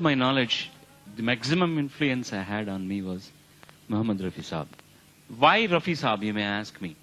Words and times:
my 0.00 0.14
knowledge, 0.14 0.70
the 1.16 1.22
maximum 1.22 1.78
influence 1.78 2.32
I 2.32 2.40
had 2.42 2.68
on 2.68 2.88
me 2.88 3.02
was 3.02 3.30
Muhammad 3.88 4.18
Rafi 4.18 4.42
Saab. 4.42 4.66
Why 5.38 5.66
Rafi 5.66 5.92
Saab, 5.92 6.22
you 6.22 6.32
may 6.32 6.42
ask 6.42 6.80
me. 6.80 6.96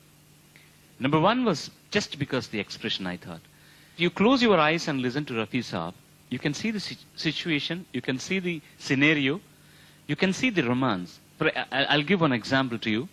Number 1.00 1.20
one 1.20 1.46
was 1.46 1.70
just 1.92 2.18
because 2.18 2.48
the 2.48 2.60
expression 2.60 3.06
I 3.06 3.18
thought. 3.18 3.42
If 3.94 4.02
you 4.02 4.10
close 4.10 4.42
your 4.42 4.60
eyes 4.60 4.88
and 4.88 5.02
listen 5.02 5.24
to 5.26 5.34
Rafi 5.34 5.60
Saab, 5.60 5.94
you 6.30 6.40
can 6.40 6.54
see 6.54 6.72
the 6.72 6.80
situation, 7.16 7.86
you 7.94 8.02
can 8.02 8.18
see 8.18 8.40
the 8.40 8.62
scenario, 8.80 9.40
you 10.08 10.16
can 10.16 10.34
see 10.34 10.50
the 10.50 10.64
romance. 10.64 11.20
I'll 11.72 12.04
give 12.04 12.22
one 12.22 12.34
example 12.34 12.80
to 12.80 12.90
you. 12.90 13.08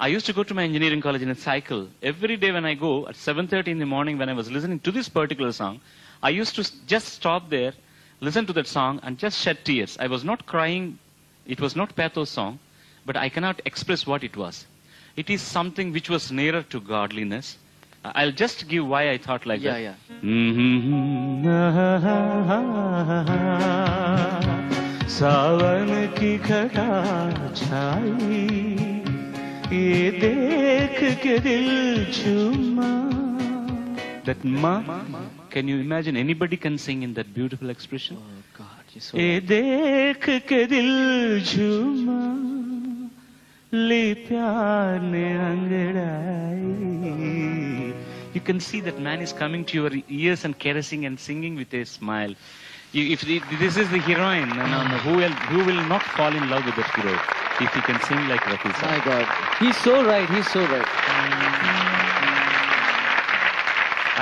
I 0.00 0.08
used 0.08 0.26
to 0.26 0.32
go 0.32 0.42
to 0.42 0.52
my 0.52 0.64
engineering 0.64 1.00
college 1.00 1.22
in 1.22 1.30
a 1.30 1.34
cycle. 1.36 1.88
Every 2.02 2.36
day 2.36 2.50
when 2.50 2.64
I 2.64 2.74
go 2.74 3.06
at 3.06 3.14
7.30 3.14 3.68
in 3.68 3.78
the 3.78 3.86
morning 3.86 4.18
when 4.18 4.28
I 4.28 4.32
was 4.32 4.50
listening 4.50 4.80
to 4.80 4.90
this 4.90 5.08
particular 5.08 5.52
song, 5.52 5.80
I 6.22 6.30
used 6.30 6.56
to 6.56 6.86
just 6.86 7.08
stop 7.08 7.48
there, 7.50 7.72
listen 8.21 8.45
to 8.45 8.53
that 8.53 8.67
song 8.67 8.99
and 9.03 9.17
just 9.17 9.39
shed 9.39 9.63
tears. 9.65 9.97
I 9.99 10.07
was 10.07 10.23
not 10.23 10.45
crying. 10.45 10.99
It 11.45 11.61
was 11.61 11.75
not 11.75 11.95
pathos 11.95 12.29
song, 12.29 12.59
but 13.05 13.15
I 13.17 13.29
cannot 13.29 13.61
express 13.65 14.05
what 14.05 14.23
it 14.23 14.35
was. 14.35 14.65
It 15.15 15.29
is 15.29 15.41
something 15.41 15.91
which 15.91 16.09
was 16.09 16.31
nearer 16.31 16.63
to 16.63 16.79
godliness. 16.79 17.57
I'll 18.05 18.31
just 18.31 18.67
give 18.67 18.87
why 18.87 19.09
I 19.09 19.17
thought 19.17 19.45
like 19.45 19.61
yeah, 19.61 19.71
that. 19.71 19.81
Yeah, 19.81 19.95
yeah. 23.41 24.07
सावन 25.17 25.89
की 26.17 26.37
घटा 26.45 26.89
छाई 27.57 28.41
ये 29.73 30.11
देख 30.21 30.99
के 31.23 31.37
दिल 31.47 31.69
झूमा 32.13 32.91
that 34.27 34.43
ma 34.63 34.73
can 35.52 35.68
you 35.68 35.78
imagine? 35.80 36.16
Anybody 36.16 36.56
can 36.56 36.78
sing 36.78 37.02
in 37.02 37.12
that 37.14 37.34
beautiful 37.34 37.68
expression. 37.68 38.16
Oh 38.18 38.42
God, 38.56 38.84
you 38.94 39.02
saw. 39.02 39.18
You 48.34 48.40
can 48.40 48.60
see 48.60 48.80
that 48.80 48.98
man 48.98 49.20
is 49.20 49.34
coming 49.34 49.66
to 49.66 49.76
your 49.76 49.90
ears 50.08 50.46
and 50.46 50.58
caressing 50.58 51.04
and 51.04 51.20
singing 51.20 51.54
with 51.56 51.74
a 51.74 51.84
smile. 51.84 52.34
You, 52.92 53.12
if, 53.12 53.20
this 53.60 53.76
is 53.76 53.90
the 53.90 53.98
heroine, 53.98 54.48
no, 54.48 54.64
no, 54.66 54.88
no, 54.88 54.96
who, 55.04 55.16
will, 55.16 55.36
who 55.52 55.64
will 55.66 55.84
not 55.84 56.02
fall 56.02 56.34
in 56.34 56.48
love 56.48 56.64
with 56.64 56.76
that 56.76 56.90
hero 56.94 57.12
if 57.60 57.74
he 57.74 57.80
can 57.82 58.00
sing 58.02 58.26
like 58.28 58.40
Rafi 58.40 58.72
My 58.82 59.04
God, 59.04 59.26
he's 59.58 59.76
so 59.76 60.02
right. 60.02 60.28
He's 60.30 60.50
so 60.50 60.60
right. 60.66 61.90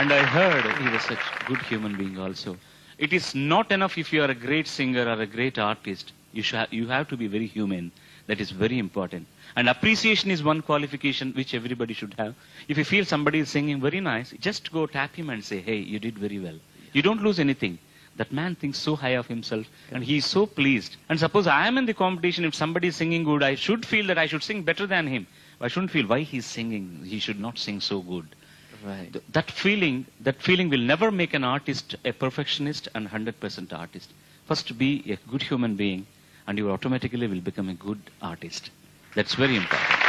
And 0.00 0.14
I 0.14 0.22
heard 0.24 0.64
he 0.78 0.88
was 0.88 1.02
such 1.02 1.18
a 1.18 1.44
good 1.44 1.60
human 1.60 1.94
being 1.94 2.18
also. 2.18 2.56
It 2.96 3.12
is 3.12 3.34
not 3.34 3.70
enough 3.70 3.98
if 3.98 4.14
you 4.14 4.22
are 4.22 4.30
a 4.30 4.34
great 4.34 4.66
singer 4.66 5.02
or 5.06 5.20
a 5.20 5.26
great 5.26 5.58
artist. 5.58 6.12
You 6.32 6.42
you 6.70 6.86
have 6.88 7.06
to 7.08 7.18
be 7.18 7.26
very 7.26 7.46
human. 7.46 7.92
That 8.26 8.40
is 8.40 8.50
very 8.50 8.78
important. 8.78 9.26
And 9.56 9.68
appreciation 9.68 10.30
is 10.30 10.42
one 10.42 10.62
qualification 10.62 11.34
which 11.34 11.52
everybody 11.52 11.92
should 11.92 12.14
have. 12.16 12.34
If 12.66 12.78
you 12.78 12.84
feel 12.86 13.04
somebody 13.04 13.40
is 13.40 13.50
singing 13.50 13.82
very 13.82 14.00
nice, 14.00 14.30
just 14.40 14.72
go 14.72 14.86
tap 14.86 15.14
him 15.14 15.28
and 15.28 15.44
say, 15.44 15.60
hey, 15.60 15.76
you 15.76 15.98
did 15.98 16.18
very 16.18 16.38
well. 16.38 16.58
You 16.94 17.02
don't 17.02 17.22
lose 17.22 17.38
anything. 17.38 17.78
That 18.16 18.32
man 18.32 18.54
thinks 18.54 18.78
so 18.78 18.96
high 18.96 19.16
of 19.20 19.26
himself 19.26 19.66
and 19.92 20.02
he 20.02 20.16
is 20.16 20.24
so 20.24 20.46
pleased. 20.46 20.96
And 21.10 21.20
suppose 21.20 21.46
I 21.46 21.66
am 21.66 21.76
in 21.76 21.84
the 21.84 21.92
competition, 21.92 22.46
if 22.46 22.54
somebody 22.54 22.88
is 22.88 22.96
singing 22.96 23.24
good, 23.24 23.42
I 23.42 23.54
should 23.54 23.84
feel 23.84 24.06
that 24.06 24.16
I 24.16 24.24
should 24.24 24.42
sing 24.42 24.62
better 24.62 24.86
than 24.86 25.06
him. 25.06 25.26
I 25.60 25.68
shouldn't 25.68 25.92
feel 25.92 26.06
why 26.06 26.20
he's 26.20 26.46
singing, 26.46 27.02
he 27.04 27.18
should 27.18 27.38
not 27.38 27.58
sing 27.58 27.82
so 27.82 28.00
good. 28.00 28.34
Right. 28.84 29.12
Th- 29.12 29.24
that 29.32 29.50
feeling, 29.50 30.06
that 30.20 30.40
feeling 30.40 30.70
will 30.70 30.78
never 30.78 31.10
make 31.10 31.34
an 31.34 31.44
artist 31.44 31.96
a 32.04 32.12
perfectionist 32.12 32.88
and 32.94 33.08
100% 33.08 33.72
artist. 33.72 34.10
First 34.46 34.78
be 34.78 35.04
a 35.12 35.16
good 35.30 35.42
human 35.42 35.76
being 35.76 36.06
and 36.46 36.56
you 36.58 36.70
automatically 36.70 37.26
will 37.26 37.40
become 37.40 37.68
a 37.68 37.74
good 37.74 38.00
artist. 38.22 38.70
That's 39.14 39.34
very 39.34 39.56
important. 39.56 40.06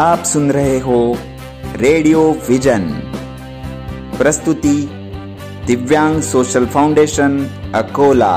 आप 0.00 0.22
सुन 0.26 0.50
रहे 0.52 0.78
हो 0.80 0.96
radio 1.76 2.20
vision 2.48 2.88
प्रस्तुति 4.18 4.76
दिव्यांग 5.66 6.20
social 6.22 6.66
foundation 6.74 7.38
Akola 7.74 8.34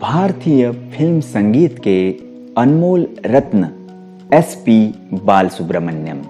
भारतीय 0.00 0.70
film 0.72 1.20
संगीत 1.20 1.78
के 1.78 2.10
अनमोल 2.58 3.06
रत्न, 3.26 3.64
S 4.34 4.54
P 4.66 4.94
बाल 5.24 5.48
सुब्रमण्यम 5.48 6.22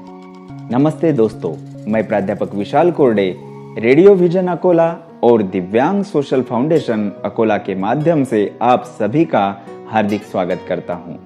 नमस्ते 0.73 1.13
दोस्तों, 1.13 1.55
मैं 1.93 2.07
प्राध्यापक 2.09 2.55
विशाल 2.55 2.91
कोरडे, 2.91 3.37
रेडियो 3.79 4.15
विजन 4.15 4.47
अकोला 4.47 4.89
और 5.23 5.43
दिव्यांग 5.43 6.03
सोशल 6.05 6.43
फाउंडेशन 6.43 7.11
अकोला 7.25 7.59
के 7.59 7.75
माध्यम 7.75 8.25
से 8.25 8.59
आप 8.63 8.85
सभी 8.99 9.25
का 9.25 9.47
हार्दिक 9.91 10.23
स्वागत 10.23 10.65
करता 10.69 10.95
हूँ। 10.95 11.19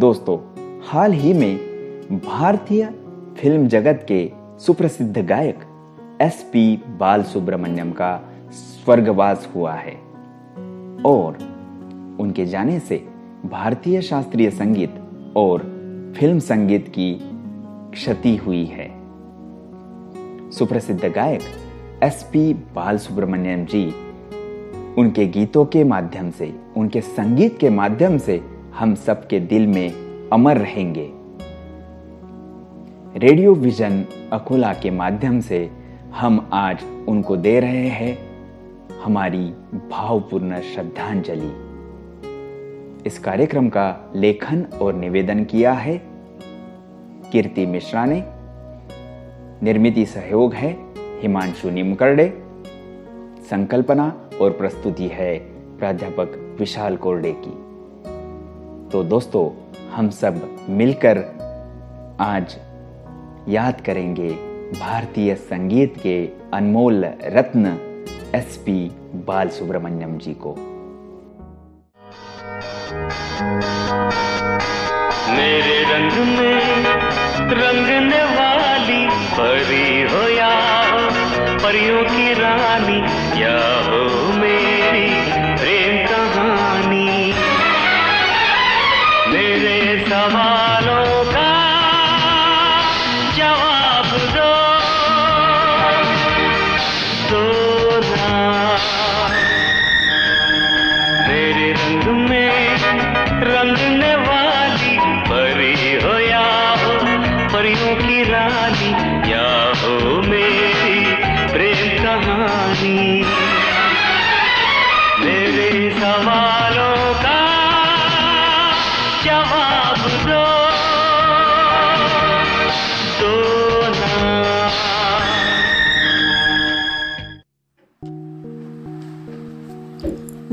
दोस्तों, 0.00 0.38
हाल 0.88 1.12
ही 1.12 1.32
में 1.32 1.56
भारतीय 2.12 2.86
फ़िल्म 3.40 3.68
जगत 3.68 4.06
के 4.12 4.30
सुप्रसिद्ध 4.66 5.18
गायक, 5.18 5.58
एस 6.22 6.42
पी 6.52 6.82
बाल 7.00 7.22
सुब्रमण्यम 7.22 7.92
का 7.92 8.16
स्वर्गवास 8.52 9.48
हुआ 9.54 9.74
है। 9.74 10.05
और 11.04 11.38
उनके 12.20 12.46
जाने 12.46 12.80
से 12.80 13.08
भारतीय 13.46 14.02
शास्त्रीय 14.02 14.50
संगीत 14.50 14.94
और 15.36 15.60
फ़िल्म 16.18 16.38
संगीत 16.38 16.88
की 16.88 17.20
क्षति 17.92 18.36
हुई 18.36 18.64
है। 18.64 18.88
सुप्रसिद्ध 20.50 21.04
गायक 21.04 21.40
एस 22.02 22.30
पी 22.32 22.54
बाल 22.54 22.98
सुब्रमण्यम 22.98 23.64
जी 23.64 23.94
उनके 24.98 25.26
गीतों 25.26 25.64
के 25.64 25.84
माध्यम 25.84 26.30
से, 26.30 26.54
उनके 26.76 27.00
संगीत 27.00 27.58
के 27.58 27.70
माध्यम 27.70 28.18
से 28.18 28.44
हम 28.78 28.94
सबके 28.94 29.40
दिल 29.40 29.66
में 29.66 29.92
अमर 30.32 30.58
रहेंगे। 30.58 31.10
रेडियो 33.16 33.54
विजन 33.54 34.04
अकोला 34.32 34.72
के 34.72 34.90
माध्यम 34.90 35.40
से 35.40 35.70
हम 36.14 36.50
आज 36.52 36.84
उनको 37.08 37.36
दे 37.36 37.60
रहे 37.60 37.88
हैं। 37.88 38.25
हमारी 39.04 39.54
भावपूर्ण 39.90 40.60
श्रद्धांजलि। 40.60 41.52
इस 43.06 43.18
कार्यक्रम 43.18 43.68
का 43.68 44.12
लेखन 44.14 44.66
और 44.82 44.94
निवेदन 44.94 45.44
किया 45.44 45.72
है 45.72 46.02
कीर्ति 47.32 47.66
मिश्रा 47.66 48.04
ने। 48.04 48.24
निर्मित 49.62 50.08
सहयोग 50.08 50.54
है 50.54 50.76
हिमांशु 51.20 51.70
निमकरडे। 51.70 52.42
संकल्पना 53.50 54.30
और 54.40 54.50
प्रस्तुति 54.50 55.08
है 55.12 55.38
प्राध्यापक 55.78 56.56
विशाल 56.60 56.96
कोरडे 56.96 57.32
की। 57.32 57.66
तो 58.90 59.02
दोस्तों, 59.04 59.72
हम 59.90 60.10
सब 60.10 60.56
मिलकर 60.68 61.24
आज 62.20 62.58
याद 63.48 63.80
करेंगे 63.80 64.28
भारतीय 64.80 65.34
संगीत 65.34 65.94
के 65.96 66.28
अनमोल 66.54 67.04
रत्न 67.24 67.85
एस 68.36 68.56
पी 68.56 68.72
बाल 69.26 69.48
सुब्रमण्यम 69.48 70.16
जी 70.18 70.32
को। 70.34 70.50
मेरे 75.36 75.78
रंग 75.92 76.18
में 76.28 76.58
रंगने 77.52 78.22
वाली 78.34 79.02
परी 79.38 80.02
हो 80.12 80.22
या 80.28 80.52
परियों 81.64 82.02
की 82.02 82.32
रानी, 82.34 83.00
या 83.42 83.56
हो 83.88 84.02
मेरी 84.38 84.55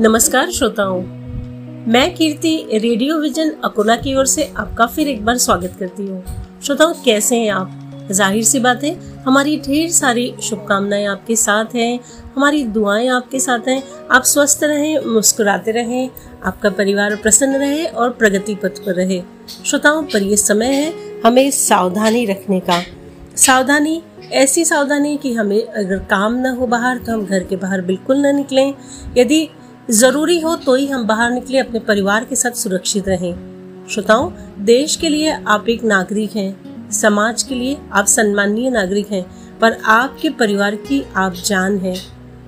नमस्कार 0.00 0.50
श्रोताओं, 0.50 1.02
मैं 1.92 2.14
कीर्ति, 2.14 2.56
रेडियो 2.72 3.18
विजन 3.18 3.50
अकोला 3.64 3.96
की 3.96 4.14
ओर 4.14 4.26
से 4.26 4.44
आपका 4.56 4.86
फिर 4.86 5.08
एक 5.08 5.24
बार 5.24 5.36
स्वागत 5.38 5.76
करती 5.80 6.06
हूँ। 6.06 6.24
श्रोताओं, 6.62 6.94
कैसे 7.04 7.36
हैं 7.36 7.50
आप? 7.50 8.08
ज़ाहिर 8.10 8.44
सी 8.44 8.60
बात 8.60 8.84
है, 8.84 8.92
हमारी 9.22 9.56
ढेर 9.60 9.90
सारी 9.90 10.34
शुभकामनाएँ 10.42 11.06
आपके 11.06 11.36
साथ 11.36 11.74
हैं, 11.74 12.00
हमारी 12.36 12.64
दुआएँ 12.64 13.08
आपके 13.08 13.40
साथ 13.40 13.68
हैं। 13.68 13.82
आप 14.10 14.22
स्वस्थ 14.22 14.64
रहें, 14.64 14.98
मुस्कुराते 15.06 15.72
रहें, 15.72 16.10
आपका 16.44 16.70
परिवार 16.70 17.16
प्रसन्न 17.16 17.56
रहे 17.56 17.84
और 17.84 18.10
प्रगति 18.10 18.54
पथ 18.54 18.84
पर 18.86 18.94
रहे। 18.94 19.22
श्रोताओं, 19.64 20.02
पर 20.02 20.22
ये 20.22 20.36
समय 20.36 20.74
है 20.74 21.20
हमें 21.20 21.50
सावधानी 21.50 22.26
रखने 22.26 22.60
का। 22.60 22.82
सावधानी, 23.36 24.02
ऐसी 24.32 24.64
सावधानी 24.64 25.16
कि 25.16 25.34
हमें 25.34 25.60
अगर 25.62 25.98
काम 26.10 26.34
न 26.36 26.46
हो 26.46 26.66
बाहर 26.66 26.98
तो 26.98 27.12
हम 27.12 27.26
घर 27.26 27.44
के 27.44 27.56
बाहर 27.56 27.80
बिल्कुल 27.80 28.26
न 28.26 28.36
निकलें। 28.36 28.72
यदि 29.16 29.48
ज़रूरी 29.90 30.40
हो 30.40 30.56
तो 30.56 30.74
ही 30.74 30.86
हम 30.86 31.06
बाहर 31.06 31.30
निकले, 31.30 31.58
अपने 31.58 31.78
परिवार 31.78 32.24
के 32.24 32.36
साथ 32.36 32.50
सुरक्षित 32.50 33.08
रहें। 33.08 33.86
श्रोताओं, 33.90 34.30
देश 34.58 34.96
के 34.96 35.08
लिए 35.08 35.30
आप 35.30 35.68
एक 35.68 35.84
नागरिक 35.84 36.36
हैं, 36.36 36.90
समाज 36.90 37.42
के 37.42 37.54
लिए 37.54 37.76
आप 37.92 38.06
सम्माननीय 38.06 38.70
नागरिक 38.70 39.12
हैं, 39.12 39.58
पर 39.58 39.72
आपके 39.84 40.30
परिवार 40.30 40.76
की 40.76 41.04
आप 41.16 41.32
जान 41.32 41.78
है। 41.78 41.96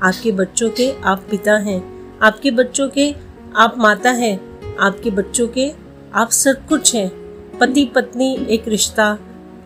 आपके 0.02 0.32
बच्चों 0.32 0.70
के 0.70 1.02
आप 1.04 1.26
पिता 1.30 1.56
हैं, 1.56 1.82
आपके 2.22 2.50
बच्चों 2.50 2.88
के 2.88 3.14
आप 3.56 3.74
माता 3.78 4.10
हैं, 4.10 4.38
आपके 4.76 5.10
बच्चों 5.10 5.48
के 5.48 5.72
आप 6.14 6.30
सब 6.30 6.66
कुछ 6.66 6.94
हैं। 6.94 7.08
पति, 7.58 7.84
पत्नी, 7.84 8.46
एक 8.50 8.68
रिश्ता, 8.68 9.18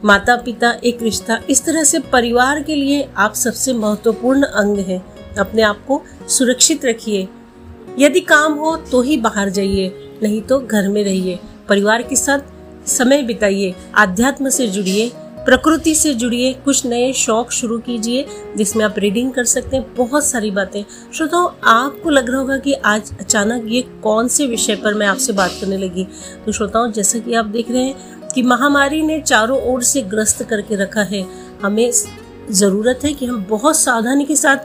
माता, 0.05 0.37
पिता, 0.37 0.71
एक 0.85 1.03
रिश्ता, 1.03 1.41
इस 1.51 1.65
तरह 1.65 1.85
से 1.85 1.99
परिवार 1.99 2.63
के 2.63 2.75
लिए 2.75 3.09
आप 3.17 3.35
सबसे 3.35 3.73
महत्वपूर्ण 3.73 4.43
अंग 4.43 4.79
हैं। 4.79 5.35
अपने 5.35 5.63
आप 5.63 5.85
को 5.87 6.03
सुरक्षित 6.29 6.85
रखिए। 6.85 7.29
यदि 7.99 8.21
काम 8.21 8.53
हो 8.53 8.77
तो 8.77 9.03
ही 9.03 9.17
बाहर 9.17 9.51
जाइए, 9.51 9.93
नहीं 10.23 10.43
तो 10.43 10.59
घर 10.61 10.89
में 10.89 11.05
रहिए। 11.05 11.39
परिवार 11.69 12.03
के 12.03 12.17
साथ 12.17 12.89
समय 12.89 13.23
बिताइए, 13.23 13.75
आध्यात्म 13.95 14.49
से 14.49 14.67
जुड़िए, 14.67 15.11
प्रकृति 15.45 15.95
से 15.95 16.15
जुड़िए, 16.15 16.53
कुछ 16.55 16.87
नए 16.87 17.13
शौक 17.13 17.51
शुरू 17.53 17.79
कीजिए, 17.79 18.27
जिसमें 18.57 18.85
आप 18.85 18.99
रीडिंग 18.99 19.33
कर 19.33 19.45
सकते 19.45 19.77
हैं, 19.77 19.95
बहुत 19.95 20.25
सारी 20.25 20.51
बातें। 20.51 20.85
श्रोताओं, 21.15 21.49
आपको 21.65 22.11
लग 22.11 22.31
रहा 22.31 22.41
होगा 22.41 22.57
कि 22.59 22.73
आज 22.73 23.11
अचानक 23.21 23.65
ये 23.69 23.83
कौन 24.03 24.29
से 24.29 24.47
विषय 24.47 24.77
पर 24.77 24.95
मैं 24.95 25.07
आपसे 25.07 25.33
बात 25.33 25.51
करने 25.61 25.77
लगी। 25.77 26.07
तो 26.47 26.53
श्रोताओं, 26.53 26.91
जैसा 26.93 27.19
कि 27.19 27.35
आप 27.35 27.45
देख 27.45 27.71
रहे 27.71 27.83
हैं 27.83 28.29
कि 28.35 28.43
महामारी 28.43 29.03
ने 29.03 29.21
चारों 29.21 29.61
ओर 29.63 29.83
से 29.83 30.03
ग्रस्त 30.03 30.43
करके 30.43 30.77
रखा 30.77 31.03
है। 31.03 31.25
हमें 31.63 31.91
ज़रूरत 32.51 33.01
है 33.05 33.13
कि 33.13 33.27
हम 33.27 33.45
बहुत 33.49 33.77
सावधानी 33.77 34.25
के 34.25 34.37
साथ 34.37 34.57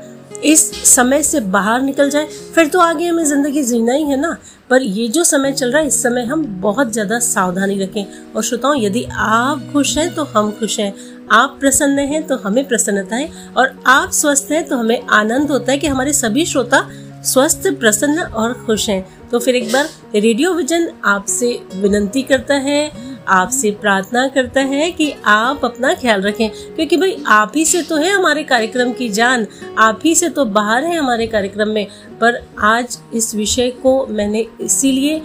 इस 0.44 0.62
समय 0.86 1.24
से 1.24 1.40
बाहर 1.40 1.82
निकल 1.82 2.10
जाए। 2.10 2.28
फिर 2.56 2.68
तो 2.68 2.80
आगे 2.80 3.08
हमें 3.08 3.24
ज़िंदगी 3.26 3.64
जीना 3.64 3.94
ही 3.94 4.04
है 4.04 4.20
ना। 4.22 4.36
पर 4.70 4.82
ये 4.82 5.08
जो 5.08 5.24
समय 5.24 5.52
चल 5.54 5.72
रहा 5.72 5.82
है, 5.82 5.88
इस 5.88 6.02
समय 6.04 6.24
हम 6.24 6.46
बहुत 6.62 6.92
ज़्यादा 6.94 7.20
सावधानी 7.20 7.80
रखें। 7.80 8.34
और 8.34 8.44
श्रोताओं, 8.44 8.76
यदि 8.76 9.04
आप 9.12 9.70
खुश 9.74 9.98
हैं 9.98 10.14
तो 10.16 10.24
हम 10.26 10.52
खुश 10.52 10.80
हैं। 10.80 10.94
आप 11.32 11.58
प्रसन्न 11.60 12.00
हैं 12.00 12.26
तो 12.28 12.36
हमें 12.38 12.68
प्रसन्नता 12.68 13.16
है। 13.16 13.30
और 13.58 13.76
आप 13.88 14.12
स्वस्थ 14.12 14.52
हैं 14.52 14.64
तो 14.68 14.78
हमें 14.78 15.02
आनंद 15.04 15.52
होता 15.52 15.72
है 15.72 15.78
कि 15.78 15.88
हमारे 15.88 16.14
सभी 16.14 16.46
श्रोता 16.46 16.88
स्वस्थ, 17.24 17.68
प्रसन्न 17.70 18.22
और 18.22 18.54
खुश 18.66 18.90
हैं। 18.90 19.04
तो 19.32 19.40
फिर 19.40 19.56
एक 19.56 19.72
बार 19.72 19.90
रेडियो 20.16 20.54
विजन 20.54 20.90
आपसे 21.06 21.60
विनंती 21.76 22.22
करता 22.24 22.56
है, 22.56 22.92
आपसे 23.28 23.72
प्रार्थना 23.72 24.28
करता 24.28 24.62
है 24.64 24.90
कि 24.92 25.12
आप 25.26 25.64
अपना 25.66 25.94
ख्याल 25.94 26.22
रखें, 26.22 26.50
क्योंकि 26.76 26.98
भाई 26.98 27.16
आप 27.28 27.52
ही 27.56 27.66
से 27.66 27.82
तो 27.82 27.96
है 27.96 28.12
हमारे 28.12 28.44
कार्यक्रम 28.46 28.92
की 28.94 29.10
जान, 29.12 29.48
आप 29.78 30.00
ही 30.06 30.14
से 30.16 30.30
तो 30.30 30.46
बाहर 30.48 30.84
है 30.84 30.98
हमारे 30.98 31.28
कार्यक्रम 31.28 31.70
में। 31.70 31.88
पर 32.22 32.42
आज 32.64 32.98
इस 33.14 33.34
विषय 33.36 33.70
को 33.84 34.06
मैंने 34.08 34.46
इसीलिए 34.62 35.22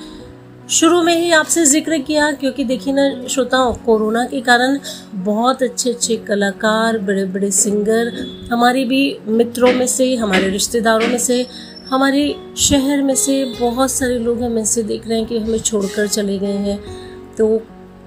शुरू 0.70 1.02
में 1.02 1.14
ही 1.14 1.30
आपसे 1.32 1.64
ज़िक्र 1.66 1.98
किया, 1.98 2.30
क्योंकि 2.32 2.64
देखिए 2.64 2.92
ना 2.94 3.26
श्रोताओं, 3.28 3.72
कोरोना 3.76 4.24
के 4.24 4.40
कारण 4.40 4.78
बहुत 5.24 5.62
अच्छे 5.62 5.90
अच्छे 5.90 6.16
कलाकार 6.18 6.98
बड़े 7.00 7.24
बड़े 7.26 7.50
सिंगर, 7.52 8.12
हमारे 8.52 8.84
भी 8.84 9.18
मित्रों 9.28 9.72
में 9.72 9.86
से, 9.86 10.14
हमारे 10.16 10.48
रिश्तेदारों 10.48 11.08
में 11.08 11.18
से 11.18 11.42
हमारे 11.90 12.34
शहर 12.56 13.02
में 13.02 13.14
से 13.14 13.44
बहुत 13.60 13.90
सारे 13.90 14.18
लोग 14.18 14.42
हमें 14.42 14.64
से 14.64 14.82
देख 14.82 15.08
रहे 15.08 15.18
हैं 15.18 15.26
कि 15.26 15.38
हमें 15.38 15.58
छोड़कर 15.58 16.06
चले 16.06 16.38
गए 16.38 16.56
हैं। 16.58 16.78
तो 17.36 17.62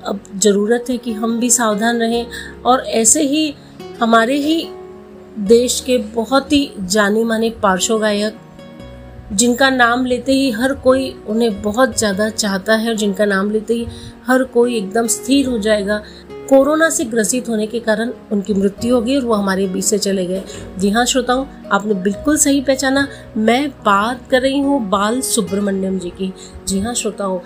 अब 0.05 0.19
ज़रूरत 0.35 0.85
है 0.89 0.97
कि 0.97 1.13
हम 1.13 1.39
भी 1.39 1.49
सावधान 1.49 1.99
रहें 1.99 2.25
और 2.65 2.79
ऐसे 2.79 3.23
ही 3.23 3.53
हमारे 3.99 4.37
ही 4.37 4.63
देश 5.39 5.79
के 5.81 5.97
बहुत 5.97 6.53
ही 6.53 6.71
जाने 6.79 7.23
माने 7.23 7.49
पार्श्व 7.63 7.97
गायक 7.99 8.39
जिनका 9.33 9.69
नाम 9.69 10.05
लेते 10.05 10.31
ही 10.31 10.49
हर 10.51 10.73
कोई 10.73 11.09
उन्हें 11.27 11.61
बहुत 11.61 11.97
ज़्यादा 11.97 12.29
चाहता 12.29 12.75
है 12.75 12.89
और 12.89 12.95
जिनका 12.95 13.25
नाम 13.25 13.51
लेते 13.51 13.73
ही 13.73 13.87
हर 14.27 14.43
कोई 14.43 14.77
एकदम 14.77 15.07
स्थिर 15.07 15.47
हो 15.47 15.57
जाएगा 15.57 16.01
कोरोना 16.49 16.89
से 16.89 17.05
ग्रसित 17.05 17.49
होने 17.49 17.67
के 17.67 17.79
कारण 17.79 18.11
उनकी 18.31 18.53
मृत्यु 18.53 18.95
हो 18.95 19.01
गई 19.01 19.15
और 19.15 19.25
वो 19.25 19.33
हमारे 19.33 19.67
बीच 19.67 19.85
से 19.85 19.97
चले 19.97 20.25
गए। 20.25 20.43
जी 20.79 20.89
हाँ 20.89 21.05
श्रोताओं, 21.05 21.45
आपने 21.71 21.93
बिल्कुल 21.93 22.37
सही 22.37 22.61
पहचाना। 22.61 23.07
मैं 23.37 23.69
बात 23.69 24.27
कर 24.31 24.41
रही 24.41 24.59
हूँ 24.59 24.89
बाल 24.89 25.21
सुब्रमण्यम 25.21 25.99
जी 25.99 26.09
की। 26.09 26.33
जी 26.67 26.79
हाँ 26.79 26.93
श्रोताओं, 26.93 27.39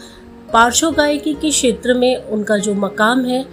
पार्श्व 0.54 0.92
गायकी 0.92 1.34
के 1.34 1.50
क्षेत्र 1.50 1.94
में 1.94 2.16
उनका 2.16 2.58
जो 2.58 2.74
मकाम 2.74 3.26
है, 3.26 3.46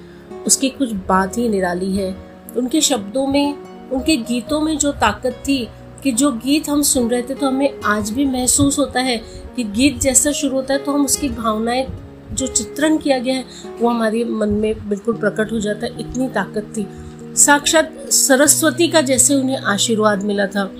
उसकी 0.46 0.68
कुछ 0.68 0.92
बात 1.08 1.38
ही 1.38 1.48
निराली 1.48 1.96
है। 1.96 2.16
उनके 2.56 2.80
शब्दों 2.80 3.26
में, 3.26 3.54
उनके 3.92 4.16
गीतों 4.16 4.60
में 4.60 4.78
जो 4.78 4.92
ताकत 4.92 5.42
थी 5.48 5.68
कि 6.02 6.12
जो 6.12 6.30
गीत 6.32 6.68
हम 6.68 6.82
सुन 6.82 7.08
रहे 7.10 7.22
थे 7.22 7.34
तो 7.34 7.46
हमें 7.46 7.80
आज 7.84 8.10
भी 8.10 8.24
महसूस 8.24 8.78
होता 8.78 9.00
है 9.00 9.16
कि 9.56 9.64
गीत 9.64 10.00
जैसा 10.00 10.32
शुरू 10.32 10.56
होता 10.56 10.74
है 10.74 10.84
तो 10.84 10.92
हम 10.92 11.04
उसकी 11.04 11.28
भावनाएँ 11.28 11.86
जो 12.34 12.46
चित्रण 12.46 12.98
किया 12.98 13.18
गया 13.18 13.34
है, 13.34 13.44
वो 13.80 13.88
हमारे 13.88 14.24
मन 14.24 14.48
में 14.48 14.88
बिल्कुल 14.88 15.14
प्रकट 15.14 15.52
हो 15.52 15.60
जाता 15.60 15.86
है। 15.86 16.00
इतनी 16.00 16.28
ताकत 16.28 16.74
थी। 16.76 16.86
साक्षात 17.36 17.92
सरस्वती 18.10 18.88
का 18.88 19.00
जैसे 19.00 19.34
उन्हें 19.34 19.56
आशीर्वाद 19.56 20.22
मिला 20.22 20.46
था। 20.46 20.72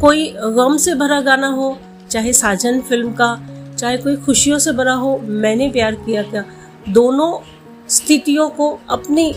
कोई 0.00 0.34
गम 0.38 0.76
से 0.76 0.94
भरा 0.94 1.20
गाना 1.20 1.48
हो, 1.48 1.78
चाहे 2.10 2.32
साजन 2.32 2.80
फ़िल्म 2.80 3.12
का, 3.12 3.48
चाहे 3.78 3.96
कोई 3.96 4.16
खुशियों 4.16 4.58
से 4.58 4.72
भरा 4.72 4.92
हो, 4.92 5.20
मैंने 5.24 5.70
प्यार 5.70 5.94
किया 5.94 6.22
क्या? 6.22 6.44
दोनों 6.88 7.38
स्थितियों 7.88 8.48
को 8.48 8.80
अपनी 8.90 9.34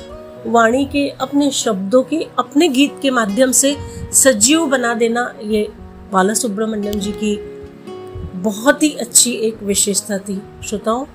वाणी 0.48 0.86
के, 0.86 1.10
अपने 1.10 1.52
शब्दों 1.52 2.04
के, 2.04 2.28
अपने 2.40 2.68
गीत 2.68 2.96
के 3.02 3.10
माध्यम 3.10 3.52
से 3.52 3.78
सजीव 4.14 4.66
बना 4.66 4.94
देना, 4.94 5.34
ये 5.44 5.72
बाला 6.14 6.34
सुब्रमण्यम 6.34 6.94
जी 6.94 7.12
की 7.12 7.51
बहुत 8.42 8.84
ही 8.84 8.90
अच्छी 8.90 9.32
एक 9.32 9.64
विशेषता 9.64 10.18
थी। 10.18 10.42
श्रोताओं, 10.68 11.06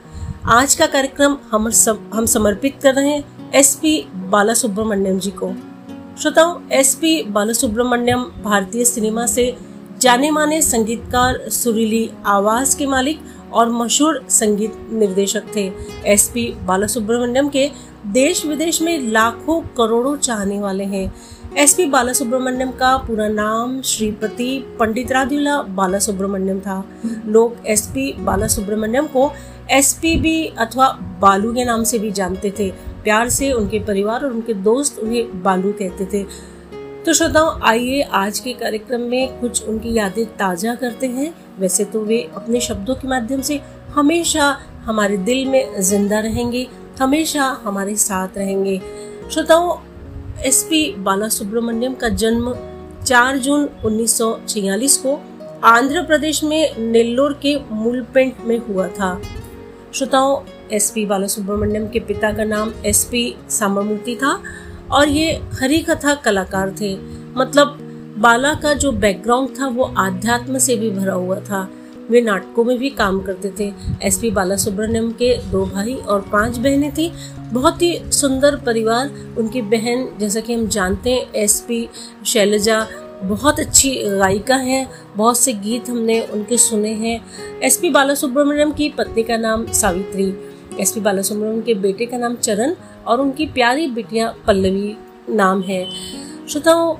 आज 0.44 0.74
का 0.74 0.86
कार्यक्रम 0.86 1.36
हम 1.50 1.70
सब 1.70 2.10
हम 2.14 2.26
समर्पित 2.26 2.78
कर 2.82 2.94
रहे 2.94 3.08
हैं 3.08 3.52
एसपी 3.54 4.08
बाला 4.14 4.54
सुब्रमण्यम 4.54 5.18
जी 5.18 5.30
को। 5.30 5.52
श्रोताओं 6.20 6.68
एसपी 6.72 7.22
बाला 7.22 7.52
सुब्रमण्यम 7.52 8.22
भारतीय 8.22 8.84
सिनेमा 8.84 9.26
से 9.26 9.56
जाने 10.00 10.30
माने 10.30 10.62
संगीतकार 10.62 11.50
सुरीली 11.50 12.10
आवाज़ 12.26 12.76
के 12.78 12.86
मालिक 12.86 13.20
और 13.52 13.70
मशहूर 13.70 14.26
संगीत 14.30 14.88
निर्देशक 14.92 15.42
थे। 15.56 15.72
एसपी 16.06 16.54
बालासुब्रमण्यम 16.62 17.48
के 17.48 17.70
देश 18.06 18.46
विदेश 18.46 18.82
में 18.82 19.10
लाखों 19.12 19.60
करोड़ों 19.60 20.16
चाहने 20.16 20.60
वाले 20.60 20.84
हैं। 20.84 21.14
एसपी 21.56 21.84
बालासुब्रमण्यम 21.86 22.70
का 22.70 22.96
पूरा 22.96 23.26
नाम 23.28 23.80
श्रीपति 23.82 24.48
पंडित 24.80 25.12
राधुला 25.12 25.60
बालासुब्रमण्यम 25.76 26.58
था। 26.60 26.76
लोग 27.26 27.66
एसपी 27.66 28.12
बालासुब्रमण्यम 28.18 29.06
को 29.06 29.30
एसपीबी 29.70 30.44
अथवा 30.58 30.88
बालू 31.20 31.52
के 31.54 31.64
नाम 31.64 31.84
से 31.84 31.98
भी 31.98 32.10
जानते 32.10 32.52
थे। 32.58 32.70
प्यार 33.04 33.28
से 33.28 33.50
उनके 33.52 33.78
परिवार 33.78 34.24
और 34.24 34.32
उनके 34.32 34.54
दोस्त 34.54 34.98
उन्हें 34.98 35.42
बालू 35.42 35.72
कहते 35.72 36.06
थे। 36.12 36.22
तो 37.04 37.12
श्रोताओं, 37.12 37.60
आइए 37.62 38.02
आज 38.02 38.38
के 38.38 38.52
कार्यक्रम 38.52 39.00
में 39.00 39.40
कुछ 39.40 39.62
उनकी 39.64 39.94
यादें 39.94 40.24
ताज़ा 40.36 40.74
करते 40.74 41.06
हैं। 41.08 41.32
वैसे 41.58 41.84
तो 41.84 42.04
वे 42.04 42.22
अपने 42.36 42.60
शब्दों 42.60 42.94
के 42.94 43.08
माध्यम 43.08 43.40
से 43.40 43.60
हमेशा 43.94 44.56
हमारे 44.84 45.16
दिल 45.18 45.46
में 45.48 45.80
ज़िंदा 45.80 46.20
रहेंगे, 46.20 46.66
हमेशा 47.00 47.44
हमारे 47.64 47.96
साथ 47.98 48.38
रहेंगे। 48.38 48.80
श्रोताओं 49.30 49.76
एस 50.44 50.62
पी 50.62 50.94
बाला 50.98 51.28
सुब्रमण्यम 51.28 51.94
का 51.94 52.08
जन्म 52.08 52.54
4 53.04 53.36
जून 53.36 53.68
1946 53.84 54.96
को 54.96 55.20
आंध्र 55.64 56.02
प्रदेश 56.02 56.44
में 56.44 56.78
नेल्लोर 56.78 57.32
के 57.42 57.56
मूलपेंट 57.70 58.34
में 58.44 58.58
हुआ 58.58 58.88
था। 58.88 59.22
श्रोताओं 59.94 60.40
एस 60.72 60.90
पी 60.90 61.06
बाला 61.06 61.26
सुब्रमण्यम 61.26 61.88
के 61.88 62.00
पिता 62.00 62.32
का 62.32 62.44
नाम 62.44 62.72
एस 62.86 63.04
पी 63.04 63.36
था 64.14 64.42
और 64.92 65.08
ये 65.08 65.32
हरी 65.32 65.78
कथा 65.78 66.14
कलाकार 66.14 66.74
थे। 66.80 66.96
मतलब 67.36 67.78
बाला 68.18 68.54
का 68.54 68.74
जो 68.74 68.92
बैकग्राउंड 68.92 69.48
था, 69.60 69.66
वो 69.66 69.84
आध्यात्म 69.84 70.58
से 70.58 70.76
भी 70.76 70.90
भरा 70.90 71.14
हुआ 71.14 71.40
था। 71.40 71.68
वे 72.10 72.20
नाटकों 72.20 72.64
में 72.64 72.78
भी 72.78 72.90
काम 72.90 73.20
करते 73.20 73.52
थे। 73.60 73.72
एस 74.02 74.18
पी 74.18 74.30
बाला 74.30 74.56
सुब्रमण्यम 74.56 75.10
के 75.12 75.36
दो 75.50 75.64
भाई 75.66 75.94
और 75.94 76.20
पाँच 76.32 76.58
बहनें 76.58 76.92
थी। 76.92 77.12
बहुत 77.52 77.82
ही 77.82 77.98
सुंदर 78.04 78.56
परिवार। 78.56 79.10
उनकी 79.38 79.62
बहन, 79.62 80.08
जैसा 80.20 80.40
कि 80.40 80.54
हम 80.54 80.66
जानते 80.66 81.10
हैं, 81.10 81.32
एस 81.32 81.60
पी 81.60 81.88
शैलजा 82.26 82.86
बहुत 83.22 83.60
अच्छी 83.60 83.90
गायिका 84.04 84.56
हैं। 84.56 84.88
बहुत 85.16 85.38
से 85.38 85.52
गीत 85.52 85.88
हमने 85.90 86.20
उनके 86.22 86.56
सुने 86.56 86.92
हैं। 86.92 87.20
एस 87.60 87.76
पी 87.76 87.90
बाला 87.90 88.14
सुब्रमण्यम 88.14 88.72
की 88.72 88.88
पत्नी 88.88 89.22
का 89.22 89.36
नाम 89.36 89.66
सावित्री, 89.66 90.32
एस 90.80 90.92
पी 90.92 91.00
बाला 91.00 91.22
सुब्रमण्यम 91.22 91.60
के 91.60 91.74
बेटे 91.74 92.06
का 92.06 92.18
नाम 92.18 92.34
चरण 92.34 92.74
और 93.06 93.20
उनकी 93.20 93.46
प्यारी 93.46 93.86
बिटिया 93.86 94.34
पल्लवी 94.46 94.96
नाम 95.30 95.62
है। 95.62 95.86
श्रोताओं 96.48 96.96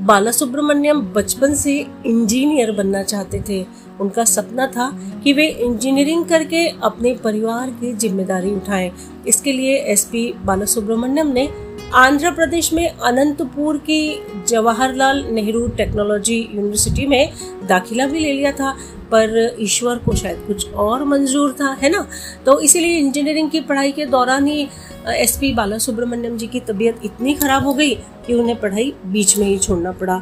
बाला 0.00 0.30
सुब्रमण्यम 0.30 1.00
बचपन 1.00 1.54
से 1.54 1.86
इंजीनियर 2.06 2.72
बनना 2.72 3.02
चाहते 3.02 3.42
थे। 3.48 3.85
उनका 4.00 4.24
सपना 4.24 4.66
था 4.66 4.90
कि 5.24 5.32
वे 5.32 5.46
इंजीनियरिंग 5.46 6.24
करके 6.24 6.66
अपने 6.84 7.14
परिवार 7.24 7.70
की 7.70 7.92
ज़िम्मेदारी 7.94 8.54
उठाएँ। 8.54 8.90
इसके 9.28 9.52
लिए 9.52 9.76
एसपी 9.92 10.32
बाला 10.44 10.64
सुब्रमण्यम 10.64 11.32
ने 11.32 11.48
आंध्र 11.94 12.30
प्रदेश 12.30 12.72
में 12.72 12.88
अनंतपुर 12.88 13.76
की 13.80 14.18
जवाहरलाल 14.48 15.24
नेहरू 15.30 15.66
टेक्नोलॉजी 15.68 16.38
यूनिवर्सिटी 16.54 17.06
में 17.06 17.32
दाखिला 17.68 18.06
भी 18.06 18.18
ले 18.18 18.32
लिया 18.32 18.52
था, 18.52 18.70
पर 19.10 19.56
ईश्वर 19.60 19.98
को 19.98 20.14
शायद 20.16 20.42
कुछ 20.46 20.72
और 20.74 21.04
मंजूर 21.04 21.52
था, 21.60 21.70
है 21.72 21.90
ना? 21.90 22.06
तो 22.46 22.58
इसीलिए 22.60 22.98
इंजीनियरिंग 22.98 23.50
की 23.50 23.60
पढ़ाई 23.60 23.92
के 23.92 24.06
दौरान 24.06 24.46
ही 24.46 24.68
एस 25.08 25.36
पी 25.36 25.52
बाला 25.54 25.78
सुब्रमण्यम 25.78 26.36
जी 26.36 26.46
की 26.46 26.60
तबीयत 26.60 27.00
इतनी 27.04 27.34
खराब 27.34 27.66
हो 27.66 27.74
गई 27.74 27.94
कि 28.26 28.34
उन्हें 28.34 28.58
पढ़ाई 28.60 28.92
बीच 29.06 29.36
में 29.38 29.46
ही 29.46 29.58
छोड़ना 29.58 29.92
पड़ा। 29.92 30.16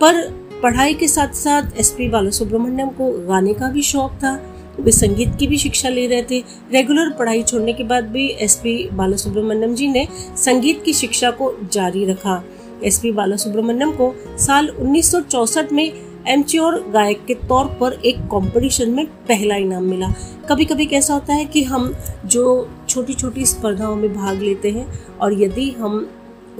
पर 0.00 0.22
पढ़ाई 0.62 0.94
के 0.94 1.06
साथ 1.08 1.34
साथ 1.34 1.78
एस 1.78 1.90
पी 1.90 2.08
बाला 2.08 2.30
सुब्रमण्यम 2.30 2.88
को 2.88 3.10
गाने 3.28 3.52
का 3.54 3.68
भी 3.68 3.82
शौक 3.82 4.12
था, 4.14 4.32
वे 4.80 4.92
संगीत 4.92 5.36
की 5.38 5.46
भी 5.46 5.58
शिक्षा 5.58 5.88
ले 5.88 6.06
रहे 6.06 6.22
थे। 6.22 6.40
रेगुलर 6.72 7.10
पढ़ाई 7.10 7.42
छोड़ने 7.42 7.72
के 7.72 7.84
बाद 7.84 8.04
भी 8.04 8.26
एस 8.40 8.56
पी 8.56 8.88
बाला 8.92 9.16
सुब्रमण्यम 9.16 9.74
जी 9.74 9.88
ने 9.88 10.06
संगीत 10.36 10.82
की 10.84 10.92
शिक्षा 10.92 11.30
को 11.30 11.52
जारी 11.72 12.04
रखा। 12.04 12.42
एस 12.84 12.98
पी 12.98 13.12
बाला 13.12 13.36
सुब्रमण्यम 13.36 13.92
को 13.92 14.12
साल 14.38 14.68
1964 14.70 15.72
में 15.72 15.92
एमच्योर 16.28 16.80
गायक 16.94 17.24
के 17.26 17.34
तौर 17.48 17.66
पर 17.80 17.92
एक 17.92 18.18
कंपटीशन 18.32 18.90
में 18.90 19.04
पहला 19.28 19.56
इनाम 19.56 19.84
मिला। 19.84 20.12
कभी 20.48 20.64
कभी 20.64 20.86
कैसा 20.86 21.14
होता 21.14 21.34
है 21.34 21.44
कि 21.44 21.64
हम 21.64 21.94
जो 22.26 22.70
छोटी 22.88 23.14
छोटी 23.14 23.46
स्पर्धाओं 23.46 23.96
में 23.96 24.12
भाग 24.14 24.42
लेते 24.42 24.70
हैं 24.70 24.86
और 25.18 25.42
यदि 25.42 25.70
हम 25.70 26.08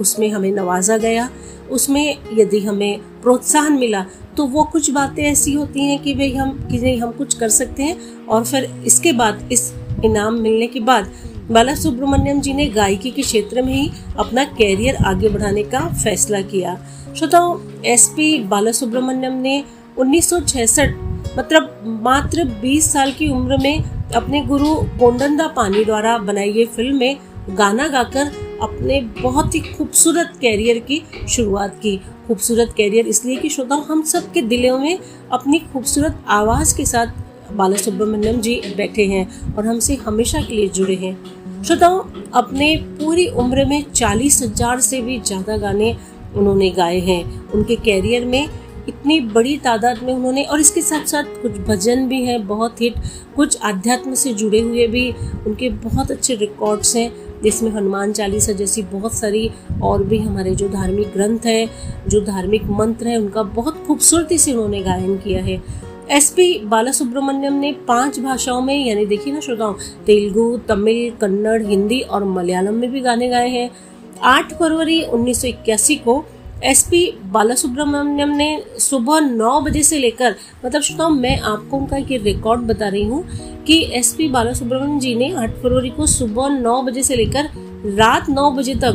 उसमें 0.01 0.29
हमें 0.29 0.51
नवाजा 0.51 0.97
गया, 0.97 1.29
उसमें 1.71 2.17
यदि 2.33 2.59
हमें 2.59 2.99
प्रोत्साहन 3.21 3.73
मिला 3.73 4.05
तो 4.37 4.45
वो 4.45 4.63
कुछ 4.63 4.89
बातें 4.91 5.23
ऐसी 5.23 5.53
होती 5.53 5.85
हैं 5.85 5.97
कि 6.03 6.13
भाई 6.13 6.31
हम, 6.31 6.51
कि 6.71 6.77
नहीं 6.77 6.99
हम 7.01 7.11
कुछ 7.11 7.33
कर 7.33 7.49
सकते 7.49 7.83
हैं। 7.83 8.25
और 8.25 8.45
फिर 8.45 8.69
इसके 8.85 9.11
बाद, 9.13 9.49
इस 9.51 9.73
इनाम 10.05 10.33
मिलने 10.33 10.67
के 10.67 10.79
बाद, 10.79 11.11
बाला 11.51 11.73
सुब्रमण्यम 11.75 12.39
जी 12.41 12.53
ने 12.53 12.65
गायकी 12.65 13.11
के 13.11 13.21
क्षेत्र 13.21 13.61
में 13.61 13.73
ही 13.73 13.89
अपना 14.17 14.43
कैरियर 14.57 14.95
आगे 14.95 15.29
बढ़ाने 15.29 15.63
का 15.63 15.79
फैसला 15.93 16.41
किया। 16.41 16.77
श्रोताओ 17.17 17.59
एस 17.85 18.07
पी 18.15 18.37
बाला 18.43 18.71
सुब्रमण्यम 18.71 19.33
ने 19.33 19.63
1966 19.99 20.93
मतलब 21.37 21.99
मात्र 22.03 22.43
20 22.61 22.91
साल 22.93 23.11
की 23.11 23.27
उम्र 23.29 23.57
में 23.57 23.83
अपने 24.15 24.41
गुरु 24.41 24.73
कोंडंदा 24.99 25.47
पानी 25.47 25.83
द्वारा 25.85 26.17
बनाई 26.17 26.51
गई 26.53 26.65
फ़िल्म 26.65 26.97
में 26.97 27.17
गाना 27.49 27.87
गाकर 27.87 28.31
अपने 28.61 28.99
बहुत 29.21 29.55
ही 29.55 29.59
खूबसूरत 29.61 30.33
कैरियर 30.41 30.79
की 30.81 31.01
शुरुआत 31.29 31.79
की। 31.81 31.95
खूबसूरत 32.27 32.73
कैरियर 32.77 33.07
इसलिए 33.07 33.37
कि 33.37 33.49
श्रोताओं, 33.49 33.83
हम 33.83 34.03
सब 34.03 34.31
के 34.33 34.41
दिलों 34.41 34.77
में 34.79 34.99
अपनी 35.31 35.59
खूबसूरत 35.73 36.23
आवाज़ 36.29 36.75
के 36.77 36.85
साथ 36.85 37.53
बाला 37.53 37.77
सुब्रमण्यम 37.77 38.39
जी 38.41 38.55
बैठे 38.77 39.05
हैं 39.05 39.55
और 39.55 39.67
हमसे 39.67 39.95
हमेशा 39.95 40.41
के 40.41 40.55
लिए 40.55 40.67
जुड़े 40.69 40.95
हैं। 40.95 41.63
श्रोताओं, 41.63 41.99
अपने 42.33 42.75
पूरी 42.99 43.27
उम्र 43.27 43.65
में 43.65 43.83
चालीस 43.91 44.41
हज़ार 44.43 44.79
से 44.79 45.01
भी 45.01 45.19
ज़्यादा 45.19 45.57
गाने 45.57 45.95
उन्होंने 46.35 46.69
गाए 46.69 46.99
हैं। 46.99 47.49
उनके 47.49 47.75
कैरियर 47.75 48.25
में 48.25 48.47
इतनी 48.87 49.19
बड़ी 49.21 49.57
तादाद 49.57 50.03
में 50.03 50.13
उन्होंने, 50.13 50.43
और 50.43 50.59
इसके 50.59 50.81
साथ 50.81 51.05
साथ 51.05 51.41
कुछ 51.41 51.57
भजन 51.59 52.07
भी 52.07 52.23
हैं, 52.25 52.45
बहुत 52.47 52.81
हिट 52.81 52.95
कुछ 53.35 53.57
आध्यात्म 53.61 54.13
से 54.13 54.33
जुड़े 54.33 54.59
हुए 54.59 54.87
भी, 54.87 55.09
उनके 55.47 55.69
बहुत 55.69 56.11
अच्छे 56.11 56.35
रिकॉर्ड्स 56.35 56.95
हैं। 56.95 57.09
जिसमें 57.43 57.71
हनुमान 57.71 58.11
चालीसा 58.11 58.51
जैसी 58.51 58.81
बहुत 58.81 59.13
सारी 59.13 59.51
और 59.83 60.03
भी 60.03 60.17
हमारे 60.17 60.55
जो 60.55 60.69
धार्मिक 60.69 61.07
ग्रंथ 61.07 61.39
हैं, 61.45 61.69
जो 62.07 62.21
धार्मिक 62.21 62.63
मंत्र 62.63 63.07
हैं, 63.07 63.17
उनका 63.17 63.43
बहुत 63.43 63.83
खूबसूरती 63.87 64.37
से 64.37 64.53
उन्होंने 64.53 64.81
गायन 64.81 65.17
किया 65.17 65.43
है। 65.43 65.63
एस 66.09 66.29
पी 66.29 66.59
बाला 66.59 66.91
सुब्रमण्यम 66.91 67.53
ने 67.53 67.71
पाँच 67.87 68.19
भाषाओं 68.19 68.61
में, 68.61 68.85
यानी 68.85 69.05
देखिए 69.05 69.33
ना 69.33 69.39
श्रोताओं, 69.39 69.73
तेलुगु, 70.05 70.57
तमिल, 70.57 71.11
कन्नड़, 71.21 71.61
हिंदी 71.61 71.99
और 71.99 72.23
मलयालम 72.23 72.73
में 72.73 72.91
भी 72.91 73.01
गाने 73.01 73.29
गाए 73.29 73.49
हैं। 73.49 73.71
आठ 74.23 74.53
फरवरी 74.53 75.01
उन्नीस 75.01 75.41
सौ 75.41 75.47
इक्यासी 75.47 75.95
को 75.95 76.25
एसपी 76.63 77.19
बाला 77.25 77.55
सुब्रमण्यम 77.55 78.29
ने 78.29 78.63
सुबह 78.79 79.19
नौ 79.19 79.61
बजे 79.61 79.83
से 79.83 79.99
लेकर 79.99 80.35
मतलब 80.65 80.81
श्रोताओं 80.81 81.09
मैं 81.09 81.39
आपको 81.39 81.77
उनका 81.77 81.97
ये 81.97 82.17
रिकॉर्ड 82.17 82.61
बता 82.61 82.87
रही 82.87 83.03
हूँ 83.03 83.25
कि 83.63 83.89
एसपी 83.93 84.27
बाला 84.27 84.53
सुब्रमण्यम 84.53 84.99
जी 84.99 85.15
ने 85.15 85.33
आठ 85.33 85.49
फरवरी 85.49 85.89
को 85.89 86.05
सुबह 86.05 86.49
नौ 86.49 86.81
बजे 86.81 87.03
से 87.03 87.15
लेकर 87.15 87.49
रात 87.85 88.29
नौ 88.29 88.51
बजे 88.51 88.75
तक 88.75 88.93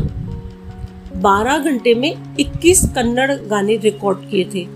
12 1.16 1.58
घंटे 1.58 1.94
में 1.94 2.36
21 2.40 2.84
कन्नड़ 2.84 3.32
गाने 3.32 3.76
रिकॉर्ड 3.76 4.18
किए 4.18 4.44
थे। 4.44 4.68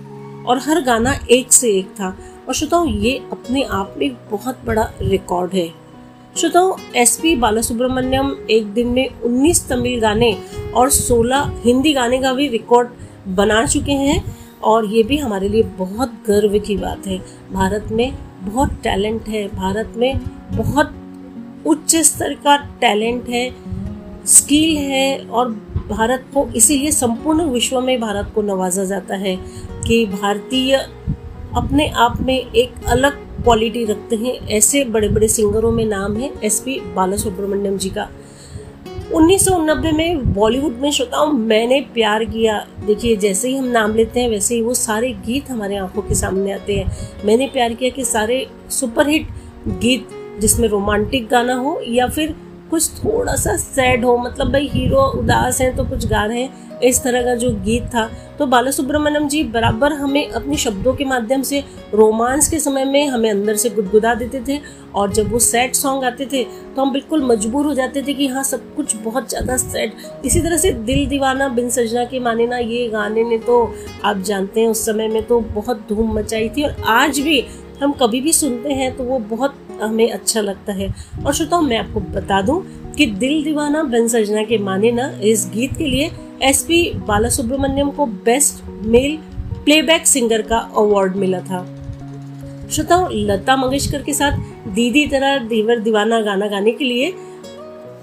और 0.44 0.58
हर 0.58 0.80
गाना 0.80 1.14
एक 1.30 1.52
से 1.52 1.70
एक 1.70 1.86
था। 1.86 2.18
और 2.48 2.54
श्रोताओं, 2.54 2.88
ये 2.88 3.22
अपने 3.32 3.62
आप 3.62 3.94
में 3.98 4.16
बहुत 4.30 4.58
बड़ा 4.64 4.90
रिकॉर्ड 5.02 5.54
है। 5.54 5.79
श्रोताओं 6.36 6.74
एस 6.96 7.16
पी 7.16 7.36
बालासुब्रमण्यम 7.36 8.36
एक 8.50 8.66
दिन 8.66 8.86
में 8.86 9.08
19 9.24 9.68
तमिल 9.68 10.00
गाने 10.00 10.38
और 10.74 10.90
16 10.90 11.50
हिंदी 11.64 11.92
गाने 11.92 12.18
का 12.18 12.32
भी 12.32 12.48
रिकॉर्ड 12.48 12.88
बना 13.28 13.66
चुके 13.66 13.92
हैं 13.92 14.36
और 14.64 14.84
ये 14.84 15.02
भी 15.02 15.16
हमारे 15.16 15.48
लिए 15.48 15.62
बहुत 15.62 16.12
गर्व 16.26 16.58
की 16.58 16.76
बात 16.76 17.06
है। 17.06 17.18
भारत 17.52 17.88
में 17.92 18.12
बहुत 18.42 18.68
टैलेंट 18.68 19.28
है, 19.28 19.48
भारत 19.48 19.92
में 19.96 20.20
बहुत 20.52 20.94
उच्च 21.66 21.96
स्तर 21.96 22.34
का 22.34 22.56
टैलेंट 22.56 23.28
है 23.28 23.56
स्किल 24.26 24.76
है 24.76 25.18
और 25.18 25.48
भारत 25.90 26.24
को 26.34 26.48
इसीलिए 26.56 26.90
संपूर्ण 26.90 27.44
विश्व 27.44 27.80
में 27.80 28.00
भारत 28.00 28.32
को 28.34 28.42
नवाजा 28.42 28.84
जाता 28.84 29.16
है 29.16 29.36
कि 29.86 30.06
भारतीय 30.06 30.76
अपने 31.56 31.88
आप 31.88 32.20
में 32.20 32.52
एक 32.52 32.74
अलग 32.86 33.29
क्वालिटी 33.42 33.84
रखते 33.84 34.16
हैं। 34.16 34.48
ऐसे 34.48 34.84
बड़े 34.84 35.08
बड़े 35.08 35.28
सिंगरों 35.28 35.72
में 35.72 35.84
नाम 35.84 36.16
है 36.16 36.30
एस 36.44 36.60
पी 36.60 36.80
बाला 36.80 37.16
सुब्रमण्यम 37.16 37.78
जी 37.78 37.90
का। 37.90 38.08
उन्नीस 39.14 39.48
में 39.94 40.32
बॉलीवुड 40.32 40.76
में 40.80 40.90
श्रोताओं, 40.90 41.32
मैंने 41.32 41.80
प्यार 41.80 42.24
किया। 42.24 42.66
देखिए, 42.86 43.16
जैसे 43.16 43.48
ही 43.48 43.56
हम 43.56 43.64
नाम 43.64 43.94
लेते 43.94 44.20
हैं, 44.20 44.28
वैसे 44.28 44.54
ही 44.54 44.62
वो 44.62 44.74
सारे 44.74 45.12
गीत 45.12 45.50
हमारे 45.50 45.76
आँखों 45.76 46.02
के 46.02 46.14
सामने 46.14 46.52
आते 46.52 46.76
हैं। 46.76 46.96
मैंने 47.24 47.46
प्यार 47.46 47.74
किया 47.74 47.90
कि 47.90 48.04
सारे 48.04 48.46
सुपरहिट 48.70 49.28
गीत, 49.68 50.08
जिसमें 50.40 50.68
रोमांटिक 50.68 51.28
गाना 51.28 51.54
हो 51.54 51.80
या 51.88 52.06
फिर 52.06 52.34
कुछ 52.70 52.90
थोड़ा 52.98 53.34
सा 53.34 53.56
सैड 53.56 54.04
हो 54.04 54.16
मतलब 54.16 54.52
भाई 54.52 54.68
हीरो 54.68 55.04
उदास 55.18 55.60
है 55.60 55.74
तो 55.76 55.84
कुछ 55.84 56.06
गा 56.06 56.24
रहे 56.24 56.42
हैं। 56.42 56.68
इस 56.80 57.02
तरह 57.02 57.22
का 57.22 57.34
जो 57.34 57.50
गीत 57.64 57.86
था। 57.86 58.10
तो 58.38 58.46
बाला 58.46 58.70
सुब्रमण्यम 58.70 59.26
जी 59.28 59.42
बराबर 59.44 59.92
हमें 59.92 60.30
अपने 60.30 60.56
शब्दों 60.56 60.94
के 60.94 61.04
माध्यम 61.04 61.42
से 61.42 61.62
रोमांस 61.94 62.48
के 62.48 62.58
समय 62.58 62.84
में 62.84 63.06
हमें 63.08 63.30
अंदर 63.30 63.56
से 63.56 63.70
गुदगुदा 63.70 64.14
देते 64.14 64.40
थे 64.48 64.58
और 64.94 65.12
जब 65.12 65.32
वो 65.32 65.38
सैड 65.38 65.72
सॉन्ग 65.72 66.04
आते 66.04 66.26
थे 66.26 66.44
तो 66.44 66.82
हम 66.82 66.92
बिल्कुल 66.92 67.24
मजबूर 67.24 67.66
हो 67.66 67.74
जाते 67.74 68.02
थे 68.02 68.14
कि 68.14 68.26
हाँ 68.26 68.42
सब 68.42 68.74
कुछ 68.74 68.96
बहुत 68.96 69.28
ज़्यादा 69.30 69.56
सैड 69.56 69.92
इसी 70.24 70.40
तरह 70.40 70.56
से 70.56 70.70
दिल 70.72 71.06
दीवाना 71.06 71.48
बिन 71.48 71.70
सजना 71.70 72.04
के 72.04 72.20
माने 72.20 72.46
ना 72.46 72.58
ये 72.58 72.88
गाने 72.88 73.24
ने 73.24 73.38
तो 73.38 73.62
आप 74.04 74.20
जानते 74.20 74.60
हैं 74.60 74.68
उस 74.68 74.86
समय 74.86 75.08
में 75.08 75.22
तो 75.22 75.40
बहुत 75.40 75.86
धूम 75.88 76.12
मचाई 76.18 76.48
थी 76.48 76.62
और 76.62 76.76
आज 76.86 77.20
भी 77.20 77.44
हम 77.82 77.92
कभी 77.92 78.20
भी 78.20 78.32
सुनते 78.32 78.72
हैं 78.72 78.96
तो 78.96 79.04
वो 79.04 79.18
बहुत 79.18 79.54
हमें 79.82 80.10
अच्छा 80.10 80.40
लगता 80.40 80.72
है। 80.72 80.94
और 81.26 81.34
श्रोताओं, 81.34 81.62
मैं 81.62 81.78
आपको 81.78 82.00
बता 82.00 82.42
दूँ 82.42 82.62
कि 82.96 83.06
दिल 83.06 83.42
दीवाना 83.44 83.82
बिन 83.82 84.08
सजना 84.08 84.42
के 84.42 84.58
माने 84.58 84.92
ना, 84.92 85.10
इस 85.22 85.50
गीत 85.54 85.76
के 85.76 85.86
लिए 85.86 86.10
एसपी 86.42 86.90
बाला 87.06 87.28
सुब्रमण्यम 87.28 87.90
को 87.90 88.06
बेस्ट 88.06 88.64
मेल 88.86 89.18
प्लेबैक 89.64 90.06
सिंगर 90.06 90.42
का 90.42 90.58
अवार्ड 90.76 91.16
मिला 91.16 91.40
था। 91.40 91.76
श्रोताओं, 92.70 93.08
लता 93.12 93.56
मंगेशकर 93.56 94.02
के 94.02 94.12
साथ 94.14 94.38
दीदी 94.68 95.06
तरह 95.06 95.38
दीवर 95.38 95.78
दीवाना 95.78 96.20
गाना 96.20 96.46
गाने 96.46 96.72
के 96.72 96.84
लिए 96.84 97.14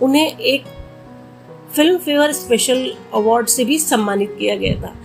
उन्हें 0.01 0.37
एक 0.37 0.63
फ़िल्म 1.75 1.97
फेयर 1.97 2.31
स्पेशल 2.31 2.93
अवार्ड 3.13 3.47
से 3.47 3.65
भी 3.65 3.79
सम्मानित 3.79 4.35
किया 4.39 4.55
गया 4.55 4.81
था। 4.81 4.95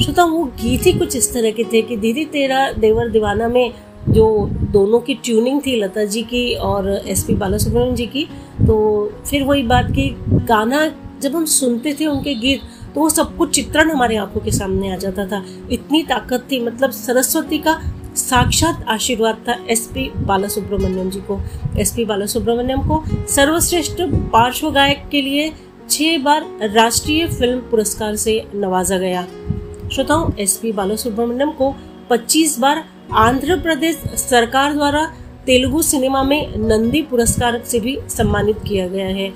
श्रोताओं, 0.00 0.30
वो 0.30 0.44
गीत 0.44 0.86
ही 0.86 0.92
कुछ 0.92 1.16
इस 1.16 1.32
तरह 1.32 1.50
के 1.50 1.64
थे 1.64 1.82
कि 1.82 1.96
दीदी 1.96 2.24
तेरा 2.24 2.72
देवर 2.72 3.08
दीवाना 3.08 3.48
में 3.48 3.72
जो 4.08 4.48
दोनों 4.72 5.00
की 5.00 5.14
ट्यूनिंग 5.14 5.60
थी 5.66 5.76
लता 5.76 6.04
जी 6.04 6.22
की 6.22 6.54
और 6.54 6.90
एस 7.06 7.24
पी 7.24 7.34
बाला 7.34 7.56
जी 7.94 8.06
की 8.06 8.24
तो 8.66 8.76
फिर 9.26 9.44
वही 9.44 9.62
बात 9.62 9.90
की 9.90 10.08
गाना 10.46 10.90
जब 11.22 11.36
हम 11.36 11.44
सुनते 11.44 11.94
थे 12.00 12.06
उनके 12.06 12.34
गीत 12.34 12.60
तो 12.94 13.00
वो 13.00 13.08
सब 13.08 13.36
कुछ 13.36 13.54
चित्रण 13.54 13.90
हमारे 13.90 14.16
आँखों 14.16 14.40
के 14.40 14.50
सामने 14.50 14.92
आ 14.92 14.96
जाता 14.96 15.26
था। 15.26 15.44
इतनी 15.70 16.02
ताकत 16.02 16.46
थी 16.52 16.60
मतलब 16.60 16.90
सरस्वती 16.90 17.58
का 17.58 17.80
साक्षात 18.16 18.84
आशीर्वाद 18.88 19.44
था 19.48 19.56
एस 19.70 19.86
पी 19.94 20.10
बाला 20.16 20.48
जी 20.48 21.20
को। 21.20 21.40
एस 21.78 21.92
पी 21.96 22.04
बाला 22.04 22.26
को 22.88 23.02
सर्वश्रेष्ठ 23.26 23.96
पार्श्व 24.32 24.70
गायक 24.70 25.08
के 25.10 25.22
लिए 25.22 25.52
छह 25.90 26.18
बार 26.18 26.46
राष्ट्रीय 26.62 27.26
फ़िल्म 27.28 27.60
पुरस्कार 27.60 28.16
से 28.16 28.42
नवाजा 28.54 28.98
गया। 28.98 29.26
श्रोताओं 29.92 30.30
एस 30.38 30.56
पी 30.56 30.72
बालासुब्रमण्यम 30.72 31.50
को 31.50 31.74
25 32.10 32.58
बार 32.58 32.84
आंध्र 33.12 33.56
प्रदेश 33.60 33.96
सरकार 34.16 34.72
द्वारा 34.72 35.04
तेलुगु 35.46 35.82
सिनेमा 35.82 36.22
में 36.22 36.56
नंदी 36.56 37.02
पुरस्कार 37.02 37.62
से 37.64 37.80
भी 37.80 37.98
सम्मानित 38.08 38.56
किया 38.68 38.88
गया 38.88 39.06
है। 39.06 39.30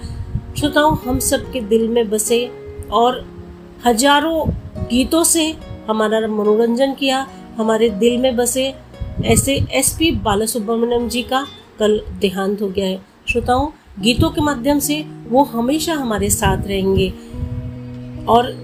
श्रोताओं, 0.58 0.96
हम 0.96 1.18
सब 1.18 1.52
के 1.52 1.60
दिल 1.60 1.88
में 1.88 2.10
बसे 2.10 2.50
और 2.92 3.24
हज़ारों 3.86 4.48
गीतों 4.88 5.24
से 5.24 5.56
हमारा 5.88 6.20
मनोरंजन 6.20 6.94
किया, 6.94 7.26
हमारे 7.56 7.88
दिल 7.90 8.18
में 8.18 8.36
बसे, 8.36 8.74
ऐसे 9.24 9.66
एस 9.72 9.96
पी 9.98 10.10
बालासुब्रमण्यम 10.10 11.08
जी 11.08 11.22
का 11.22 11.46
कल 11.78 12.00
देहांत 12.20 12.62
हो 12.62 12.68
गया 12.68 12.86
है। 12.86 13.00
श्रोताओं, 13.28 13.68
गीतों 14.00 14.30
के 14.30 14.40
माध्यम 14.40 14.78
से 14.78 15.04
वो 15.28 15.44
हमेशा 15.44 15.94
हमारे 15.94 16.30
साथ 16.30 16.66
रहेंगे। 16.66 17.12
और 18.28 18.54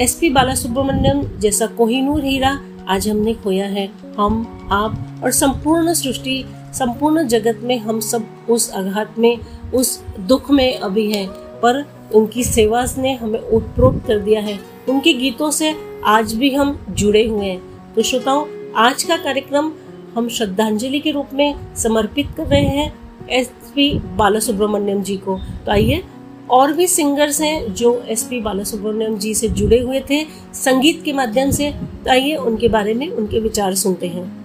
एस 0.00 0.14
पी 0.14 0.30
बालासुब्रमण्यम 0.30 1.22
जैसा 1.38 1.66
कोहिनूर 1.66 2.24
हीरा 2.24 2.60
आज 2.88 3.08
हमने 3.08 3.34
खोया 3.34 3.66
है। 3.66 3.90
हम, 4.18 4.68
आप 4.72 5.20
और 5.24 5.30
संपूर्ण 5.30 5.92
सृष्टि, 5.94 6.44
संपूर्ण 6.72 7.26
जगत 7.26 7.60
में 7.62 7.78
हम 7.78 8.00
सब 8.00 8.26
उस 8.50 8.72
आघात 8.72 9.18
में, 9.18 9.38
उस 9.74 10.04
दुख 10.20 10.50
में 10.50 10.78
अभी 10.78 11.12
हैं। 11.12 11.28
पर 11.30 11.88
उनकी 12.14 12.44
सेवा 12.44 12.86
ने 12.98 13.14
हमें 13.14 13.38
उत्प्रोत 13.38 14.02
कर 14.06 14.18
दिया 14.18 14.40
है। 14.40 14.58
उनके 14.88 15.12
गीतों 15.12 15.50
से 15.50 15.74
आज 16.04 16.34
भी 16.34 16.54
हम 16.54 16.86
जुड़े 16.90 17.28
हुए 17.28 17.46
हैं। 17.46 17.62
तो 17.94 18.02
श्रोताओं, 18.02 18.46
आज 18.76 19.02
का 19.02 19.16
कार्यक्रम 19.16 19.72
हम 20.14 20.28
श्रद्धांजलि 20.28 21.00
के 21.00 21.10
रूप 21.10 21.26
में 21.32 21.54
समर्पित 21.76 22.28
कर 22.36 22.46
रहे 22.46 22.64
हैं 22.64 22.94
एस 23.30 23.48
पी 23.48 23.98
बाला 23.98 24.38
सुब्रमण्यम 24.38 25.02
जी 25.02 25.16
को। 25.16 25.38
तो 25.38 25.72
आइए 25.72 26.04
और 26.50 26.72
भी 26.72 26.86
सिंगर्स 26.86 27.40
हैं 27.40 27.74
जो 27.74 28.04
एस 28.08 28.22
पी 28.22 28.40
बालासुब्रमण्यम 28.40 29.18
जी 29.18 29.34
से 29.34 29.48
जुड़े 29.48 29.80
हुए 29.80 30.00
थे, 30.00 30.24
संगीत 30.54 31.02
के 31.04 31.12
माध्यम 31.12 31.50
से। 31.50 31.74
आइए 32.10 32.34
उनके 32.36 32.68
बारे 32.68 32.94
में 32.94 33.08
उनके 33.08 33.40
विचार 33.40 33.74
सुनते 33.74 34.06
हैं। 34.06 34.37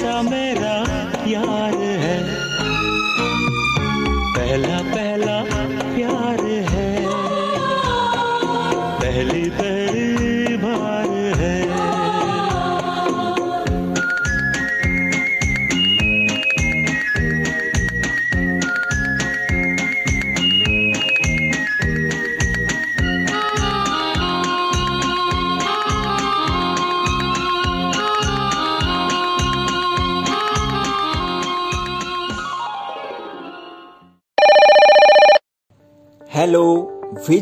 कैसा 0.00 0.39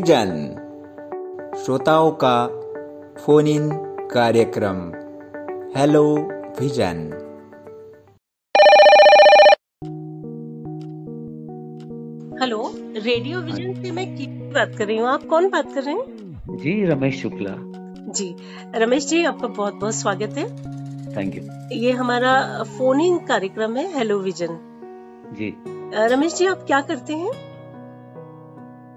विजन 0.09 1.59
श्रोताओं 1.65 2.11
का 2.23 2.47
फ़ोन 3.25 3.47
इन 3.47 3.69
कार्यक्रम 4.11 4.77
hello 5.77 6.03
vision. 6.59 7.01
Hello 12.41 12.71
radio 12.95 13.39
vision 13.39 13.73
से 13.83 13.91
मैं 13.91 14.15
की 14.15 14.27
बात 14.27 14.75
कर 14.77 14.85
रही 14.85 14.97
हूँ? 14.97 15.07
आप 15.07 15.23
कौन 15.23 15.49
बात 15.49 15.73
कर 15.73 15.83
रहे 15.83 15.95
हैं? 15.95 16.57
जी 16.57 16.85
रमेश 16.85 17.21
शुक्ला। 17.21 17.53
जी 18.11 18.35
रमेश 18.75 19.07
जी 19.07 19.23
आपका 19.23 19.47
बहुत 19.47 19.73
बहुत 19.73 19.95
स्वागत 19.95 20.37
है। 20.37 20.47
थैंक 21.17 21.35
यू 21.35 21.77
ये 21.77 21.91
हमारा 21.91 22.63
फ़ोन 22.63 23.01
इन 23.01 23.17
कार्यक्रम 23.17 23.77
है 23.77 23.97
हेलो 23.97 24.19
विजन। 24.19 24.57
जी। 25.33 25.53
रमेश 26.13 26.35
जी 26.35 26.45
आप 26.45 26.63
क्या 26.67 26.81
करते 26.81 27.13
हैं? 27.13 27.48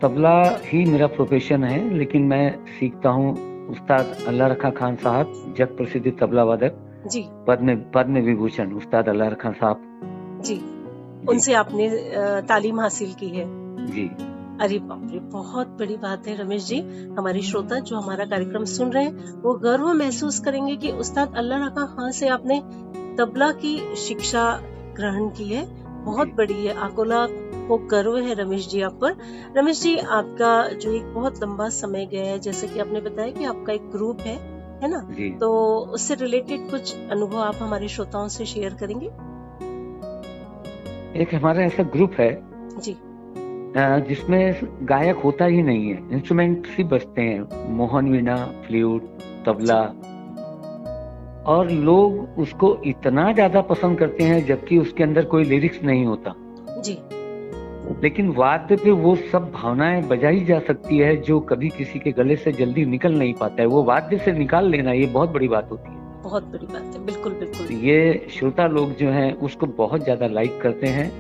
तबला 0.02 0.34
ही 0.64 0.84
मेरा 0.84 1.06
प्रोफेशन 1.08 1.64
है 1.64 1.78
लेकिन 1.94 2.22
मैं 2.26 2.44
सीखता 2.68 3.10
हूँ 3.10 3.30
उस्ताद 3.70 4.16
अल्लाह 4.28 4.48
रखा 4.48 4.70
खान 4.78 4.96
साहब 4.96 5.54
जग 5.58 5.76
प्रसिद्ध 5.76 6.12
तबला 6.20 6.44
वादक। 6.44 6.78
जी। 7.06 7.22
पद्म 7.48 7.74
पद्म 7.94 8.20
विभूषण 8.22 8.72
उस्ताद 8.74 9.08
अल्लाह 9.08 9.28
रखा 9.28 9.50
साहब। 9.52 10.40
जी। 10.44 10.56
उनसे 11.30 11.54
आपने 11.54 11.88
तालीम 12.48 12.80
हासिल 12.80 13.12
की 13.20 13.28
है। 13.28 13.44
जी। 13.88 14.06
अरे 14.60 14.78
बाप 14.80 15.06
रे 15.12 15.18
बहुत 15.32 15.68
बड़ी 15.78 15.96
बात 15.98 16.26
है 16.28 16.36
रमेश 16.36 16.66
जी। 16.66 16.80
हमारे 17.18 17.42
श्रोता 17.42 17.78
जो 17.80 17.96
हमारा 17.96 18.24
कार्यक्रम 18.24 18.64
सुन 18.72 18.90
रहे 18.92 19.04
हैं 19.04 19.32
वो 19.42 19.54
गर्व 19.60 19.92
महसूस 19.94 20.38
करेंगे 20.40 20.76
कि 20.76 20.90
उस्ताद 21.04 21.36
अल्लाह 21.36 21.66
रखा 21.66 21.86
खान 21.94 22.10
से 22.12 22.28
आपने 22.30 22.60
तबला 23.18 23.50
की 23.62 23.76
शिक्षा 23.98 24.44
ग्रहण 24.96 25.28
की 25.30 25.48
है। 25.52 25.64
बहुत 26.04 26.34
बड़ी 26.36 26.64
है 26.66 26.74
अकोला 26.82 27.26
को 27.68 27.76
गर्व 27.88 28.16
है 28.18 28.34
रमेश 28.34 28.68
जी 28.68 28.80
आप 28.82 28.98
पर। 29.02 29.16
रमेश 29.56 29.82
जी 29.82 29.96
आपका 29.96 30.52
जो 30.74 30.92
एक 30.92 31.12
बहुत 31.14 31.42
लंबा 31.42 31.68
समय 31.70 32.06
गया 32.06 32.24
है 32.24 32.38
जैसे 32.38 32.68
कि 32.68 32.80
आपने 32.80 33.00
बताया 33.00 33.30
कि 33.30 33.44
आपका 33.44 33.72
एक 33.72 33.90
ग्रुप 33.90 34.20
है 34.20 34.36
है 34.82 34.90
ना? 34.90 34.98
तो 35.40 35.50
उससे 35.94 36.14
रिलेटेड 36.14 36.68
कुछ 36.70 36.94
अनुभव 37.10 37.38
आप 37.38 37.56
हमारे 37.60 37.88
श्रोताओं 37.88 38.28
से 38.28 38.44
शेयर 38.46 38.74
करेंगे? 38.74 39.06
एक 41.20 41.34
हमारा 41.34 41.62
ऐसा 41.62 41.82
ग्रुप 41.92 42.12
है 42.18 42.30
जी। 42.78 42.96
जिसमें 44.08 44.54
गायक 44.82 45.16
होता 45.16 45.44
ही 45.44 45.62
नहीं 45.62 45.88
है 45.88 45.98
इंस्ट्रूमेंट 46.12 46.66
ही 46.68 46.84
बजते 46.84 47.22
हैं 47.22 47.74
मोहन 47.76 48.10
वीणा 48.10 48.36
फ्लूट 48.66 49.02
तबला। 49.46 49.82
और 51.46 51.70
लोग 51.70 52.38
उसको 52.38 52.76
इतना 52.86 53.32
ज़्यादा 53.32 53.60
पसंद 53.60 53.98
करते 53.98 54.24
हैं 54.24 54.44
जबकि 54.46 54.78
उसके 54.78 55.02
अंदर 55.02 55.24
कोई 55.24 55.44
लिरिक्स 55.44 55.82
नहीं 55.82 56.04
होता। 56.06 56.34
जी। 56.80 56.98
लेकिन 58.02 58.28
वाद्य 58.32 58.76
पे 58.76 58.90
वो 58.92 59.14
सब 59.32 59.50
भावनाएँ 59.52 60.02
बजाई 60.02 60.44
जा 60.44 60.58
सकती 60.60 60.98
है 60.98 61.16
जो 61.22 61.38
कभी 61.42 61.68
किसी 61.70 61.98
के 61.98 62.12
गले 62.12 62.36
से 62.36 62.52
जल्दी 62.52 62.84
निकल 62.86 63.18
नहीं 63.18 63.34
पाता 63.34 63.62
है। 63.62 63.66
वो 63.68 63.82
वाद्य 63.84 64.18
से 64.18 64.32
निकाल 64.32 64.68
लेना 64.70 64.92
ये 64.92 65.06
बहुत 65.08 65.32
बड़ी 65.32 65.48
बात 65.48 65.70
होती 65.70 65.90
है। 65.90 66.00
बहुत 66.22 66.44
बड़ी 66.44 66.66
बात 66.66 66.94
है 66.94 67.04
बिल्कुल 67.06 67.32
बिल्कुल। 67.34 67.76
ये 67.78 68.26
श्रोता 68.30 68.66
लोग 68.68 68.96
जो 68.96 69.10
हैं 69.10 69.32
उसको 69.40 69.66
बहुत 69.76 70.04
ज़्यादा 70.04 70.26
लाइक 70.28 70.60
करते 70.62 70.86
हैं 70.88 71.10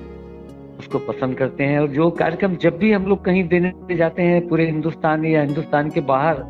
उसको 0.78 0.98
पसंद 1.02 1.36
करते 1.36 1.64
हैं। 1.64 1.78
और 1.80 1.88
जो 1.90 2.10
कार्यक्रम 2.12 2.56
जब 2.56 2.78
भी 2.78 2.92
हम 2.92 3.06
लोग 3.06 3.24
कहीं 3.24 3.46
देने 3.48 3.96
जाते 3.96 4.22
हैं 4.22 4.48
पूरे 4.48 4.66
हिंदुस्तान 4.66 5.24
या 5.24 5.42
हिंदुस्तान 5.42 5.90
के 5.90 6.00
बाहर 6.06 6.44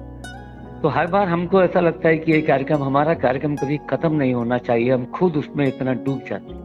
तो 0.83 0.89
हर 0.89 1.07
बार 1.07 1.29
हमको 1.29 1.63
ऐसा 1.63 1.81
लगता 1.81 2.09
है 2.09 2.17
कि 2.19 2.33
ये 2.33 2.41
कार्यक्रम 2.43 2.83
हमारा 2.83 3.15
कार्यक्रम 3.17 3.55
कभी 3.57 3.79
खत्म 3.91 4.15
नहीं 4.15 4.35
होना 4.35 4.59
चाहिए। 4.61 4.91
हम 4.91 5.05
खुद 5.15 5.37
उसमें 5.37 5.67
इतना 5.67 5.93
डूब 5.95 6.21
जाते 6.29 6.53
हैं। 6.53 6.62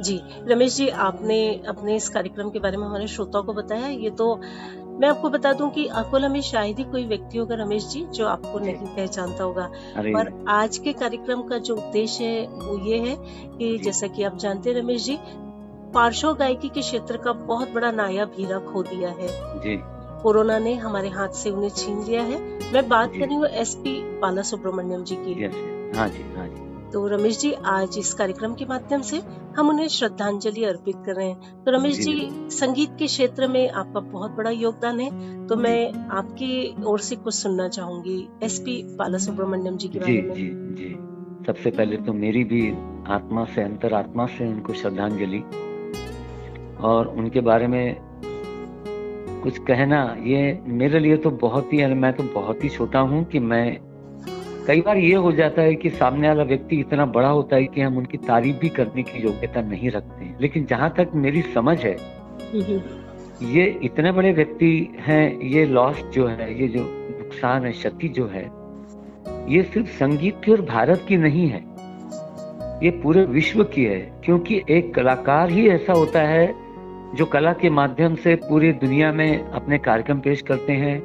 जी 0.00 0.20
रमेश 0.48 0.76
जी 0.76 0.88
आपने 0.88 1.40
अपने 1.68 1.96
इस 1.96 2.08
कार्यक्रम 2.08 2.50
के 2.50 2.58
बारे 2.58 2.76
में 2.76 2.86
हमारे 2.86 3.06
श्रोताओं 3.06 3.42
को 3.42 3.52
बताया 3.52 3.86
ये 3.86 4.10
तो 4.10 4.34
मैं 5.00 5.08
आपको 5.08 5.28
बता 5.30 5.52
दूँ 5.52 5.70
कि 5.70 5.86
अकोला 5.86 6.28
में 6.28 6.40
शायद 6.40 6.78
ही 6.78 6.84
कोई 6.84 7.04
व्यक्ति 7.04 7.38
होगा 7.38 7.54
रमेश 7.54 7.86
जी 7.86 8.04
जो 8.14 8.26
आपको 8.26 8.58
नहीं 8.58 8.74
पहचानता 8.74 9.44
होगा। 9.44 9.64
और 10.16 10.32
आज 10.48 10.78
के 10.78 10.92
कार्यक्रम 10.92 11.42
का 11.42 11.58
जो 11.58 11.76
उद्देश्य 11.76 12.24
है 12.24 12.46
वो 12.48 12.78
ये 12.86 12.98
है 12.98 13.16
कि 13.58 13.78
जैसा 13.78 14.06
कि 14.06 14.22
आप 14.22 14.36
जानते 14.36 14.70
हैं 14.70 14.76
रमेश 14.76 15.04
जी 15.04 15.18
पार्श्व 15.94 16.32
गायकी 16.34 16.68
के 16.68 16.80
क्षेत्र 16.80 17.16
का 17.16 17.32
बहुत 17.32 17.72
बड़ा 17.72 17.90
नायाब 17.90 18.34
हीरा 18.38 18.58
खो 18.58 18.82
दिया 18.82 19.10
है। 19.10 19.28
जी। 19.60 19.76
कोरोना 20.22 20.58
ने 20.58 20.74
हमारे 20.74 21.08
हाथ 21.08 21.28
से 21.34 21.50
उन्हें 21.50 21.70
छीन 21.70 22.02
लिया 22.04 22.22
है। 22.22 22.38
मैं 22.72 22.88
बात। 22.88 23.10
कर 23.10 23.26
रही 23.26 23.36
हूँ 23.36 23.46
एसपी 23.46 24.00
बाला 24.20 24.42
सुब्रमण्यम 24.42 25.04
जी 25.04 25.16
की। 25.16 25.44
हाँ 25.98 26.08
जी 26.08 26.22
हाँ 26.36 26.48
जी। 26.48 26.59
तो 26.92 27.06
रमेश 27.06 27.38
जी 27.38 27.52
आज 27.52 27.96
इस 27.98 28.12
कार्यक्रम 28.14 28.54
के 28.54 28.64
माध्यम 28.64 29.00
से 29.00 29.20
हम 29.56 29.68
उन्हें 29.68 29.86
श्रद्धांजलि 29.88 30.64
अर्पित 30.64 30.96
कर 31.06 31.14
रहे 31.14 31.26
हैं। 31.26 31.64
तो 31.64 31.70
रमेश 31.70 31.98
जी, 31.98 32.12
जी 32.12 32.50
संगीत 32.50 32.96
के 32.98 33.06
क्षेत्र 33.06 33.48
में 33.48 33.70
आपका 33.70 34.00
बहुत 34.00 34.30
बड़ा 34.30 34.50
योगदान 34.50 35.00
है। 35.00 35.46
तो 35.46 35.56
मैं 35.56 35.92
आपकी 36.10 36.84
ओर 36.84 37.00
से 37.00 37.16
कुछ 37.16 37.34
सुनना 37.34 37.68
चाहूँगी 37.68 38.16
एसपी 38.42 38.82
बाला 38.96 39.18
सुब्रमण्यम 39.18 39.76
जी 39.76 39.88
के 39.88 39.98
बारे 39.98 40.22
में। 40.22 40.34
जी 40.34 40.48
जी। 40.74 40.90
सबसे 41.46 41.70
पहले 41.70 41.96
तो 41.96 42.12
मेरी 42.12 42.44
भी 42.44 42.70
आत्मा 43.08 43.44
से 43.44 43.62
अंतर 43.62 43.94
आत्मा 43.94 44.26
से 44.26 44.48
उनको 44.48 44.72
श्रद्धांजलि। 44.72 45.42
और 46.82 47.08
उनके 47.08 47.40
बारे 47.40 47.66
में 47.66 47.96
कुछ 49.42 49.58
कहना 49.58 50.02
ये 50.24 50.42
मेरे 50.66 50.98
लिए 50.98 51.16
तो 51.16 51.30
बहुत 51.30 51.72
ही 51.72 51.86
मैं 51.94 52.12
तो 52.12 52.22
बहुत 52.34 52.64
ही 52.64 52.68
छोटा 52.68 53.00
हूँ 53.00 53.24
कि 53.24 53.38
मैं 53.38 53.89
कई 54.66 54.80
बार 54.80 54.96
ये 54.96 55.14
हो 55.14 55.32
जाता 55.32 55.62
है 55.62 55.74
कि 55.74 55.90
सामने 55.90 56.28
वाला 56.28 56.42
व्यक्ति 56.42 56.76
इतना 56.76 57.06
बड़ा 57.06 57.28
होता 57.28 57.56
है 57.56 57.64
कि 57.64 57.80
हम 57.80 57.96
उनकी 57.96 58.18
तारीफ़ 58.18 58.56
भी 58.56 58.68
करने 58.68 59.02
की 59.02 59.22
योग्यता 59.22 59.60
नहीं 59.60 59.90
रखते 59.90 60.24
हैं। 60.24 60.36
लेकिन 60.40 60.64
जहाँ 60.64 60.94
तक 60.96 61.10
मेरी 61.14 61.42
समझ 61.42 61.78
है 61.78 61.96
ये 63.52 63.80
इतने 63.82 64.12
बड़े 64.12 64.32
व्यक्ति 64.32 64.94
हैं 64.98 65.40
ये 65.40 65.64
लॉस 65.66 66.02
जो 66.04 66.26
है 66.26 66.60
ये 66.60 66.68
जो 66.68 66.80
नुकसान 66.80 67.64
है 67.64 67.72
क्षति 67.72 68.08
जो 68.08 68.26
है 68.26 68.44
ये 69.48 69.62
सिर्फ़ 69.62 69.88
संगीत 69.88 70.40
की 70.44 70.52
और 70.52 70.60
भारत 70.60 71.04
की 71.08 71.16
नहीं 71.16 71.48
है। 71.48 71.64
ये 72.84 72.90
पूरे 72.90 73.24
विश्व 73.24 73.64
की 73.64 73.84
है 73.84 73.98
क्योंकि 74.24 74.62
एक 74.70 74.94
कलाकार 74.94 75.50
ही 75.50 75.68
ऐसा 75.68 75.92
होता 75.92 76.20
है 76.20 76.46
जो 77.14 77.24
कला 77.24 77.52
के 77.52 77.70
माध्यम 77.70 78.14
से 78.14 78.34
पूरी 78.34 78.72
दुनिया 78.72 79.12
में 79.12 79.44
अपने 79.44 79.78
कार्यक्रम 79.78 80.20
पेश 80.20 80.42
करते 80.42 80.72
हैं 80.72 81.00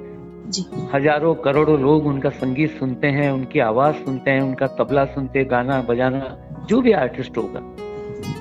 हज़ारों 0.93 1.33
करोड़ों 1.35 1.79
लोग 1.79 2.05
उनका 2.05 2.29
संगीत 2.29 2.71
सुनते 2.71 3.07
हैं 3.07 3.31
उनकी 3.31 3.59
आवाज़ 3.59 3.95
सुनते 3.95 4.31
हैं 4.31 4.41
उनका 4.41 4.67
तबला 4.77 5.05
सुनते 5.05 5.39
हैं 5.39 5.49
गाना 5.51 5.81
बजाना 5.81 6.37
जो 6.69 6.81
भी 6.81 6.91
आर्टिस्ट 6.93 7.37
होगा। 7.37 7.61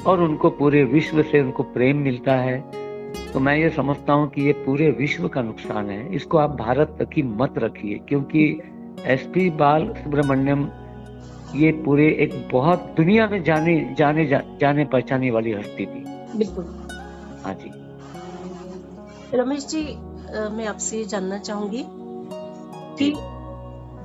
और 0.07 0.21
उनको 0.21 0.51
पूरे 0.51 0.83
विश्व 0.85 1.23
से 1.23 1.40
उनको 1.40 1.62
प्रेम 1.62 1.97
मिलता 1.97 2.33
है। 2.33 2.59
तो 3.33 3.40
मैं 3.40 3.57
ये 3.57 3.71
समझता 3.71 4.12
हूँ 4.12 4.29
कि 4.31 4.43
ये 4.43 4.53
पूरे 4.53 4.90
विश्व 4.90 5.29
का 5.29 5.43
नुकसान 5.43 5.90
है। 5.90 6.14
इसको 6.14 6.38
आप 6.38 6.51
भारत 6.51 6.97
तक 7.01 7.17
ही 7.17 7.23
मत 7.23 7.59
रखिए 7.59 7.99
क्योंकि 8.09 8.47
एस 9.07 9.29
पी 9.35 9.49
बाल 9.51 9.93
सुब्रमण्यम 9.95 10.69
ये 11.57 11.73
पूरे 11.85 12.07
एक 12.21 12.33
बहुत 12.53 12.95
दुनिया 12.97 13.27
में 13.29 13.43
जाने 13.45 13.95
जाने 13.99 14.27
जा, 14.27 14.40
जाने 14.61 14.85
पहचाने 14.85 15.31
वाली 15.31 15.53
हस्ती 15.53 15.87
थी। 15.87 16.05
बिल्कुल। 16.38 16.64
हाँ 17.45 17.55
जी। 17.55 17.71
रमेश 19.35 19.67
जी 19.67 19.83
मैं 20.35 20.66
आपसे 20.66 20.99
ये 20.99 21.05
जानना 21.05 21.38
चाहूँगी 21.38 21.85
कि 22.99 23.12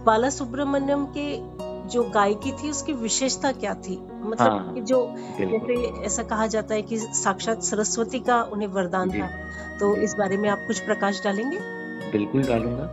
बाला 0.05 0.29
सुब्रमण्यम 0.29 1.05
के 1.05 1.59
जो 1.89 2.03
गायकी 2.03 2.51
थी 2.51 2.69
उसकी 2.69 2.93
विशेषता 2.93 3.51
क्या 3.51 3.73
थी? 3.73 3.99
मतलब 4.21 4.51
हाँ, 4.51 4.73
कि 4.73 4.81
जो 4.81 5.15
जैसे 5.17 6.05
ऐसा 6.05 6.23
कहा 6.23 6.47
जाता 6.47 6.75
है 6.75 6.81
कि 6.81 6.97
साक्षात 6.97 7.63
सरस्वती 7.63 8.19
का 8.19 8.43
उन्हें 8.43 8.67
वरदान 8.67 9.11
था। 9.11 9.29
तो 9.79 9.95
इस 9.95 10.13
बारे 10.13 10.37
में 10.37 10.49
आप 10.49 10.59
कुछ 10.67 10.79
प्रकाश 10.79 11.23
डालेंगे? 11.23 11.57
बिल्कुल 12.11 12.43
डालूँगा। 12.43 12.83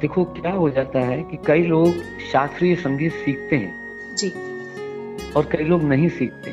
देखो 0.00 0.24
क्या 0.24 0.52
हो 0.52 0.70
जाता 0.70 0.98
है 0.98 1.22
कि 1.22 1.38
कई 1.46 1.62
लोग 1.62 1.88
शास्त्रीय 2.32 2.76
संगीत 2.76 3.12
सीखते 3.12 3.56
हैं 3.56 4.16
जी। 4.16 4.28
और 5.32 5.44
कई 5.44 5.64
लोग 5.64 5.82
नहीं 5.82 6.08
सीखते। 6.08 6.50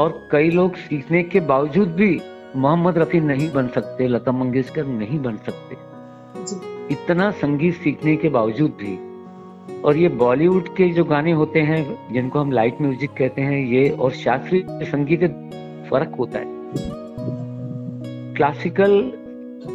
और 0.00 0.28
कई 0.32 0.50
लोग 0.50 0.76
सीखने 0.76 1.22
के 1.22 1.40
बावजूद 1.40 1.88
भी 1.88 2.20
मोहम्मद 2.56 2.98
रफी 2.98 3.20
नहीं 3.20 3.50
बन 3.52 3.68
सकते 3.68 4.08
लता 4.08 4.32
मंगेशकर 4.32 4.86
नहीं 4.86 5.18
बन 5.18 5.36
सकते। 5.36 5.76
जी। 6.44 6.56
इतना 6.94 7.30
संगीत 7.30 7.74
सीखने 7.74 8.16
के 8.16 8.28
बावजूद 8.28 8.76
भी 8.80 8.96
और 9.82 9.96
ये 9.96 10.08
बॉलीवुड 10.08 10.68
के 10.76 10.88
जो 10.88 11.04
गाने 11.04 11.32
होते 11.32 11.60
हैं 11.60 11.84
जिनको 12.12 12.40
हम 12.40 12.52
लाइट 12.52 12.80
म्यूज़िक 12.82 13.10
कहते 13.10 13.42
हैं 13.42 13.58
ये 13.66 13.88
और 13.90 14.12
शास्त्रीय 14.12 14.84
संगीत 14.84 15.24
फ़र्क 15.90 16.14
होता 16.18 16.38
है। 16.38 16.56
क्लासिकल 18.36 19.00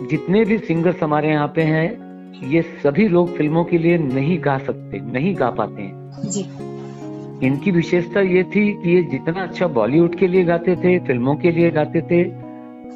जितने 0.10 0.44
भी 0.46 0.58
सिंगर्स 0.58 1.04
हमारे 1.04 1.30
यहाँ 1.30 1.48
पे 1.48 1.62
हैं 1.62 2.50
ये 2.50 2.62
सभी 2.84 3.08
लोग 3.08 3.36
फ़िल्मों 3.38 3.64
के 3.64 3.78
लिए 3.78 3.98
नहीं 3.98 4.38
गा 4.44 4.58
सकते 4.58 5.00
नहीं 5.12 5.36
गा 5.36 5.50
पाते 5.50 5.82
हैं। 5.82 6.22
जी। 6.26 6.46
इनकी 7.48 7.72
विशेषता 7.72 8.22
ये 8.22 8.44
थी 8.46 8.72
कि 8.74 8.96
ये 8.96 9.02
जितना 9.02 9.44
अच्छा 9.44 9.68
बॉलीवुड 9.68 10.16
के 10.16 10.28
लिए 10.28 10.44
गाते 10.44 10.76
थे 10.76 11.00
फ़िल्मों 11.00 11.36
के 11.36 11.52
लिए 11.52 11.72
गाते 11.72 12.02
थे 12.02 12.24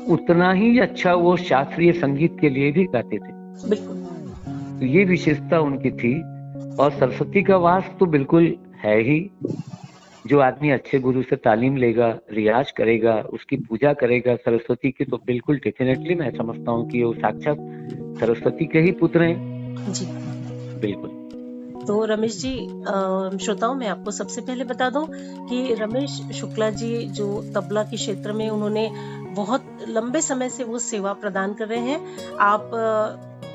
उतना 0.09 0.51
ही 0.51 0.77
अच्छा 0.79 1.13
वो 1.13 1.35
शास्त्रीय 1.37 1.91
संगीत 1.91 2.37
के 2.41 2.49
लिए 2.49 2.71
भी 2.71 2.83
गाते 2.85 3.17
थे। 3.17 3.31
बिल्कुल। 3.69 3.95
तो 4.79 4.85
ये 4.85 5.03
विशेषता 5.05 5.59
उनकी 5.59 5.91
थी 5.91 6.13
और 6.75 6.91
सरस्वती 6.91 7.43
का 7.43 7.57
वास 7.57 7.89
तो 7.99 8.05
बिल्कुल 8.05 8.53
है 8.83 8.99
ही। 9.01 9.19
जो 10.25 10.39
आदमी 10.39 10.69
अच्छे 10.69 10.99
गुरु 10.99 11.21
से 11.23 11.35
तालीम 11.35 11.77
लेगा 11.77 12.07
रियाज 12.31 12.71
करेगा 12.71 13.13
उसकी 13.33 13.57
पूजा 13.57 13.93
करेगा 13.93 14.35
सरस्वती 14.35 14.91
की 14.91 15.05
तो 15.05 15.17
बिल्कुल 15.17 15.57
डेफिनेटली 15.57 16.15
मैं 16.15 16.31
समझता 16.31 16.71
हूँ 16.71 16.89
कि 16.89 17.03
वो 17.03 17.13
साक्षात 17.13 17.57
सरस्वती 18.19 18.65
के 18.65 18.79
ही 18.79 18.91
पुत्र 18.91 19.21
हैं। 19.21 19.93
जी। 19.93 20.05
बिल्कुल। 20.81 21.09
तो 21.87 22.03
रमेश 22.05 22.37
जी 22.37 22.53
श्रोताओं 23.45 23.75
मैं 23.75 23.87
आपको 23.87 24.11
सबसे 24.11 24.41
पहले 24.41 24.63
बता 24.63 24.89
दूँ 24.89 25.05
कि 25.49 25.73
रमेश 25.73 26.19
शुक्ला 26.33 26.69
जी 26.69 26.97
जो 27.11 27.27
तबला 27.55 27.83
के 27.83 27.97
क्षेत्र 27.97 28.33
में 28.33 28.49
उन्होंने 28.49 28.89
बहुत 29.37 29.85
लंबे 29.89 30.21
समय 30.21 30.49
से 30.49 30.63
वो 30.63 30.79
सेवा 30.81 31.13
प्रदान 31.15 31.53
कर 31.53 31.67
रहे 31.67 31.79
हैं। 31.81 32.35
आप 32.41 32.71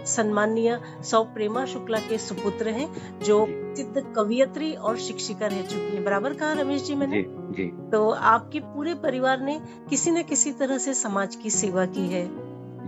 सम्माननीय 0.07 0.79
सौ 1.03 1.23
प्रेमा 1.25 1.65
शुक्ला 1.65 1.99
के 1.99 2.19
सुपुत्र 2.19 2.69
हैं 2.71 2.89
जो 3.21 3.45
प्रसिद्ध 3.45 4.13
कवियत्री 4.17 4.73
और 4.73 4.97
शिक्षिका 4.99 5.47
रह 5.47 5.63
चुकी 5.63 5.95
हैं। 5.97 6.05
बराबर 6.05 6.35
कहा 6.35 6.53
रमेश 6.53 6.83
जी 6.83 6.95
मैंने? 6.95 7.23
जी 7.23 7.53
जी। 7.57 7.67
तो 7.91 8.09
आपके 8.11 8.61
पूरे 8.61 8.95
परिवार 8.95 9.41
ने 9.41 9.61
किसी 9.91 10.11
न 10.11 10.23
किसी 10.23 10.53
तरह 10.53 10.79
से 10.79 10.95
समाज 10.95 11.37
की 11.37 11.51
सेवा 11.51 11.85
की 11.87 12.07
है। 12.09 12.25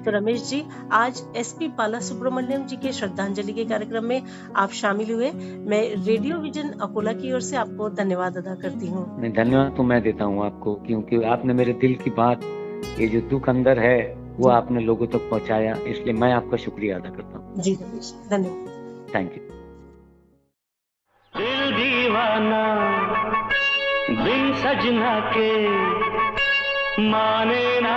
तो 0.04 0.10
रमेश 0.10 0.42
जी 0.48 0.62
आज 0.92 1.22
एसपी 1.36 1.68
बाला 1.68 2.00
सुब्रमण्यम 2.00 2.64
जी 2.66 2.76
के 2.76 2.92
श्रद्धांजलि 2.92 3.52
के 3.52 3.64
कार्यक्रम 3.64 4.04
में 4.04 4.22
आप 4.56 4.72
शामिल 4.72 5.12
हुए। 5.12 5.30
मैं 5.68 5.82
रेडियो 6.04 6.38
विजन 6.38 6.68
अकोला 6.82 7.12
की 7.12 7.32
ओर 7.32 7.40
से 7.40 7.56
आपको 7.56 7.88
धन्यवाद 7.92 8.36
अदा 8.36 8.54
करती 8.54 8.86
हूँ। 8.86 9.06
धन्यवाद 9.30 9.74
तो 9.76 9.82
मैं 9.82 10.02
देता 10.02 10.24
हूँ 10.24 10.44
आपको 10.46 10.74
क्योंकि 10.86 11.22
आपने 11.26 11.54
मेरे 11.54 11.72
दिल 11.80 11.94
की 11.94 12.10
बात 12.10 12.44
ये 13.00 13.06
जो 13.08 13.20
दुख 13.30 13.48
अंदर 13.48 13.78
है 13.78 13.98
वो 14.38 14.48
आपने 14.50 14.80
लोगों 14.80 15.06
तक 15.06 15.28
पहुँचाया 15.30 15.74
इसलिए 15.86 16.12
मैं 16.12 16.32
आपका 16.32 16.56
शुक्रिया 16.56 16.96
अदा 16.96 17.10
करता 17.10 17.38
हूँ। 17.38 17.62
जी 17.62 17.74
धन्यवाद। 17.76 19.14
थैंक 19.14 19.32
यू 19.32 19.42
दिल 21.34 21.72
दीवाना 21.76 22.64
बिन 24.24 24.52
सजना 24.54 25.18
के 25.36 25.52
माने 27.10 27.80
ना 27.80 27.96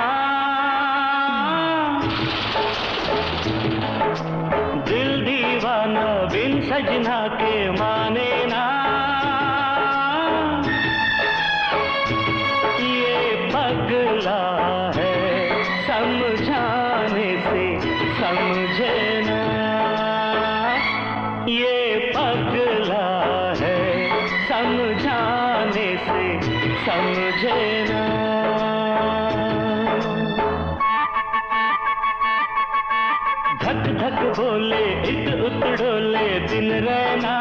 बोले 34.18 34.86
इत 35.10 35.28
उत 35.46 35.64
डोले 35.80 36.28
दिन 36.50 36.72
रहना। 36.86 37.36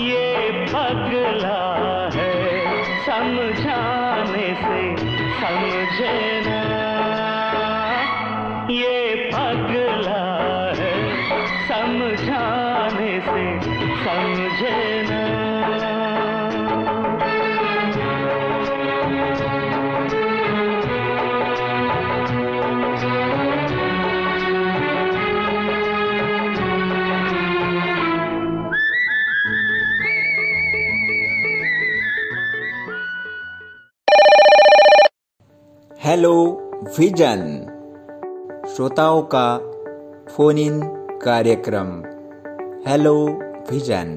ये 0.00 0.50
पगला 0.70 1.60
है 2.14 2.30
समझाने 3.06 4.48
से 4.62 4.82
समझे 5.40 6.51
हेलो 36.12 36.32
विजन 36.98 37.42
श्रोताओं 38.68 39.20
का 39.34 39.44
फ़ोन 40.28 40.58
इन 40.58 40.80
कार्यक्रम। 41.22 41.92
Hello 42.86 43.14
vision 43.70 44.10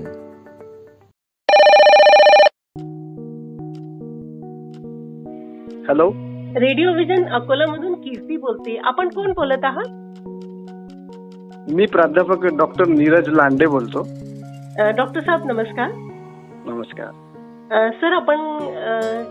hello 5.88 6.10
radio 6.60 6.92
vision 6.94 7.24
Akola 7.30 7.66
मधून 7.66 7.94
कीर्ती 7.94 8.38
बोलते. 8.38 8.78
आपण 8.84 9.10
कोण 9.10 9.32
बोलत 9.32 9.66
आहात? 9.66 9.88
मी 11.76 11.86
प्राध्यापक 11.86 12.46
डॉक्टर 12.46 12.88
नीरज 12.88 13.30
लांडे 13.30 13.68
बोलतो. 13.68 14.04
डॉक्टर 14.98 15.22
साहेब 15.22 15.48
नमस्कार. 15.52 15.92
नमस्कार. 16.66 17.12
सर 18.02 18.14
आपण 18.14 18.38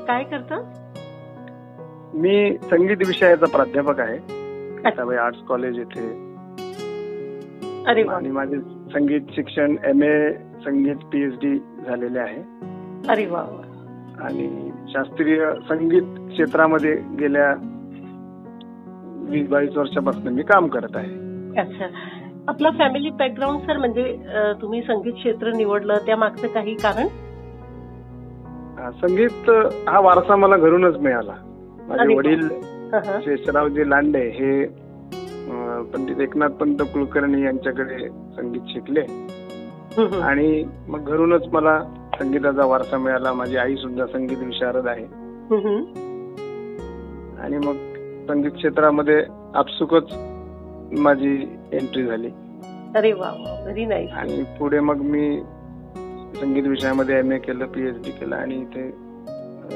काय 0.06 0.24
करता? 0.24 0.62
मी 2.14 2.56
संगीत 2.62 2.96
विषयाचा 3.06 3.46
प्राध्यापक 3.46 4.00
आहे. 4.00 4.18
सीताबाई 4.18 5.16
आर्ट्स 5.16 5.40
कॉलेज 5.40 5.78
येथे. 5.78 6.08
आणि 7.86 8.30
माझे 8.30 8.60
संगीत 8.94 9.20
शिक्षण 9.34 9.76
एम 9.84 10.02
ए 10.02 10.32
संगीत 10.64 10.96
पीएचडी 11.12 11.58
झालेले 11.86 12.18
आहे. 12.18 12.42
अरे 13.08 13.26
वा. 13.26 13.44
आणि 14.20 14.70
शास्त्रीय 14.88 15.46
संगीत 15.68 16.02
क्षेत्रामध्ये 16.02 16.94
गेल्या 17.20 17.50
वीस 19.30 19.48
बावीस 19.48 19.76
वर्षापासून 19.76 20.32
मी 20.32 20.42
काम 20.42 20.66
करत 20.66 20.96
आहे. 20.96 21.12
अच्छा. 21.60 21.86
आपला 22.48 22.70
फॅमिली 22.70 23.10
बॅकग्राऊंड 23.10 23.60
सर 23.60 23.76
म्हणजे 23.76 24.16
तुम्ही 24.62 24.82
संगीत 24.82 25.12
क्षेत्र 25.12 25.52
निवडलं 25.52 25.94
त्या 26.06 26.16
मागचं 26.16 26.46
काही 26.46 26.74
कारण? 26.74 27.06
संगीत 28.92 29.50
हा 29.88 30.00
वारसा 30.00 30.36
मला 30.36 30.56
घरूनच 30.56 30.96
मिळाला. 30.96 31.32
माझे. 31.88 32.14
वडील. 32.14 32.48
शेषरावजी 33.24 33.88
लांडे 33.90 34.28
हे 34.30 34.64
पंडित 35.92 36.20
एकनाथ 36.20 36.50
पंत 36.60 36.82
कुलकर्णी 36.92 37.42
यांच्याकडे 37.42 38.08
संगीत 38.36 38.68
शिकले. 38.68 39.00
आणि 40.22 40.64
मग 40.88 41.10
घरूनच 41.10 41.46
मला 41.52 41.78
संगीताचा 42.18 42.64
वारसा 42.66 42.98
मिळाला 42.98 43.32
माझी 43.32 43.56
आई 43.56 43.76
सुद्धा 43.76 44.06
संगीत 44.06 44.38
विशारद 44.38 44.86
आहे. 44.86 45.04
आणि 47.42 47.58
मग 47.66 47.76
संगीत 48.28 48.50
क्षेत्रामध्ये 48.50 49.22
आपसुकच 49.54 50.12
माझी 51.00 51.34
एंट्री 51.72 52.04
झाली 52.06 52.30
अरे 52.96 53.12
वा 53.12 53.30
व्हेरी 53.62 53.84
नाईस 53.84 54.10
आणि 54.10 54.42
पुढे 54.58 54.80
मग 54.80 55.00
मी 55.02 55.40
संगीत 56.40 56.66
विषयामध्ये 56.66 57.18
एम 57.18 57.32
ए 57.32 57.38
केलं 57.38 57.66
पीएचडी 57.66 58.10
केलं 58.10 58.36
आणि 58.36 58.54
इथे 58.54 58.90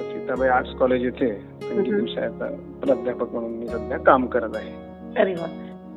सीताबाई 0.03 0.49
आर्ट्स 0.49 0.75
कॉलेज 0.75 1.05
येथे 1.05 1.29
संगीत 1.63 1.93
हम्म. 1.93 2.01
विषयाचा 2.03 2.47
प्राध्यापक 2.83 3.33
म्हणून 3.33 3.53
मी 3.53 3.67
सध्या 3.67 3.99
काम 3.99 4.27
करत 4.27 4.57
आहे. 4.57 4.73
अरे 5.17 5.33
वा. 5.35 5.47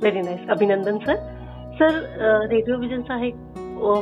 व्हेरी 0.02 0.22
नाईस 0.22 0.50
अभिनंदन 0.50 0.98
सर 0.98 1.16
सर 1.80 2.00
रेडिओ 2.50 2.78
विजनचा 2.78 3.14
हा 3.14 3.26
एक 3.26 3.36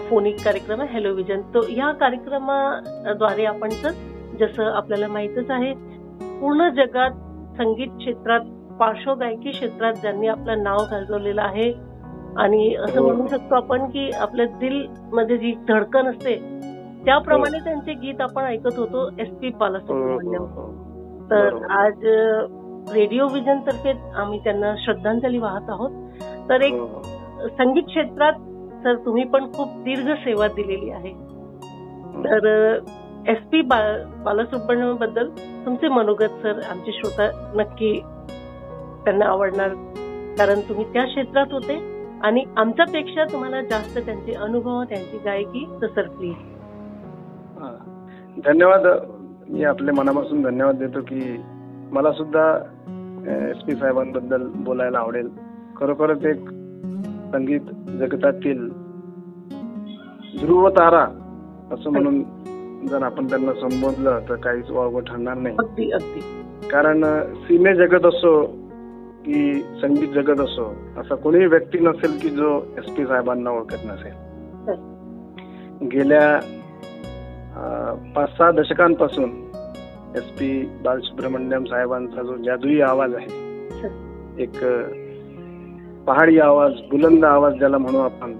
फोनिक 0.10 0.36
कार्यक्रम 0.44 0.82
आहे 0.82 0.94
हॅलो 0.94 1.14
विजन 1.14 1.42
तो 1.54 1.62
या 1.70 1.92
कार्यक्रमाद्वारे 1.92 3.46
आपण 3.46 3.70
सर 3.74 3.92
जसं 4.40 4.72
आपल्याला 4.72 5.08
माहीतच 5.08 5.52
आहे 5.52 5.74
पूर्ण 6.40 6.70
जगात 6.76 7.12
संगीत 7.58 7.98
क्षेत्रात 7.98 8.42
पार्श्वगायकी 8.80 9.52
क्षेत्रात 9.52 9.94
ज्यांनी 9.94 10.28
आपलं 10.28 10.64
नाव 10.64 10.78
गाजवलेलं 10.92 11.42
आहे 11.42 11.72
आणि 12.38 12.74
असं 12.76 13.00
हो. 13.00 13.06
म्हणू 13.08 13.28
शकतो 13.28 13.56
आपण 13.56 13.86
की 13.90 14.10
आपल्या 14.12 14.46
दिलमध्ये 14.60 15.38
जी 15.38 15.54
धडकन 15.68 16.08
असते 16.08 16.36
त्याप्रमाणे 17.06 17.60
त्यांचे 17.60 17.94
गीत 17.94 18.22
आपण 18.22 18.44
ऐकत 18.44 18.78
होतो 18.78 19.10
एस 19.20 19.30
पी 19.42 19.50
हो, 19.50 19.66
हो, 19.86 20.46
हो. 20.46 20.68
तर. 21.32 21.56
आज 21.70 22.06
रेडिओ 22.94 23.28
विजन 23.28 23.60
तर्फे 23.60 23.92
आम्ही 24.16 24.40
त्यांना 24.40 24.76
श्रद्धांजली 24.78 25.38
वाहत 25.38 25.70
आहोत 25.70 25.92
तर 26.50 26.62
एक 26.62 26.74
हो, 26.74 26.86
हो. 26.86 27.02
संगीत 27.48 27.84
क्षेत्रात 27.84 28.34
सर 28.84 28.96
तुम्ही 28.96 29.24
पण 29.24 29.46
खूप 29.54 29.68
दीर्घ 29.84 30.10
सेवा 30.14 30.48
दिलेली 30.48 30.90
आहे 30.90 31.14
तर 32.24 32.48
एस 33.28 33.38
पी 33.52 33.62
बालसुब्रमण्यमबद्दल 33.62 35.30
तुमचे 35.66 35.88
मनोगत 35.88 36.42
सर 36.44 36.60
आमचे 36.72 36.92
श्रोता 36.92 37.30
नक्की 37.56 38.00
त्यांना 39.06 39.26
आवडणार 39.26 39.74
कारण 40.38 40.60
तुम्ही 40.60 40.86
त्या 40.94 41.04
क्षेत्रात 41.06 41.54
होते 41.54 41.78
आणि 42.24 42.44
आमच्यापेक्षा 42.58 43.24
तुम्हाला 43.24 43.62
जास्त 43.62 43.98
त्यांचे 44.00 44.34
अनुभव 44.34 44.84
त्यांची 44.84 45.18
गायकी 45.18 45.66
तर 45.82 45.88
सर 45.88 46.08
प्लीज 46.08 46.34
हा. 46.34 46.59
धन्यवाद. 48.46 48.86
मी 49.50 49.64
आपले 49.64 49.92
मनापासून 49.92 50.42
धन्यवाद 50.42 50.76
देतो 50.76 51.02
की 51.02 51.22
मला 51.92 52.12
सुद्धा 52.12 52.46
एस 53.50 53.58
पी 53.58 53.74
साहेबांबद्दल 53.76 54.48
बोलायला 54.56 55.00
आवडेल. 55.00 55.30
खरोखरच 55.78 56.26
एक 56.26 56.50
संगीत 57.32 57.62
जगतातील 58.00 58.70
ध्रुव 60.40 60.70
तारा 60.70 61.04
असं 61.72 61.90
म्हणून 61.90 62.24
जर 62.88 63.04
आपण 63.04 63.26
त्यांना 63.26 63.54
संबोधलं 63.54 64.20
तर 64.30 64.36
काहीच 64.36 64.70
वावगं 64.72 65.00
ठरणार 65.00 65.38
नाही. 65.38 65.56
अगदी 65.60 65.92
अगदी. 65.92 66.20
कारण 66.70 67.04
सिने 67.36 67.76
जगत 67.76 68.06
असो 68.06 68.46
की 69.26 69.62
संगीत 69.82 70.14
जगत 70.16 70.40
असो 70.42 70.74
असा 70.98 71.16
कोणीही 71.16 71.46
व्यक्ती 71.46 71.80
नसेल 71.80 72.18
की 72.22 72.30
जो 72.30 72.62
एस 72.78 72.92
पी 72.96 73.06
साहेबांना 73.06 73.50
ओळखत 73.50 73.86
नसेल. 73.86 74.14
गेल्या 75.88 76.40
पाच 78.16 78.30
सहा 78.38 78.52
दशकांपासून 78.52 79.30
एस 80.16 80.30
पी 80.40 80.50
बालसुब्रमण्यम 80.84 81.64
साहेबांचा 81.64 82.24
जो 82.24 82.36
जादुई 82.38 82.80
आवाज 82.82 83.16
आहे 83.16 83.48
एक 84.44 84.58
पहाडी 86.08 86.40
आवाज 86.40 86.74
बुलंद 86.92 87.26
आवाज 87.26 87.54
ज्याला 87.54 87.78
म्हणू 87.78 87.98
आपण. 87.98 88.32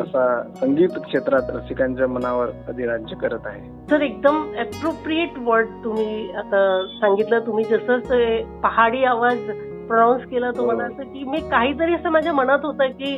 असा 0.00 0.42
संगीत 0.60 0.98
क्षेत्रात 1.06 1.50
रसिकांच्या 1.50 2.06
मनावर 2.06 2.50
अधिराज्य 2.68 3.16
करत 3.16 3.46
आहे 3.46 3.60
सर 3.90 4.00
एकदम 4.00 4.42
अप्रोप्रिएट 4.58 5.38
वर्ड 5.38 5.68
तुम्ही 5.84 6.30
आता 6.30 6.60
सांगितलं 7.00 7.46
तुम्ही 7.46 7.64
जसं 7.64 8.60
पहाडी 8.62 9.04
आवाज 9.04 9.38
प्रोनाऊन्स 9.88 10.24
केला 10.24 10.50
तो 10.50 10.64
हो. 10.64 10.78
असं 10.80 11.02
की 11.02 11.24
मी 11.24 11.38
काहीतरी 11.50 11.94
असं 11.94 12.10
माझ्या 12.10 12.32
मनात 12.32 12.64
होतं 12.64 12.90
की 12.90 13.14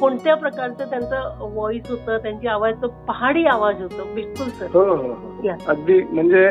कोणत्या 0.00 0.34
प्रकारचं 0.36 0.90
त्यांचं 0.90 1.38
व्हॉइस 1.40 1.90
होतं 1.90 2.18
त्यांची 2.22 2.48
आवाज 2.48 2.74
तो 2.82 2.88
पहाडी 3.08 3.44
आवाज 3.46 3.82
होतो 3.82 4.04
बिलकुल 4.14 4.48
सर. 4.50 4.66
हो 4.74 4.84
हो 4.84 4.94
हो. 4.96 5.50
अगदी 5.68 6.00
म्हणजे 6.12 6.48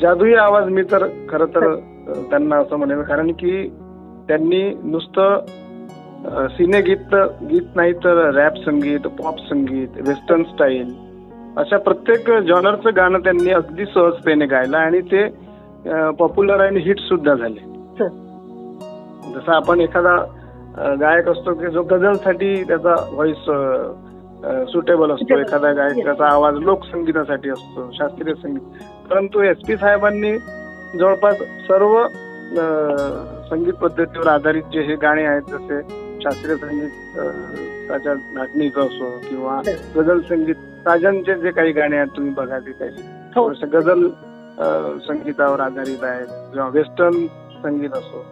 जादुई 0.00 0.34
आवाज 0.40 0.68
मी 0.70 0.82
तर 0.90 1.06
खर 1.30 1.44
तर 1.54 1.74
त्यांना 2.30 2.56
असं 2.56 2.76
म्हणेन. 2.76 3.02
कारण 3.02 3.30
की 3.32 3.68
त्यांनी 4.28 4.62
नुसतं 4.84 5.44
सिने 6.56 6.80
गीत 6.82 7.14
गीत 7.50 7.76
नाही 7.76 7.92
तर 8.04 8.30
रॅप 8.34 8.56
संगीत 8.64 9.06
पॉप 9.18 9.38
संगीत 9.48 9.98
वेस्टर्न 10.06 10.42
स्टाईल 10.44 10.94
अशा 11.58 11.76
प्रत्येक 11.78 12.30
जॉनरचं 12.46 12.96
गाणं 12.96 13.18
त्यांनी 13.24 13.50
अगदी 13.52 13.84
सहजतेने 13.86 14.46
गायलं 14.46 14.76
आणि 14.76 15.00
ते 15.12 15.26
पॉप्युलर 16.18 16.60
आणि 16.60 16.80
हिट 16.80 17.00
सुद्धा 17.00 17.34
झाले. 17.34 17.60
जसं 19.34 19.52
आपण 19.52 19.80
एखादा 19.80 20.16
गायक 20.78 21.28
असतो 21.28 21.54
की 21.54 21.66
जो 21.66 21.82
गझलसाठी 21.82 22.62
त्याचा 22.64 22.94
व्हॉइस 23.12 23.44
सुटेबल 24.72 25.10
असतो 25.10 25.38
एखादा 25.38 25.72
गायकाचा 25.72 26.26
आवाज 26.26 26.54
लोकसंगीतासाठी 26.54 27.50
असतो 27.50 27.90
शास्त्रीय 27.92 28.34
संगीत. 28.34 28.82
परंतु 29.10 29.42
एस 29.42 29.56
पी 29.68 29.76
साहेबांनी 29.76 30.36
जवळपास 30.98 31.38
सर्व 31.68 32.06
संगीत 33.50 33.72
पद्धतीवर 33.72 34.26
आधारित 34.26 34.62
जे 34.72 34.80
हे 34.80 34.94
गाणे 34.94 35.24
आहेत 35.24 35.50
जसे 35.50 35.80
शास्त्रीय 36.22 36.56
संगीत 36.56 37.18
त्याच्या 37.88 38.14
नाटणीचं 38.14 38.80
असो 38.80 39.10
किंवा 39.28 39.60
गझल 39.96 40.20
संगीत 40.20 40.54
साजनचे 40.84 41.34
जे 41.34 41.50
काही 41.50 41.72
गाणे 41.72 41.96
आहेत 41.96 42.16
तुम्ही 42.16 42.32
बघा 42.32 42.58
ते 42.58 42.72
काही. 42.72 42.90
हो. 43.36 43.48
गझल 43.72 44.08
संगीतावर 45.08 45.60
आधारित 45.60 46.04
आहेत 46.04 46.26
किंवा 46.52 46.68
वेस्टर्न 46.72 47.26
संगीत 47.62 47.90
असो. 47.90 48.24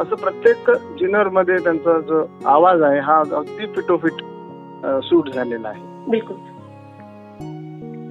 असं 0.00 0.16
प्रत्येक 0.16 0.70
जिनरमध्ये 0.98 1.56
त्यांचा 1.64 1.98
जो 2.00 2.24
आवाज 2.46 2.82
आहे 2.82 2.98
हा 3.00 3.18
अगदी 3.18 3.66
फिटोफिट 3.76 4.22
सूट 5.04 5.28
झालेला 5.30 5.68
आहे. 5.68 5.82
बिलकुल. 6.10 6.36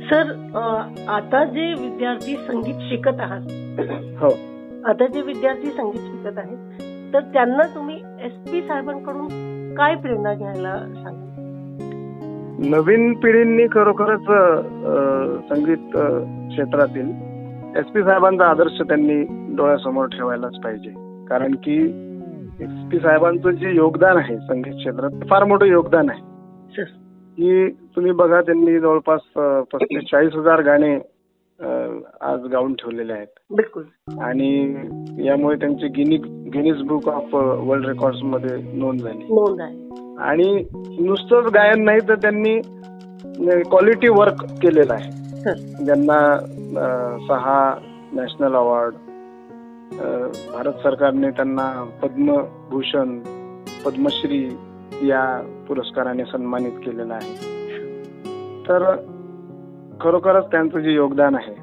सर 0.10 0.32
आता 1.10 1.44
जे 1.46 1.74
विद्यार्थी 1.74 2.36
संगीत 2.38 2.82
शिकत 2.90 3.22
आहात 3.22 3.80
हो. 4.22 4.30
आता 4.90 5.08
जे 5.08 5.22
विद्यार्थी 5.22 5.72
संगीत 5.72 6.02
शिकत 6.02 6.38
आहेत 6.38 7.14
तर 7.14 7.20
त्यांना 7.34 7.64
तुम्ही 7.76 7.96
एस 8.26 8.34
पी 8.52 8.62
साहेबांकडून 8.62 9.74
काय 9.76 9.96
प्रेरणा 9.96 10.34
घ्यायला 10.34 10.76
सांगा 10.96 11.24
नवीन 12.70 13.14
पिढींनी 13.14 13.66
खरोखरच 13.72 14.28
संगीत 15.50 15.98
क्षेत्रातील 16.50 17.10
एस 17.78 17.86
पी 17.86 18.04
साहेबांचा 18.04 18.46
आदर्श 18.46 18.82
त्यांनी 18.82 19.22
डोळ्यासमोर 19.56 20.06
ठेवायलाच 20.08 20.56
पाहिजे. 20.64 20.90
कारण 21.30 21.56
की 21.56 21.78
एस 22.62 22.90
पी 22.92 23.00
साहेबांचं 23.00 23.50
जे 23.52 23.76
योगदान 23.76 24.18
आहे 24.18 24.38
संगीत 24.38 24.74
क्षेत्रात 24.74 25.28
फार 25.30 25.44
मोठं 25.44 25.66
योगदान 25.66 26.10
आहे. 26.10 26.22
की 27.38 27.70
तुम्ही 27.96 28.12
बघा 28.12 28.42
त्यांनी 28.42 28.80
जवळपास 28.80 29.22
पस्तीस 29.74 30.04
चाळीस 30.12 30.36
हजार 30.36 30.62
गाणे 30.62 30.96
आज 32.22 32.46
गाऊन 32.52 32.74
ठेवलेले 32.74 33.14
आहेत. 33.14 33.28
बिलकुल. 33.50 33.84
आणि 34.22 34.76
यामुळे 35.26 35.56
त्यांची 35.56 35.88
गिनी 35.88 36.18
गिनीज 36.50 36.82
बुक 36.82 37.10
ऑफ 37.10 37.36
वर्ल्ड 37.36 37.88
रेकॉर्ड्समध्ये 37.88 38.58
नोंद 38.74 39.00
झाली. 39.00 39.24
आणि 40.20 40.66
नुसतंच 41.06 41.46
गायन 41.54 41.84
नाही 41.84 42.00
तर 42.10 42.16
त्यांनी 42.16 42.60
क्वालिटी 43.70 44.10
वर्क 44.10 44.44
केलेलं 44.62 44.94
आहे. 44.94 45.12
ज्यांना 45.86 46.38
सहा 47.28 47.76
नॅशनल 48.14 48.56
अवॉर्ड 48.56 48.94
भारत 49.94 50.74
सरकारने 50.84 51.30
त्यांना 51.32 51.68
पद्मभूषण 52.02 53.20
पद्मश्री 53.86 54.46
या 55.04 55.24
पुरस्काराने 55.68 56.26
सन्मानित 56.26 56.80
केलेलं 56.86 57.14
आहे. 57.14 57.34
तर 58.68 58.96
खरोखरच 60.02 60.46
त्यांचं 60.52 60.80
जे 60.80 60.92
योगदान 60.92 61.36
आहे 61.36 61.54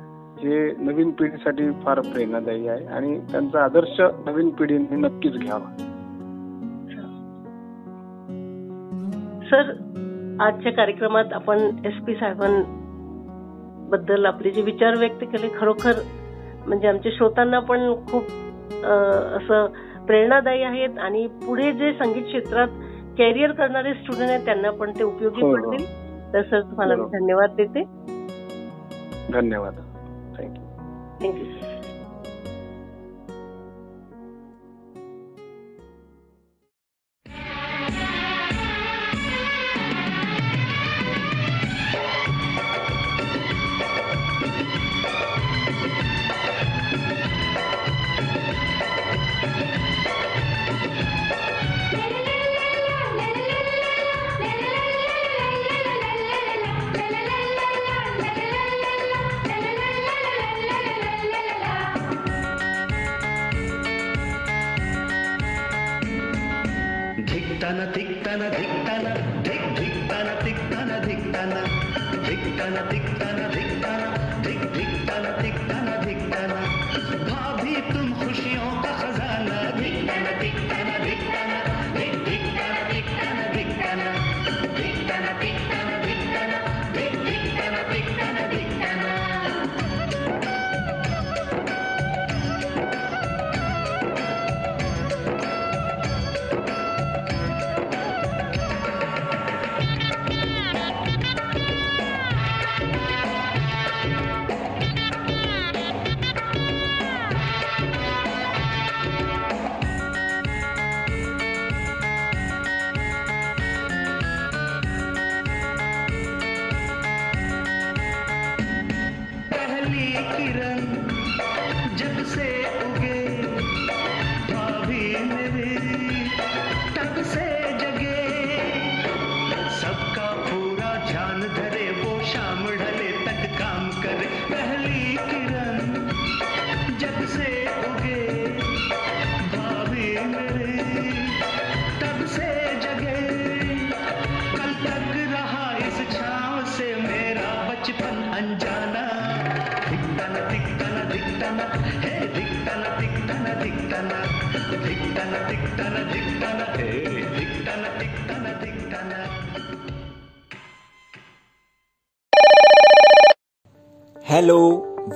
हे 0.42 0.72
नवीन 0.78 1.10
पिढीसाठी 1.10 1.70
फार 1.84 2.00
प्रेरणादायी 2.00 2.68
आहे 2.68 2.86
आणि 2.86 3.18
त्यांचा 3.32 3.64
आदर्श 3.64 4.00
नवीन 4.26 4.48
पिढीने 4.50 4.96
नक्कीच 4.96 5.36
घ्यावा. 5.36 5.68
सर 9.50 9.70
आजच्या 10.40 10.72
कार्यक्रमात 10.72 11.32
आपण 11.32 11.58
एस 11.84 11.96
पी 12.06 12.14
साहेबांबद्दल 12.14 12.66
आपले 14.26 14.50
जे 14.50 14.62
विचार 14.62 14.96
व्यक्त 14.98 15.24
केले 15.24 15.48
खरोखर 15.58 15.92
म्हणजे 16.66 16.88
आमच्या 16.88 17.12
श्रोतांना 17.14 17.58
पण 17.60 17.92
खूप 18.10 18.22
असं 19.36 19.66
प्रेरणादायी 20.06 20.62
आहेत 20.62 20.98
आणि 20.98 21.26
पुढे 21.26 21.72
जे 21.72 21.92
संगीत 21.92 22.22
क्षेत्रात 22.22 22.68
कॅरियर 23.18 23.52
करणारे 23.52 23.94
स्टुडंट 23.94 24.30
आहेत 24.30 24.44
त्यांना 24.44 24.70
पण 24.70 24.90
ते 24.90 25.04
उपयोगी 25.04 25.42
हो, 25.42 25.48
हो. 25.48 25.54
पडतील. 25.54 25.86
तर 26.32 26.42
सर 26.42 26.60
तुम्हाला 26.60 26.96
मी. 26.96 27.02
धन्यवाद 27.02 27.50
देते. 27.50 27.82
धन्यवाद. 29.32 29.74
थँक्यू 30.38 30.64
थँक्यू 31.20 31.44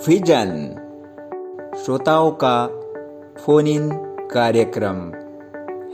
विजन 0.09 0.51
श्रोताओं 1.85 2.31
का 2.45 2.67
फ़ोन 3.41 3.67
इन 3.67 3.91
कार्यक्रम। 4.33 5.13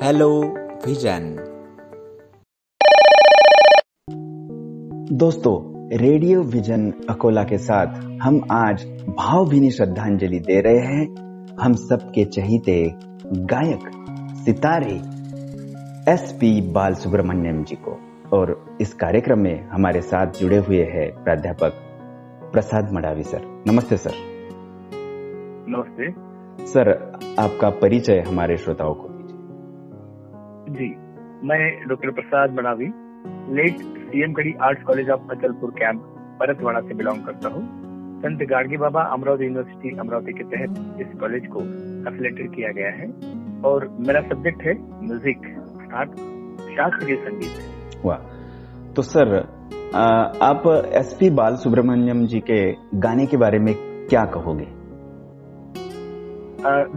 Hello, 0.03 0.43
vision. 0.87 1.37
दोस्तों, 5.13 5.89
रेडियो 5.99 6.43
विजन 6.43 6.93
अकोला 7.11 7.45
के 7.45 7.59
साथ 7.59 7.87
हम 8.23 8.49
आज 8.51 8.85
भावभीनी 9.09 9.71
श्रद्धांजलि 9.71 10.39
दे 10.39 10.61
रहे 10.61 10.79
हैं। 10.79 11.15
हम 11.61 11.75
सबके 11.75 12.25
चहीते 12.25 12.95
गायक, 13.27 13.91
सितारे 14.45 15.01
एस 16.13 16.33
पी 16.33 16.61
बाल 16.61 16.95
सुब्रमण्यम 16.95 17.65
जी 17.65 17.77
को। 17.77 18.01
और 18.37 18.77
इस 18.81 18.95
कार्यक्रम 18.95 19.39
में 19.39 19.69
हमारे 19.69 20.01
साथ 20.01 20.27
जुड़े 20.27 20.59
हुए 20.59 20.85
हैं 20.85 21.25
प्राध्यापक 21.25 21.92
प्रसाद 22.53 22.91
मडावी 22.93 23.23
सर। 23.23 23.45
नमस्ते 23.67 23.97
सर। 23.97 24.17
नमस्ते। 25.69 26.67
सर 26.67 26.89
आपका 27.41 27.69
परिचय 27.83 28.19
हमारे 28.27 28.57
श्रोताओं 28.57 28.95
को 28.95 29.09
दीजिए। 29.11 30.75
जी 30.79 30.89
मैं 31.49 31.89
doctor 31.89 32.11
Prasad 32.11 32.57
Manavi 32.59 32.89
late 33.57 33.79
CM 34.11 34.33
Kadi 34.33 34.53
arts 34.63 34.83
college 34.83 35.11
of 35.11 35.31
Achalpur 35.31 35.71
camp 35.79 36.03
Bharatwada 36.41 36.81
से 36.81 36.95
बिलोंग 36.95 37.25
करता 37.27 37.49
हूँ। 37.49 37.63
संत 38.23 38.43
गाड़गी 38.51 38.77
बाबा 38.77 39.03
अमरावती 39.15 39.45
यूनिवर्सिटी 39.45 39.97
अमरावती 39.99 40.33
के 40.33 40.45
तहत 40.53 41.01
इस 41.01 41.19
कॉलेज 41.21 41.47
को 41.47 41.61
एफिलेटेड 42.11 42.55
किया 42.55 42.73
गया 42.73 42.91
है 42.99 43.09
और 43.63 43.89
मेरा 44.09 44.21
सब्जेक्ट 44.29 44.63
है 44.63 44.75
म्यूज़िक 45.03 45.49
अर्थात 45.81 46.15
शास्त्रीय 46.71 47.17
संगीत। 47.25 48.05
वाह। 48.05 48.31
तो 48.95 49.03
सर 49.05 49.37
आप 49.95 50.63
एस 50.95 51.17
पी 51.21 51.31
बाल 51.31 51.57
सुब्रमण्यम 51.57 52.25
जी 52.27 52.41
के 52.41 52.61
गाने 53.01 53.27
के 53.27 53.37
बारे 53.37 53.59
में 53.59 53.75
क्या 54.09 54.25
कहोगे? 54.35 54.67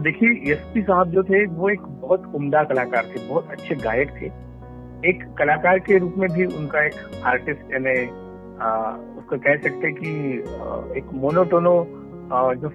देखिए 0.02 0.52
एसपी 0.52 0.82
साहब 0.82 1.10
जो 1.10 1.22
थे 1.22 1.44
वो 1.46 1.68
एक 1.70 1.80
बहुत 2.02 2.32
उम्दा 2.34 2.62
कलाकार 2.64 3.06
थे 3.06 3.28
बहुत 3.28 3.50
अच्छे 3.50 3.74
गायक 3.74 4.10
थे। 4.20 4.26
एक 5.08 5.24
कलाकार 5.38 5.78
के 5.78 5.98
रूप 5.98 6.14
में 6.18 6.28
भी 6.32 6.44
उनका 6.46 6.84
एक 6.86 7.22
आर्टिस्ट 7.26 7.72
यानी 7.72 7.94
उसको 9.18 9.38
कह 9.38 9.56
सकते 9.62 9.90
कि 9.92 10.10
एक 10.98 11.10
मोनोटोनो 11.14 11.74
जो 12.62 12.70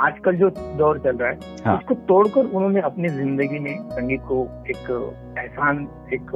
आजकल 0.00 0.36
जो 0.36 0.48
दौर 0.78 0.98
चल 0.98 1.16
रहा 1.16 1.30
है 1.30 1.38
हाँ। 1.66 1.76
उसको 1.78 1.94
तोड़कर 2.08 2.46
उन्होंने 2.46 2.80
अपनी 2.80 3.08
ज़िंदगी 3.08 3.58
में 3.58 3.76
संगीत 3.90 4.20
को 4.28 4.42
एक 4.70 4.90
एहसान 5.38 5.86
एक 6.14 6.30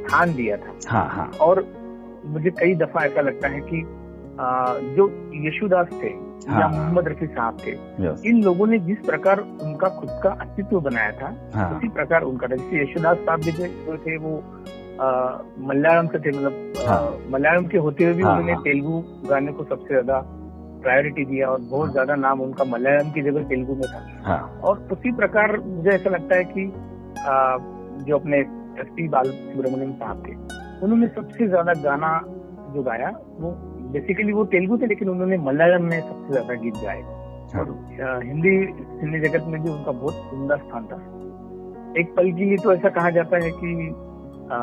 स्थान 0.00 0.34
दिया 0.34 0.56
था। 0.56 0.74
हाँ 0.88 1.08
हाँ। 1.14 1.30
और 1.40 1.60
मुझे 2.28 2.50
कई 2.60 2.74
दफ़ा 2.76 3.04
ऐसा 3.04 3.20
लगता 3.20 3.48
है 3.48 3.60
कि 3.70 3.82
आ, 4.40 4.74
जो 4.96 5.10
यशुदास 5.46 5.88
थे 5.92 6.08
हाँ, 6.48 6.60
या। 6.60 6.66
मोहम्मद 6.68 7.08
रफी 7.08 7.26
साहब 7.26 7.56
थे 7.66 7.70
इन 8.30 8.42
लोगों 8.42 8.66
ने 8.66 8.78
जिस 8.80 8.98
प्रकार 9.06 9.40
उनका 9.40 9.88
खुद 9.98 10.10
का 10.22 10.30
अस्तित्व 10.40 10.80
बनाया 10.80 11.12
था 11.12 11.34
हाँ 11.54 11.70
उसी 11.76 11.88
प्रकार 11.96 12.22
उनका 12.22 12.46
था 12.46 12.56
जैसे 12.56 12.82
यशुदास 12.82 13.18
साहब 13.18 13.40
जो 13.40 13.96
थे 14.06 14.16
वो 14.16 14.36
मलयालम 15.00 16.06
से 16.06 16.18
थे 16.18 16.30
मतलब 16.30 16.86
हाँ। 16.88 17.30
मलयालम 17.30 17.66
के 17.66 17.78
होते 17.78 18.04
हुए 18.04 18.14
भी 18.14 18.22
हाँ, 18.22 18.32
उन्होंने 18.32 18.52
हाँ। 18.52 18.62
तेलुगु 18.62 19.28
गाने 19.28 19.52
को 19.52 19.64
सबसे 19.64 19.88
ज़्यादा 19.88 20.20
प्रायोरिटी 20.82 21.24
दिया 21.24 21.48
और 21.48 21.60
बहुत 21.70 21.92
ज़्यादा 21.92 22.14
नाम 22.16 22.40
उनका 22.40 22.64
मलयालम 22.64 23.10
की 23.10 23.22
जगह 23.22 23.48
तेलुगु 23.48 23.74
में 23.74 23.88
था 23.92 24.04
हाँ 24.24 24.40
और 24.64 24.88
उसी 24.92 25.12
प्रकार 25.12 25.56
मुझे 25.66 25.90
ऐसा 25.90 26.10
लगता 26.10 26.36
है 26.36 26.44
कि 26.44 26.66
आ, 27.18 27.56
जो 28.06 28.18
अपने 28.18 28.38
एस 28.80 28.88
पी 28.96 29.08
बाल 29.08 29.30
सुब्रमण्यम 29.30 29.92
साहब 29.92 30.22
थे 30.26 30.57
उन्होंने 30.82 31.06
सबसे 31.08 31.46
ज़्यादा 31.48 31.72
गाना 31.82 32.10
जो 32.74 32.82
गाया 32.82 33.10
वो 33.40 33.50
बेसिकली 33.92 34.32
वो 34.32 34.44
तेलुगु 34.52 34.76
थे 34.78 34.86
लेकिन 34.86 35.08
उन्होंने 35.08 35.36
मलयालम 35.44 35.84
में 35.84 36.00
सबसे 36.00 36.32
ज़्यादा 36.32 36.54
गीत 36.62 36.74
गाए। 36.84 37.00
हाँ। 37.54 37.62
और 37.62 38.24
हिंदी 38.24 38.50
सिने 39.00 39.20
जगत 39.20 39.44
में 39.48 39.62
भी 39.62 39.70
उनका 39.70 39.92
बहुत 39.92 40.30
उमदा 40.34 40.56
स्थान 40.56 40.86
था। 40.86 40.96
एक 42.00 42.14
पल 42.16 42.30
के 42.32 42.44
लिए 42.44 42.56
तो 42.64 42.72
ऐसा 42.72 42.88
कहा 42.88 43.10
जाता 43.10 43.44
है 43.44 43.50
कि 43.60 43.70
आ, 44.48 44.58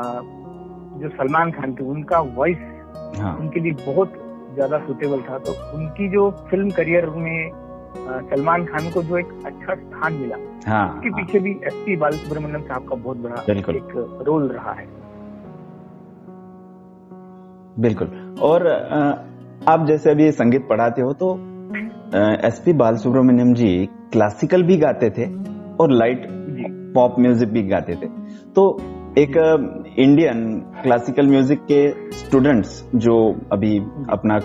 जो 1.00 1.10
सलमान 1.12 1.52
खान 1.52 1.74
थे 1.76 1.84
उनका 1.92 2.20
वॉइस 2.36 2.58
हाँ। 3.20 3.36
उनके 3.38 3.60
लिए 3.60 3.72
बहुत 3.86 4.14
ज़्यादा 4.56 4.78
सुटेबल 4.86 5.22
था। 5.22 5.38
तो 5.40 5.52
उनकी 5.78 6.08
जो 6.10 6.30
फ़िल्म 6.52 6.70
करियर 6.72 7.10
में 7.18 7.52
आ, 7.52 8.20
सलमान 8.30 8.66
खान 8.66 8.90
को 8.92 9.04
जो 9.04 9.18
एक 9.18 9.34
अच्छा 9.46 9.76
स्थान 9.76 10.14
मिला 10.14 10.38
हाँ 10.68 10.86
इसके 10.96 11.10
पीछे 11.16 11.40
भी 11.40 11.52
एस 11.68 11.74
पी 11.86 11.96
बालसुब्रमण्यम 11.98 12.62
साहब 12.62 12.88
का 12.90 12.96
बहुत 12.98 13.18
बड़ा 13.18 13.42
एक 13.74 14.22
रोल 14.28 14.48
रहा 14.50 14.74
है। 14.74 14.86
बिल्कुल। 17.76 18.38
और 18.42 18.68
आप 19.68 19.86
जैसे 19.88 20.12
अभी 20.12 20.32
संगीत 20.34 20.68
पढ़ाते 20.70 21.02
हो 21.02 21.14
तो 21.14 21.34
एस 22.48 22.62
पी 22.66 22.74
बाल 22.74 22.98
सुब्रमण्यम 22.98 23.54
जी 23.54 23.70
क्लासिकल 24.12 24.64
भी 24.64 24.78
गाते 24.78 25.10
थे 25.10 25.26
और 25.76 25.92
लाइट 25.92 26.28
पॉप 26.96 27.16
म्यूज़िक 27.20 27.50
भी 27.50 27.64
गाते 27.64 27.96
थे। 27.96 28.08
तो 28.56 28.68
एक 29.18 29.38
इंडियन 29.98 30.44
क्लासिकल 30.84 31.28
म्यूज़िक 31.28 31.60
के 31.72 31.88
स्टूडेंट्स 32.14 32.84
जो 32.98 33.18
अभी 33.52 33.78
अपना 34.10 34.40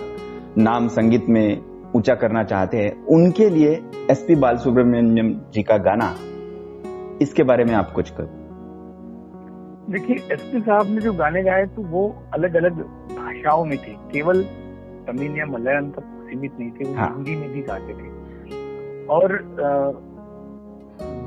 नाम 0.59 0.87
संगीत 0.89 1.29
में 1.29 1.61
ऊँचा 1.95 2.15
करना 2.15 2.43
चाहते 2.43 2.77
हैं, 2.77 2.91
उनके 3.07 3.49
लिए 3.49 3.71
एस 4.11 4.25
पी 4.27 4.35
बाल 4.35 4.57
सुब्रमण्यम 4.57 5.33
जी 5.53 5.63
का 5.63 5.77
गाना, 5.79 6.13
इसके 7.21 7.43
बारे 7.43 7.63
में 7.63 7.73
आप 7.75 7.91
कुछ 7.91 8.09
करो। 8.09 8.40
देखिए 9.89 10.15
एस 10.31 10.41
पी 10.41 10.59
साहब 10.61 10.89
ने 10.89 11.01
जो 11.01 11.13
गाने 11.13 11.43
गाए 11.43 11.65
तो 11.65 11.81
वो 11.81 12.03
अलग 12.33 12.55
अलग 12.55 12.81
भाषाओं 13.15 13.65
में 13.65 13.77
थे। 13.77 13.93
केवल 14.11 14.43
तमिल 15.07 15.37
या 15.37 15.45
मलयालम 15.45 15.89
तक 15.89 16.03
सीमित 16.29 16.51
नहीं 16.59 16.71
थे 16.71 16.85
वो 16.89 16.95
हाँ। 16.95 17.09
हिंदी 17.15 17.35
में 17.35 17.51
भी 17.53 17.61
गाते 17.61 17.93
थे। 17.93 18.09
और 19.07 19.35
अ, 19.35 20.11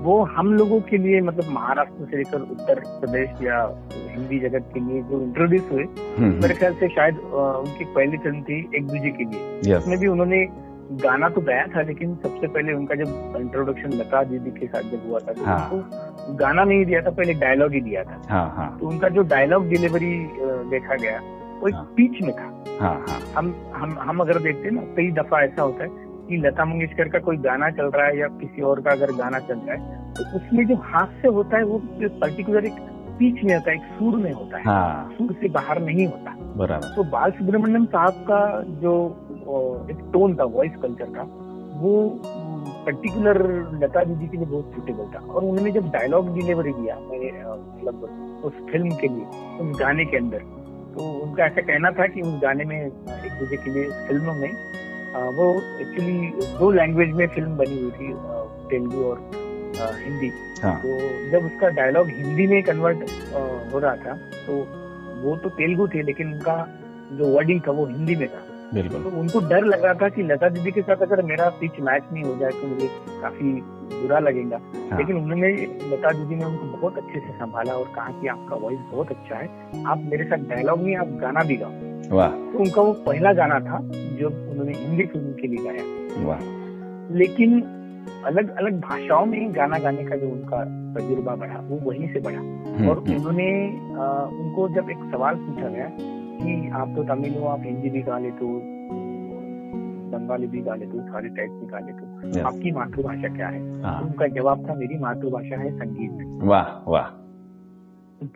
वो 0.02 0.22
हम 0.24 0.52
लोगों 0.54 0.80
के 0.80 0.96
लिए 0.98 1.20
मतलब 1.20 1.44
महाराष्ट्र 1.50 2.04
से 2.10 2.16
लेकर 2.16 2.40
उत्तर 2.40 2.80
प्रदेश 3.00 3.42
या 3.42 3.58
हिंदी 3.92 4.38
जगत 4.38 4.70
के 4.74 4.80
लिए 4.80 5.02
जो 5.02 5.20
इंट्रोड्यूस 5.22 5.68
हुए 5.72 5.82
हम्म, 5.82 6.32
मेरे 6.42 6.54
ख्याल 6.54 6.74
से 6.74 6.88
शायद 6.88 7.14
अ, 7.14 7.62
उनकी 7.64 7.84
पहली 7.84 8.18
फ़िल्म 8.18 8.42
थी 8.42 8.70
एक 8.76 8.86
दूजे 8.86 9.10
के 9.10 9.24
लिए। 9.24 9.76
उसमें 9.76 9.98
भी 9.98 10.06
उन्होंने 10.06 10.46
गाना 11.02 11.28
तो 11.28 11.40
गाया 11.40 11.66
था 11.66 11.82
लेकिन 11.82 12.14
सबसे 12.22 12.46
पहले 12.46 12.72
उनका 12.72 12.94
जब 12.94 13.36
इंट्रोडक्शन 13.40 13.92
लता 13.92 14.22
दीदी 14.22 14.50
के 14.50 14.66
साथ 14.66 14.90
जब 14.90 15.08
हुआ 15.08 15.18
था 15.18 15.32
तो 15.32 15.44
हाँ। 15.44 15.68
उनको 15.72 16.34
गाना 16.34 16.64
नहीं 16.64 16.84
दिया 16.86 17.00
था 17.02 17.10
पहले 17.10 17.32
डायलॉग 17.34 17.72
ही 17.72 17.80
दिया 17.80 18.02
था। 18.04 18.20
हाँ 18.30 18.48
हाँ। 18.56 18.68
तो 18.80 18.86
उनका 18.86 19.08
जो 19.08 19.22
डायलॉग 19.32 19.68
डिलीवरी 19.68 20.14
देखा 20.70 20.94
गया 20.94 21.18
वो 21.60 21.68
एक 21.68 21.74
हाँ। 21.74 21.84
पिच 21.96 22.22
में 22.22 22.32
था। 22.36 22.48
हाँ 22.80 22.94
हाँ। 23.08 23.20
हम 23.36 23.54
हम 23.74 23.98
हम 24.00 24.20
अगर 24.20 24.38
देखते 24.38 24.68
हैं 24.68 24.74
ना 24.74 24.82
कई 24.96 25.10
दफ़ा 25.12 25.42
ऐसा 25.44 25.62
होता 25.62 25.84
है 25.84 25.90
कि 26.28 26.36
लता 26.46 26.64
मंगेशकर 26.64 27.08
का 27.08 27.18
कोई 27.18 27.36
गाना 27.36 27.70
चल 27.70 27.90
रहा 27.90 28.06
है 28.06 28.18
या 28.18 28.28
किसी 28.40 28.62
और 28.62 28.80
का 28.80 28.90
अगर 28.90 29.12
गाना 29.12 29.38
चल 29.38 29.58
रहा 29.58 29.76
है 29.76 30.12
तो 30.14 30.24
उसमें 30.36 30.66
जो 30.66 30.74
हास्य 30.84 31.28
होता 31.28 31.56
है 31.56 31.64
वो 31.64 31.80
पर्टिकुलर 31.96 32.64
एक 32.64 32.80
पिच 33.18 33.42
में 33.44 33.54
होता 33.54 33.70
है 33.70 33.76
एक 33.76 33.82
सुर 33.98 34.16
में 34.16 34.32
होता 34.32 34.56
है। 34.58 34.64
हाँ। 34.64 35.10
सुर 35.18 35.32
से 35.32 35.48
बाहर 35.48 35.80
नहीं 35.82 36.06
होता। 36.06 36.34
बराबर। 36.56 36.94
तो 36.96 37.04
बाल 37.10 37.30
सुब्रमण्यम 37.30 37.84
साहब 37.84 38.24
का 38.30 38.40
जो 38.82 38.94
एक 39.90 39.98
टोन 40.12 40.36
था 40.36 40.44
वॉइस 40.56 40.76
कल्चर 40.82 41.12
का 41.16 41.22
वो 41.80 41.92
पर्टिकुलर 42.86 43.38
लता 43.82 44.02
दीदी 44.04 44.26
के 44.26 44.36
लिए 44.36 44.46
बहुत 44.46 44.74
सुटेबल 44.74 45.06
था। 45.14 45.20
और 45.20 45.44
उन्होंने 45.44 45.70
जब 45.72 45.90
डायलॉग 45.92 46.34
डिलीवरी 46.34 46.72
दिया 46.72 46.98
मेरे 47.00 47.30
मतलब 47.30 48.42
उस 48.44 48.52
फ़िल्म 48.70 48.90
के 49.00 49.08
लिए 49.08 49.24
उस 49.60 49.78
गाने 49.80 50.04
के 50.04 50.16
अंदर 50.16 50.42
तो 50.94 51.10
उनका 51.22 51.44
ऐसा 51.44 51.60
कहना 51.62 51.90
था 51.90 52.06
कि 52.06 52.20
उस 52.20 52.34
गाने 52.42 52.64
में 52.64 52.76
एक 52.80 53.32
दूसरे 53.38 53.56
के 53.56 53.70
लिए 53.70 53.84
फ़िल्म 54.08 54.36
में 54.40 54.52
वो 55.36 55.50
एक्चुअली 55.80 56.14
दो 56.58 56.70
लैंग्वेज 56.70 57.10
में 57.16 57.26
फ़िल्म 57.34 57.56
बनी 57.56 57.80
हुई 57.80 57.90
थी 57.90 58.12
तेलुगु 58.70 59.04
और 59.04 59.18
हिंदी। 59.98 60.30
हाँ। 60.62 60.76
तो 60.82 60.98
जब 61.30 61.46
उसका 61.46 61.68
डायलॉग 61.76 62.08
हिंदी 62.16 62.46
में 62.46 62.62
कन्वर्ट 62.62 63.10
हो 63.72 63.78
रहा 63.78 63.94
था 63.96 64.14
तो 64.46 64.56
वो 65.22 65.36
तो 65.36 65.48
तेलुगु 65.58 65.86
थे 65.94 66.02
लेकिन 66.02 66.32
उनका 66.32 66.56
जो 67.12 67.34
वर्डिंग 67.34 67.60
था 67.66 67.72
वो 67.72 67.86
हिंदी 67.86 68.16
में 68.16 68.26
था। 68.28 68.43
बिल्कुल। 68.74 69.02
तो 69.02 69.08
उनको 69.20 69.40
डर 69.48 69.64
लग 69.64 69.84
रहा 69.84 69.94
था 69.94 70.08
कि 70.08 70.22
लता 70.22 70.48
दीदी 70.48 70.70
के 70.70 70.82
साथ 70.82 71.02
अगर 71.02 71.22
मेरा 71.22 71.48
पिच 71.60 71.80
मैच 71.80 72.02
नहीं 72.12 72.24
हो 72.24 72.36
जाए 72.36 72.50
तो 72.50 72.66
मुझे 72.66 72.88
काफ़ी 73.22 73.52
बुरा 73.94 74.18
लगेगा। 74.18 74.56
हाँ। 74.56 74.98
लेकिन 74.98 75.16
उन्होंने 75.16 75.48
लता 75.92 76.10
दीदी 76.10 76.34
ने 76.34 76.44
उनको 76.44 76.66
बहुत 76.76 76.98
अच्छे 76.98 77.20
से 77.20 77.32
संभाला 77.32 77.72
और 77.72 77.92
कहा 77.94 78.08
कि 78.20 78.26
आपका 78.26 78.56
वॉइस 78.56 78.78
बहुत 78.92 79.10
अच्छा 79.10 79.36
है। 79.36 79.48
आप 79.86 80.02
मेरे 80.04 80.24
साथ 80.24 80.48
डायलॉग 80.48 80.82
नहीं 80.82 80.96
आप 80.96 81.08
गाना 81.20 81.42
भी 81.42 81.56
गाओ। 81.56 82.16
वाह। 82.16 82.28
तो 82.28 82.58
उनका 82.58 82.82
वो 82.82 82.92
पहला 82.92 83.32
गाना 83.32 83.60
था 83.60 83.80
जो 84.18 84.28
उन्होंने 84.50 84.72
हिंदी 84.72 85.06
फ़िल्म 85.06 85.32
के 85.32 85.48
लिए 85.48 85.64
गाया। 85.64 86.26
वाह। 86.26 87.16
लेकिन 87.16 87.60
अलग 88.24 88.56
अलग 88.56 88.80
भाषाओं 88.80 89.26
में 89.26 89.54
गाना 89.56 89.78
गाने 89.78 90.04
का 90.04 90.16
जो 90.16 90.28
उनका 90.28 90.64
तजुर्बा 90.94 91.34
बढ़ा 91.34 91.60
वो 91.60 91.78
वहीं 91.82 92.08
से 92.12 92.20
बढ़ा। 92.20 92.38
हम्म, 92.38 92.88
और 92.88 92.98
हम्म, 92.98 93.16
उन्होंने 93.16 93.48
उनको 94.40 94.68
जब 94.68 94.90
एक 94.90 95.10
सवाल 95.12 95.34
पूछा 95.34 95.68
गया 95.68 95.86
कि 96.44 96.70
आप 96.70 96.88
तो 96.96 97.02
तमिल 97.04 97.34
हो 97.38 97.46
आप 97.46 97.62
हिंदी 97.64 97.90
भी 97.90 98.02
गा 98.02 98.18
लेते 98.18 98.44
हो 98.44 98.60
बंगाली 100.14 100.46
भी 100.46 100.60
गा 100.60 100.74
लेते 100.74 100.96
हो 100.98 101.04
सारे 101.04 101.28
टाइप 101.28 101.50
भी 101.50 101.66
गा 101.66 101.78
लेते 101.78 102.38
हो। 102.40 102.46
आपकी 102.48 102.72
मातृभाषा 102.72 103.28
क्या 103.36 103.48
है? 103.48 103.82
हाँ, 103.82 104.00
उनका 104.02 104.26
जवाब 104.26 104.68
था 104.68 104.74
मेरी 104.74 104.98
मातृभाषा 104.98 105.56
है 105.60 105.70
संगीत 105.78 106.42
वाह 106.44 106.90
वाह। 106.90 107.08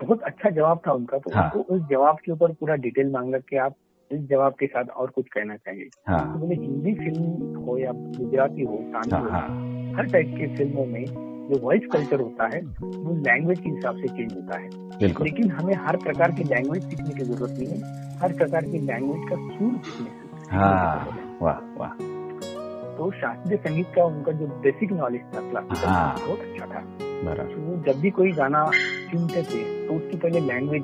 बहुत 0.02 0.22
अच्छा 0.22 0.50
जवाब 0.50 0.80
था 0.86 0.92
उनका 0.92 1.18
तो 1.18 1.34
हाँ। 1.34 1.50
उनको 1.54 1.74
उस 1.74 1.82
जवाब 1.90 2.16
के 2.24 2.32
ऊपर 2.32 2.52
पूरा 2.52 2.74
डिटेल 2.76 3.10
मांगा 3.10 3.38
कि 3.38 3.56
आप 3.56 3.74
इस 4.12 4.20
जवाब 4.20 4.52
के 4.52 4.66
साथ 4.66 4.84
और 4.96 5.10
कुछ 5.10 5.28
कहना 5.28 5.56
चाहिए 5.56 5.88
हाँ। 6.08 6.40
तो 6.40 6.46
हिंदी 6.46 6.94
फ़िल्म 6.94 7.54
हो 7.64 7.78
या 7.78 7.92
गुजराती 7.94 8.62
हो 8.62 8.82
हाँ 8.94 9.02
हो 9.20 9.28
हाँ। 9.30 9.46
हर 9.96 10.06
टाइप 10.12 10.34
की 10.38 10.56
फ़िल्मों 10.56 10.86
में 10.86 11.04
जो 11.50 11.58
वॉइस 11.62 11.86
कल्चर 11.92 12.20
होता 12.20 12.46
है 12.54 12.60
वो 12.82 13.14
लैंग्वेज 13.16 13.60
के 13.60 13.70
हिसाब 13.70 13.96
से 13.96 14.08
चेंज 14.08 14.32
होता 14.34 14.58
है। 14.58 14.68
लेकिन 15.24 15.50
हमें 15.50 15.74
हर 15.86 15.96
प्रकार 15.96 16.30
की 16.30 16.44
लैंग्वेज 16.44 16.82
सीखने 16.84 17.14
की 17.14 17.24
ज़रूरत 17.24 17.58
नहीं 17.58 17.68
है। 17.68 17.78
हर 18.18 18.32
प्रकार 18.32 18.64
की 18.64 18.78
लैंग्वेज 18.78 19.28
का 19.30 19.36
सुर 19.36 19.76
सीखने 19.84 20.10
की 20.10 20.16
ज़रूरत। 20.50 21.42
वाह 21.42 21.58
वाह। 21.78 21.92
तो 22.98 23.10
शास्त्रीय 23.10 23.58
संगीत 23.58 23.92
का 23.96 24.04
उनका 24.04 24.32
जो 24.32 24.46
बेसिक 24.62 24.92
नॉलेज 24.92 25.20
था 25.34 25.40
क्लासिकल 25.50 25.88
हाँ। 25.88 26.14
बहुत 26.26 26.40
अच्छा 26.40 26.66
था। 26.66 26.80
तो 27.44 27.60
वो 27.60 27.76
जब 27.84 28.00
भी 28.00 28.10
कोई 28.10 28.32
गाना 28.32 28.64
सुनते 28.74 29.42
थे 29.42 29.62
तो 29.86 29.94
उसकी 29.94 30.16
पहले 30.16 30.40
लैंग्वेज 30.40 30.82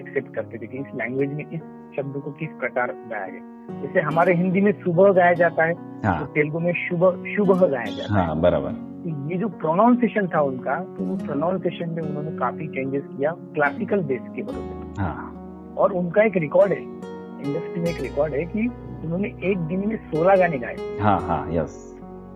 एक्सेप्ट 0.00 0.34
करते 0.34 0.58
थे 0.58 0.66
कि 0.66 0.78
इस 0.78 0.94
लैंग्वेज 0.94 1.32
में 1.32 1.44
इस 1.44 1.60
शब्द 1.96 2.20
को 2.24 2.30
किस 2.30 2.48
प्रकार 2.60 2.92
गाया 3.10 3.26
गया 3.26 3.53
जैसे 3.70 4.00
हमारे 4.00 4.34
हिंदी 4.34 4.60
में 4.60 4.72
सुबह 4.72 5.12
गाया 5.12 5.32
जाता 5.32 5.64
है 5.64 5.74
हाँ. 5.74 6.00
तो 6.02 6.08
हाँ। 6.08 6.26
तेलुगु 6.26 6.60
में 6.60 6.72
शुभ 6.72 7.24
शुभ 7.36 7.52
गाया 7.64 7.84
जाता 7.84 8.14
हाँ, 8.14 8.34
है 8.34 8.40
बराबर। 8.40 8.72
तो 9.04 9.30
ये 9.30 9.38
जो 9.38 9.48
प्रोनाउंसिएशन 9.48 10.26
था 10.26 10.40
उनका 10.40 10.78
तो 10.96 11.04
वो 11.04 11.16
प्रोनाउंसिएशन 11.16 11.90
में 11.90 12.02
उन्होंने 12.02 12.36
काफ़ी 12.38 12.66
चेंजेस 12.66 13.02
किया 13.02 13.30
क्लासिकल 13.54 14.02
बेस 14.02 14.20
के 14.36 14.42
भरोसे 14.42 15.02
हाँ। 15.02 15.74
और 15.78 15.92
उनका 15.92 16.22
एक 16.22 16.36
रिकॉर्ड 16.36 16.72
है 16.72 16.78
इंडस्ट्री 16.78 17.80
में 17.80 17.88
एक 17.90 18.00
रिकॉर्ड 18.02 18.34
है 18.34 18.44
कि 18.44 18.68
उन्होंने 19.04 19.28
एक 19.50 19.58
दिन 19.58 19.88
में 19.88 19.96
सोलह 19.96 20.36
गाने 20.36 20.58
गाए। 20.58 20.76
हाँ 21.00 21.20
हाँ 21.20 21.46
यस 21.52 21.80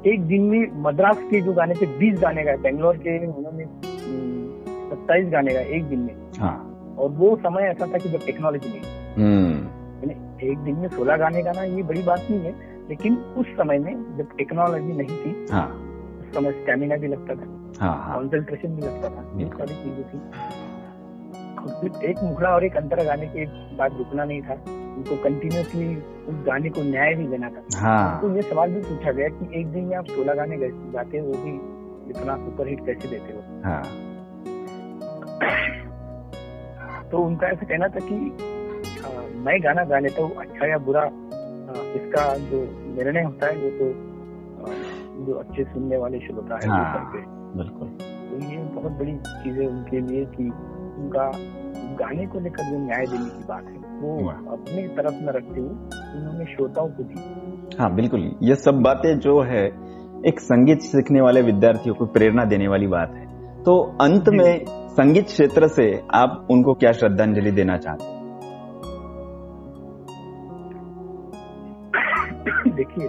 एक 0.07 0.27
दिन 0.27 0.43
में 0.43 0.83
मद्रास 0.83 1.19
के 1.31 1.41
जो 1.41 1.53
गाने 1.53 1.75
थे 1.75 1.87
बीस 1.99 2.21
गाने 2.21 2.43
गाए 2.45 2.57
बेंगलोर 2.57 2.97
के 2.97 3.27
उन्होंने 3.27 3.65
सत्ताईस 4.91 5.29
गाने 5.33 5.55
गाए 5.55 5.65
एक 5.65 5.85
दिन 5.85 5.99
में। 5.99 6.15
हाँ। 6.41 6.57
और 6.99 7.11
वो 7.11 7.37
समय 7.37 7.63
ऐसा 7.63 7.87
था 7.87 7.99
कि 7.99 8.09
जब 8.09 8.25
टेक्नोलॉजी 8.27 8.69
नहीं 8.69 8.83
हम्म। 9.17 9.78
एक 10.43 10.59
दिन 10.65 10.77
में 10.79 10.89
सोलह 10.89 11.17
गाने 11.17 11.43
गाना 11.43 11.63
ये 11.63 11.83
बड़ी 11.83 12.03
बात 12.03 12.27
नहीं 12.31 12.41
है 12.41 12.53
लेकिन 12.89 13.17
उस 13.39 13.47
समय 13.57 13.79
में 13.79 13.93
जब 14.19 14.37
टेक्नोलॉजी 14.39 14.93
नहीं 14.93 15.17
थी 15.25 15.47
हाँ। 15.53 15.67
उस 16.21 16.35
समय 16.35 16.53
स्टेमिना 16.53 16.97
भी 16.97 17.09
लगता 17.09 17.35
था 17.35 17.47
हाँ 17.81 17.97
हाँ। 18.05 18.15
कॉन्सेंट्रेशन 18.15 18.75
भी 18.77 18.83
लगता 18.83 19.09
था 19.09 19.25
ये 19.41 19.47
सारी 19.49 19.75
चीज़ें 19.75 20.05
थी। 20.13 20.19
एक 22.11 22.23
मुखड़ा 22.23 22.51
और 22.51 22.65
एक 22.65 22.77
अंतरा 22.77 23.05
गाने 23.05 23.27
के 23.27 23.45
बाद 23.77 23.97
रुकना 23.99 24.25
नहीं 24.25 24.43
था 24.43 24.55
उनको 24.99 25.17
कंटिन्यूसली 25.25 25.95
उस 26.29 26.35
गाने 26.47 26.69
को 26.69 26.83
न्याय 26.83 27.15
भी 27.15 27.27
देना 27.27 27.49
था। 27.49 27.63
हाँ। 27.81 28.21
तो 28.21 28.35
ये 28.37 28.43
सवाल 28.43 28.71
भी 28.73 28.81
पूछा 28.81 29.13
गया 29.13 29.29
कि 29.29 29.61
एक 29.61 29.67
दिन 29.73 29.85
में 29.85 29.97
आप 29.97 30.07
सोलह 30.09 30.35
गाने 30.35 30.57
गाते 30.59 31.19
हो 31.19 31.33
भी 31.45 31.55
इतना 32.11 32.37
सुपरहिट 32.37 32.85
कैसे 32.87 33.09
देते 33.09 33.33
हो? 33.33 33.41
हाँ। 33.65 33.83
तो 37.11 37.19
उनका 37.19 37.47
ऐसा 37.47 37.67
कहना 37.67 37.89
था 37.89 38.01
कि 38.01 38.17
मैं 39.45 39.59
गाना 39.65 39.85
गा 39.85 39.99
लेता 39.99 40.23
हूँ 40.23 40.35
अच्छा 40.41 40.67
या 40.67 40.79
बुरा 40.89 41.05
इसका 41.97 42.23
जो 42.51 42.61
निर्णय 42.97 43.23
होता 43.23 43.47
है 43.47 43.57
वो 43.57 43.71
तो 43.79 45.25
जो 45.27 45.35
अच्छे 45.35 45.65
सुनने 45.65 45.97
वाले 45.97 46.19
श्रोता 46.19 46.59
है 46.65 46.69
हाँ। 46.71 47.11
बिल्कुल। 47.57 47.89
तो 47.89 48.39
ये 48.51 48.57
बहुत 48.75 48.93
बड़ी 48.93 49.13
चीज़ 49.27 49.61
है 49.61 49.67
उनके 49.67 50.01
लिए 50.01 50.25
कि 50.25 50.45
उनका 50.45 51.31
गाने 52.01 52.27
को 52.27 52.41
लेकर 52.41 52.71
जो 52.71 52.79
न्याय 52.79 53.07
देने 53.07 53.31
की 53.31 53.45
बात 53.49 53.65
है 53.65 53.77
वो 54.01 54.29
अपने 54.53 54.87
तरफ़ 54.89 55.23
न 55.23 55.29
रखते 55.29 55.61
हुए 55.61 55.71
उन्होंने 56.19 56.45
श्रोताओं 56.45 56.89
को 56.89 57.03
दी। 57.03 57.77
हाँ 57.79 57.95
बिल्कुल। 57.95 58.31
ये 58.43 58.55
सब 58.55 58.81
बातें 58.83 59.19
जो 59.19 59.41
है 59.43 59.65
एक 60.29 60.41
संगीत 60.41 60.81
सीखने 60.81 61.21
वाले 61.21 61.43
विद्यार्थियों 61.43 61.95
को 61.95 62.07
प्रेरणा 62.07 62.45
देने 62.45 62.69
वाली 62.69 62.87
बात 62.87 63.15
है। 63.15 63.27
तो 63.63 63.81
अंत 64.01 64.29
में 64.29 64.65
संगीत 64.91 65.25
क्षेत्र 65.25 65.69
से 65.69 65.91
आप 66.15 66.47
उनको 66.51 66.75
क्या 66.75 66.93
श्रद्धांजलि 66.93 67.51
देना 67.51 67.77
चाहते 67.77 68.05
हैं? 68.05 68.18
देखिए। 72.79 73.09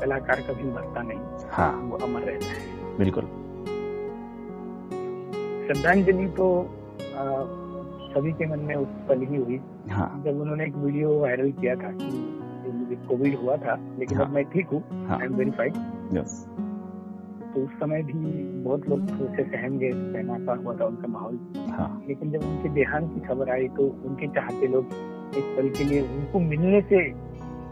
कलाकार 0.00 0.40
कभी 0.40 0.64
मरता 0.72 1.02
नहीं। 1.02 1.18
हाँ। 1.50 1.72
वो 1.80 1.96
अमर 1.96 2.20
रहता 2.20 2.46
है। 2.46 2.98
बिल्कुल। 2.98 3.24
श्रद्धांजलि 5.66 6.26
तो 6.28 6.48
आ, 7.16 7.24
सभी 8.14 8.32
के 8.32 8.46
मन 8.46 8.58
में 8.58 8.74
उस 8.74 8.88
पल 9.08 9.20
ही 9.20 9.36
हुई। 9.36 9.60
हाँ। 9.90 10.22
जब 10.26 10.40
उन्होंने 10.40 10.64
एक 10.64 10.76
वीडियो 10.76 11.18
वायरल 11.20 11.50
किया 11.52 11.74
था 11.76 11.90
कि 11.90 12.10
मुझे 12.72 12.96
कोविड 13.08 13.36
हुआ 13.38 13.56
था 13.56 13.74
लेकिन 13.98 14.18
हाँ। 14.18 14.26
अब 14.26 14.32
मैं 14.32 14.44
ठीक 14.44 14.68
हूँ। 14.68 14.82
हाँ। 15.08 15.18
आई 15.18 15.26
एम 15.26 15.34
वेरीफाइड 15.34 15.74
तो 17.54 17.62
उस 17.64 17.70
समय 17.80 18.02
भी 18.02 18.12
बहुत 18.62 18.88
लोग 18.88 19.00
उसे 19.00 19.44
सहम 19.44 19.78
गए 19.78 19.90
सहमा 19.90 20.54
हुआ 20.54 20.74
था 20.76 20.84
उनका 20.84 21.08
माहौल। 21.08 21.38
हाँ। 21.70 22.04
लेकिन 22.08 22.30
जब 22.32 22.42
उनके 22.44 22.68
देहांत 22.68 23.14
की 23.14 23.20
खबर 23.20 23.50
आई 23.50 23.68
तो 23.68 23.86
उनके 24.06 24.26
चाहते 24.26 24.66
लोग 24.66 24.88
एक 25.36 25.54
पल 25.56 25.68
के 25.68 25.84
लिए 25.84 26.00
उनको 26.00 26.40
मिलने 26.40 26.80
से 26.80 27.00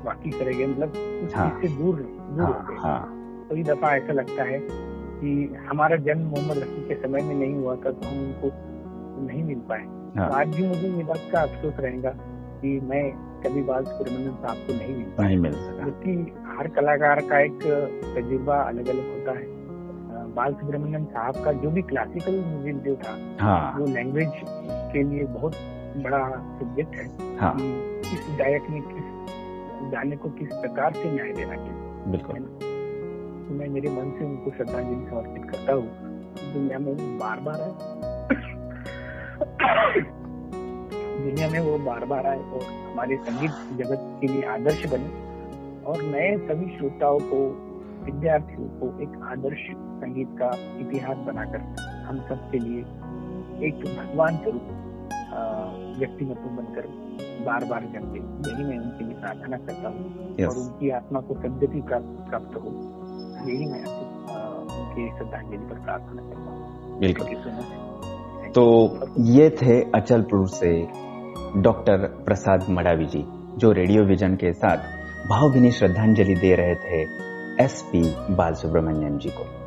रह 0.06 0.52
गए 0.52 0.66
मतलब 0.66 0.92
उस 1.26 1.34
हाँ। 1.36 1.60
से 1.62 1.68
दूर 1.68 1.96
दूर 1.96 2.40
हाँ 2.40 2.66
गए। 2.70 2.76
हाँ। 2.78 3.46
कई 3.50 3.62
दफ़ा 3.62 3.94
ऐसा 3.96 4.12
लगता 4.12 4.42
है 4.42 4.58
कि 4.62 5.54
हमारा 5.68 5.96
जन्म 5.96 6.26
मोहम्मद 6.26 6.58
रफी 6.58 6.88
के 6.88 6.94
समय 6.94 7.22
में 7.22 7.34
नहीं 7.34 7.54
हुआ 7.54 7.76
था 7.76 7.90
तो 7.90 8.08
हम 8.08 8.18
उनको 8.18 8.50
नहीं 9.26 9.42
मिल 9.42 9.58
पाए। 9.68 9.84
हाँ। 10.16 10.28
तो 10.28 10.34
आज 10.34 10.56
भी 10.56 10.66
मुझे 10.68 10.88
ये 10.88 11.04
बात 11.04 11.28
का 11.32 11.40
अफसोस 11.40 11.74
रहेगा 11.80 12.10
कि 12.62 12.80
मैं 12.80 13.02
कभी 13.44 13.62
बाल 13.62 13.84
सुब्रमण्यम 13.84 14.34
साहब 14.34 14.56
को 14.56 14.72
नहीं 14.72 14.96
मिल 14.96 15.06
पाया। 15.06 15.28
नहीं 15.28 15.38
मिल 15.38 15.52
सका। 15.52 15.84
क्योंकि 15.84 16.32
हर 16.58 16.68
कलाकार 16.68 17.20
का 17.20 17.40
एक 17.40 17.58
तजुर्बा 18.16 18.56
अलग 18.62 18.88
अलग 18.88 19.08
होता 19.08 19.38
है। 19.38 19.52
बाल 20.34 20.54
सुब्रमण्यम 20.54 21.04
साहब 21.04 21.44
का 21.44 21.52
जो 21.52 21.70
भी 21.70 21.82
क्लासिकल 21.82 22.38
म्यूज़िक 22.46 22.82
जो 22.82 22.94
था 22.96 23.16
हाँ। 23.40 23.78
वो 23.78 23.86
लैंग्वेज 23.86 24.30
के 24.92 25.02
लिए 25.02 25.24
बहुत 25.24 25.54
बड़ा 25.96 26.30
सब्जेक्ट 26.30 26.94
है। 26.94 27.36
हाँ। 27.38 27.54
कि 27.58 28.10
किस 28.10 28.38
गायक 28.38 28.62
ने 28.70 28.80
किस 28.80 29.04
गाने 29.92 30.16
को 30.16 30.28
किस 30.28 30.48
प्रकार 30.52 30.92
से 30.92 31.12
न्याय 31.12 31.32
देना 31.32 31.56
चाहिए? 31.56 31.72
बिल्कुल। 32.06 32.40
मैं 33.56 33.68
मेरे 33.68 33.88
मन 33.88 34.16
से 34.18 34.24
उनको 34.24 34.50
श्रद्धांजलि 34.50 35.10
समर्पित 35.10 35.50
करता 35.50 35.72
हूँ। 35.72 35.88
दुनिया 36.54 36.78
में 36.78 36.92
वो 36.92 37.18
बार 37.18 37.40
बार 37.40 37.60
आए। 37.60 37.70
दुनिया 41.22 41.50
में 41.50 41.60
वो 41.60 41.78
बार 41.78 42.04
बार 42.04 42.26
आए 42.26 42.38
और 42.38 42.62
हमारे 42.62 43.16
संगीत 43.16 43.50
जगत 43.50 44.18
के 44.20 44.26
लिए 44.26 44.42
आदर्श 44.42 44.86
बने 44.86 45.24
और 45.82 46.02
नए 46.02 46.36
सभी 46.38 46.76
श्रोताओं 46.76 47.18
को 47.18 47.60
विद्यार्थियों 48.04 48.68
को 48.68 49.02
एक 49.02 49.22
आदर्श 49.22 49.58
संगीत 49.74 50.28
का 50.30 50.50
इतिहास 50.80 51.16
बनाकर 51.16 51.58
हम 51.82 52.16
सब 52.18 52.50
के 52.50 52.58
लिए 52.58 52.80
एक 53.68 53.74
भगवान 53.98 54.36
स्वरूप 54.36 54.62
अ, 55.12 55.73
व्यक्तिमत्व 55.98 56.42
बनकर 56.42 56.80
बार 57.46 57.64
बार 57.64 57.80
जन्मे 57.80 58.18
यही 58.50 58.64
मैं 58.64 58.78
उनके 58.78 59.04
लिए 59.04 59.14
प्रार्थना 59.14 59.56
करता 59.56 59.88
हूँ। 59.88 60.36
Yes. 60.36 60.48
और 60.48 60.56
उनकी 60.56 60.90
आत्मा 60.90 61.20
को 61.20 61.34
सदगति 61.34 61.82
प्राप्त 62.28 62.56
हो। 62.56 62.68
यही 63.48 63.66
मैं 63.66 63.80
आपसे, 63.80 65.08
अ, 65.08 65.18
श्रद्धांजलि 65.18 65.56
पर 65.56 65.84
प्रार्थना 65.84 66.22
करता 66.22 66.40
हूँ। 66.40 66.98
बिल्कुल. 66.98 67.26
तो 68.52 68.96
ये 69.18 69.50
थे 69.50 69.82
अचलपुर 69.82 70.48
से 70.48 70.88
डॉक्टर 71.56 71.96
प्रसाद 71.96 72.66
मडावी 72.70 73.06
जी 73.06 73.24
जो 73.56 73.72
रेडियो 73.72 74.04
विजन 74.04 74.34
के 74.34 74.52
साथ 74.52 74.76
भावभीनी 75.28 75.70
श्रद्धांजलि 75.70 76.34
दे 76.34 76.54
रहे 76.54 76.74
थे 76.74 77.02
एस 77.64 77.82
पी 77.92 78.14
बाल 78.34 78.52
सुब्रमण्यम 78.52 79.18
जी 79.18 79.28
को। 79.28 79.63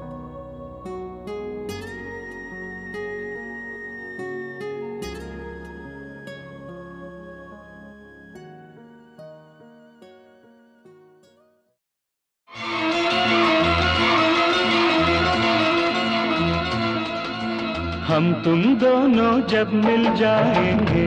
हम 18.28 18.34
तुम 18.34 18.62
दोनों 18.76 19.48
जब 19.48 19.74
मिल 19.74 20.04
जाएँगे। 20.16 21.04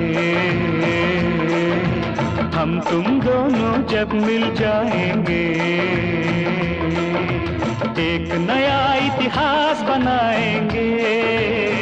हम 2.56 2.80
तुम 2.80 3.20
दोनों 3.20 3.86
जब 3.86 4.12
मिल 4.12 4.54
जाएँगे। 4.54 5.42
एक 8.04 8.32
नया 8.48 8.94
इतिहास 8.94 9.82
बनाएँगे। 9.82 11.79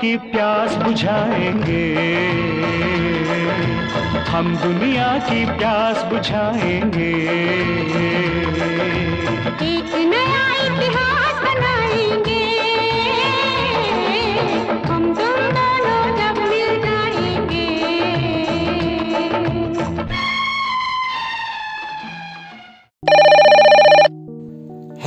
की 0.00 0.16
प्यास 0.16 0.74
बुझाएँगे। 0.74 1.86
हम 4.28 4.56
दुनिया 4.56 5.06
की 5.18 5.44
प्यास 5.58 6.02
बुझाएँगे। 6.04 7.10
एक 9.66 9.94
नया 10.12 10.44
इतिहास 10.66 11.34
बनाएँगे। 11.44 12.44
हम 14.86 15.02
तुम 15.14 15.34
दोनों 15.58 16.04
जब 16.16 16.40
मिल 16.42 16.80
जाएँगे। 16.80 17.68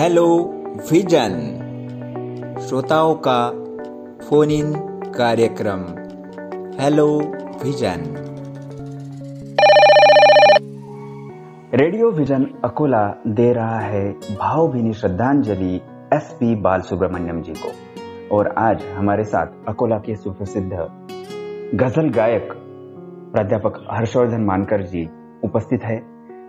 हेलो 0.01 0.27
विजन 0.91 1.33
श्रोताओं 2.67 3.15
का 3.15 3.61
फ़ोन 4.32 4.51
इन 4.51 4.73
कार्यक्रम। 5.17 5.79
Hello, 6.82 7.19
vision. 7.63 8.03
Radio 11.73 12.11
vision 12.11 12.45
Akola 12.65 13.21
दे 13.27 13.53
रहा 13.53 13.79
है 13.79 14.11
भावभीनी 14.11 14.93
श्रद्धांजलि 14.93 15.82
एस 16.13 16.38
पी 16.39 16.55
बाल 16.55 16.82
सुब्रमण्यम 16.82 17.41
जी 17.41 17.53
को। 17.53 17.71
और 18.38 18.47
आज 18.57 18.86
हमारे 18.95 19.23
साथ 19.23 19.47
अकोला 19.67 19.97
के 19.97 20.15
सुप्रसिद्ध 20.15 20.73
गज़ल 21.75 22.09
गायक 22.09 22.53
प्राध्यापक 23.34 23.88
हर्षवर्धन 23.91 24.41
मानकर 24.41 24.82
जी 24.82 25.09
उपस्थित 25.43 25.84
है, 25.84 26.01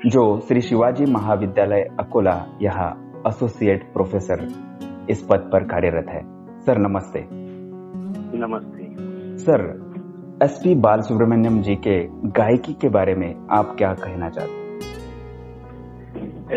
जो 0.06 0.40
श्री 0.40 0.60
शिवाजी 0.60 1.04
महाविद्यालय 1.04 1.80
अकोला, 2.00 2.46
यहाँ 2.62 3.22
एसोसिएट 3.28 3.92
प्रोफेसर 3.92 4.48
इस 5.10 5.26
पद 5.30 5.50
पर 5.52 5.64
कार्यरत 5.64 6.06
है। 6.08 6.22
सर, 6.60 6.78
नमस्ते। 6.78 7.41
नमस्ते। 8.34 8.84
सर 9.36 9.62
एस 10.42 10.60
पी 10.64 10.74
बाल 10.74 11.00
सुब्रमण्यम 11.00 11.60
जी 11.62 11.74
के 11.76 11.96
गायकी 12.38 12.72
के 12.72 12.88
बारे 12.88 13.14
में 13.14 13.48
आप 13.50 13.74
क्या 13.78 13.92
कहना 13.94 14.28
चाहते 14.30 14.60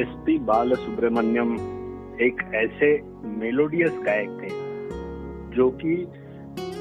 एस 0.01 0.13
पी 0.25 0.37
बाल 0.37 0.73
सुब्रमण्यम 0.75 1.53
एक 2.21 2.41
ऐसे 2.55 2.91
मेलोडियस 3.39 3.99
गायक 4.05 4.29
थे 4.41 4.49
जो 5.55 5.69
कि 5.69 5.95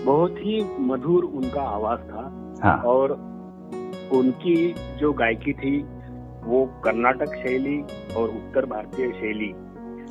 बहुत 0.04 0.34
ही 0.38 0.62
मधुर 0.80 1.24
उनका 1.24 1.62
आवाज़ 1.62 2.00
था। 2.00 2.22
हाँ। 2.62 2.76
और 2.82 3.12
उनकी 4.12 4.56
जो 5.00 5.12
गायकी 5.12 5.52
थी 5.52 5.76
वो 6.44 6.64
कर्नाटक 6.84 7.34
शैली 7.34 7.80
और 8.16 8.28
उत्तर 8.28 8.66
भारतीय 8.66 9.12
शैली 9.12 9.50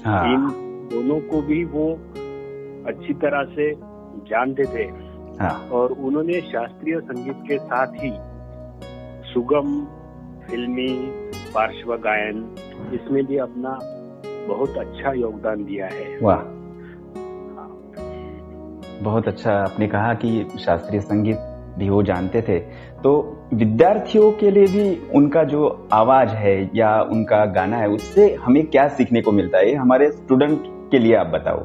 हाँ। 0.05 0.34
इन 0.34 0.47
दोनों 0.93 1.19
को 1.21 1.41
भी 1.41 1.63
वो 1.65 1.89
अच्छी 2.88 3.13
तरह 3.13 3.43
से 3.55 3.71
जानते 4.16 4.64
थे 4.64 4.84
हाँ। 5.43 5.70
और 5.70 5.91
उन्होंने 5.91 6.41
शास्त्रीय 6.41 6.99
संगीत 6.99 7.36
के 7.47 7.57
साथ 7.57 7.88
ही 7.88 8.11
सुगम 9.34 9.88
फिल्मी 10.47 10.89
पार्श्व 11.55 11.95
गायन 11.95 12.55
इसमें 12.93 13.26
भी 13.26 13.38
अपना 13.38 13.80
बहुत 14.47 14.78
अच्छा 14.78 15.11
योगदान 15.11 15.64
दिया 15.64 15.86
है। 15.86 16.20
वाह। 16.20 16.41
बहुत 19.03 19.28
अच्छा 19.28 19.53
आपने 19.53 19.88
कहा 19.88 20.14
कि 20.14 20.47
शास्त्रीय 20.59 21.01
संगीत 21.01 21.38
भी 21.80 21.89
वो 21.89 22.03
जानते 22.03 22.41
थे। 22.41 22.59
तो 23.03 23.39
विद्यार्थियों 23.53 24.32
के 24.32 24.51
लिए 24.51 24.66
भी 24.66 25.11
उनका 25.16 25.43
जो 25.43 25.89
आवाज़ 25.93 26.30
है 26.30 26.72
या 26.76 27.01
उनका 27.01 27.45
गाना 27.45 27.78
है 27.78 27.88
उससे 27.89 28.36
हमें 28.36 28.66
क्या 28.68 28.88
सीखने 28.88 29.22
को 29.22 29.32
मिलता 29.32 29.57
है? 29.57 29.76
हमारे 29.76 30.11
स्टूडेंट 30.11 30.64
के 30.91 30.99
लिए 30.99 31.16
आप 31.16 31.28
बताओ। 31.28 31.59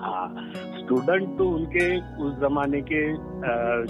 हाँ 0.00 0.28
स्टूडेंट 0.86 1.36
तो 1.38 1.48
उनके 1.50 1.86
उस 2.24 2.34
जमाने 2.40 2.80
के 2.90 3.00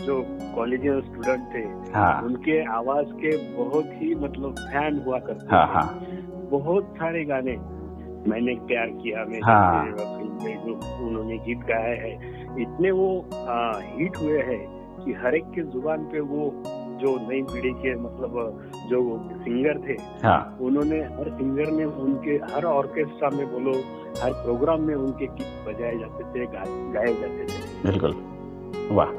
जो 0.05 0.15
कॉलेज 0.55 0.81
स्टूडेंट 1.07 1.43
थे 1.55 1.63
हाँ 1.93 2.13
उनके 2.23 2.61
आवाज़ 2.75 3.13
के 3.23 3.37
बहुत 3.57 3.91
ही 4.03 4.15
मतलब 4.15 4.59
फ़ैन 4.61 5.03
हुआ 5.07 5.19
करते 5.27 5.47
हाँ 5.51 5.67
थे। 5.67 5.73
हाँ 5.75 6.49
बहुत 6.51 6.95
सारे 6.99 7.25
गाने 7.25 7.57
मैंने 8.31 8.55
प्यार 8.69 8.87
किया 9.03 9.25
मैं 9.25 9.41
हाँ। 9.43 9.85
जो 9.97 10.73
उन्होंने 11.07 11.37
गीत 11.39 11.59
गाए 11.69 11.95
है 11.97 12.13
इतने 12.63 12.91
वो 12.91 13.09
आ, 13.35 13.57
हिट 13.79 14.17
हुए 14.17 14.41
हैं 14.43 14.65
कि 15.05 15.13
हर 15.23 15.35
एक 15.35 15.45
के 15.55 15.63
ज़ुबान 15.73 16.05
पे 16.13 16.21
वो 16.33 16.49
जो 17.01 17.17
नई 17.29 17.43
पीढ़ी 17.43 17.71
के 17.83 17.95
मतलब 18.01 18.33
जो 18.91 19.01
सिंगर 19.37 19.79
थे 19.79 19.97
हाँ। 20.23 20.59
उन्होंने 20.61 20.99
हर 21.17 21.31
सिंगर 21.31 21.71
ने 21.73 21.85
उनके 21.85 22.37
हर 22.55 22.65
ऑर्केस्ट्रा 22.65 23.31
में 23.31 23.47
बोलो 23.53 23.73
हर 24.23 24.33
प्रोग्राम 24.45 24.83
में 24.83 24.95
उनके 24.95 25.27
गीत 25.27 25.69
बजाए 25.69 25.99
जाते 25.99 26.25
थे 26.35 26.47
गाए 26.47 27.13
जाते 27.15 27.45
थे। 27.45 27.91
बिल्कुल। 27.91 28.15
वाह 28.97 29.13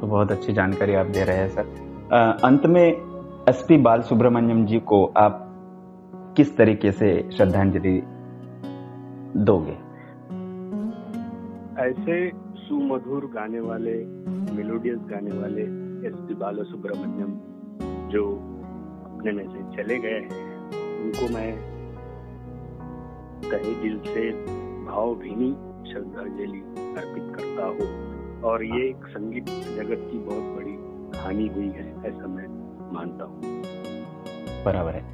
तो 0.00 0.06
बहुत 0.06 0.32
अच्छी 0.32 0.52
जानकारी 0.52 0.94
आप 0.94 1.06
दे 1.06 1.24
रहे 1.24 1.36
हैं 1.36 1.48
सर। 1.48 2.38
अंत 2.44 2.66
में 2.66 2.86
एस 3.48 3.64
पी 3.68 3.76
बाल 3.78 4.02
सुब्रमण्यम 4.02 4.64
जी 4.66 4.78
को 4.86 5.04
आप 5.16 5.44
किस 6.36 6.56
तरीके 6.56 6.92
से 6.92 7.08
श्रद्धांजलि 7.36 8.00
दोगे? 9.44 9.76
ऐसे 11.82 12.16
सुमधुर 12.58 13.30
गाने 13.34 13.60
वाले 13.60 13.94
मेलोडियस 14.54 14.98
गाने 15.10 15.38
वाले 15.38 15.66
एस 16.06 16.14
पी 16.14 16.34
बाला 16.34 16.62
सुब्रमण्यम 16.62 17.30
जो 18.10 18.24
अपने 19.04 19.32
में 19.32 19.48
से 19.48 19.76
चले 19.76 19.98
गए 19.98 20.10
हैं, 20.10 20.60
उनको 21.02 21.34
मैं 21.34 21.56
तहे 23.42 23.82
दिल 23.82 23.98
से 23.98 24.30
भावभीनी 24.84 25.50
श्रद्धांजलि 25.92 26.60
अर्पित 26.78 27.36
करता 27.36 27.66
हूँ। 27.66 28.42
और 28.42 28.64
ये 28.64 28.88
एक 28.88 29.06
संगीत 29.06 29.44
जगत 29.48 30.08
की 30.12 30.18
बहुत 30.18 30.56
बड़ी 30.56 30.78
हानि 31.18 31.46
हुई 31.46 31.68
है, 31.68 31.94
ऐसा 32.06 32.26
मैं 32.26 32.46
मानता 32.94 33.24
हूँ। 33.24 33.40
बराबर 34.64 34.92
है। 34.92 35.04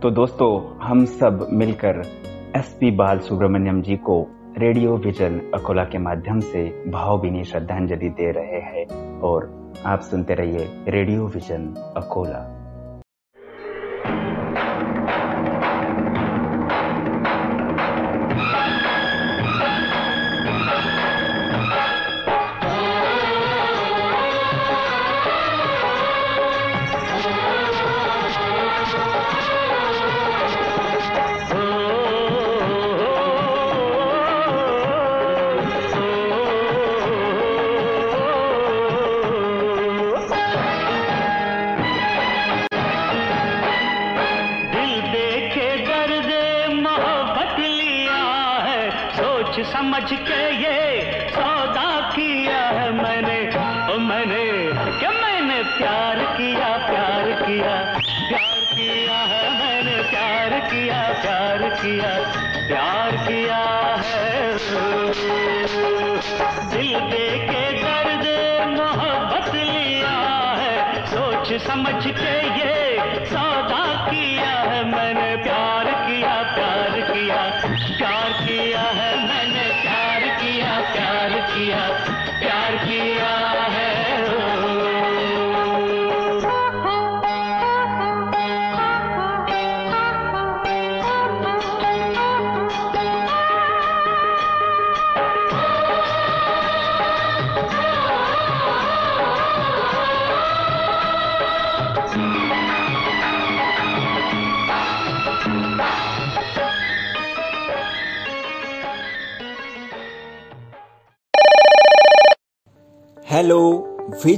तो 0.00 0.10
दोस्तों, 0.10 0.78
हम 0.82 1.04
सब 1.04 1.48
मिलकर 1.52 2.02
एस 2.56 2.76
पी 2.80 2.90
बाल 2.90 3.18
सुब्रमण्यम 3.18 3.82
जी 3.82 3.96
को 3.96 4.26
रेडियो 4.58 4.96
विजन 4.96 5.50
अकोला 5.54 5.84
के 5.84 5.98
माध्यम 5.98 6.40
से 6.40 6.90
भावभीनी 6.90 7.44
श्रद्धांजलि 7.44 8.08
दे 8.08 8.30
रहे 8.30 8.60
हैं 8.60 9.20
और 9.20 9.61
आप 9.86 10.00
सुनते 10.00 10.34
रहिए 10.34 10.84
रेडियो 10.88 11.26
विजन 11.26 11.74
अकोला। 11.96 12.51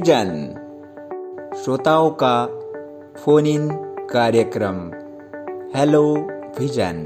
विजन 0.05 1.53
श्रोताओं 1.57 2.11
का 2.23 2.47
फ़ोन 3.17 3.47
इन 3.47 3.69
कार्यक्रम। 4.07 4.77
Hello 5.77 6.03
vision. 6.59 6.99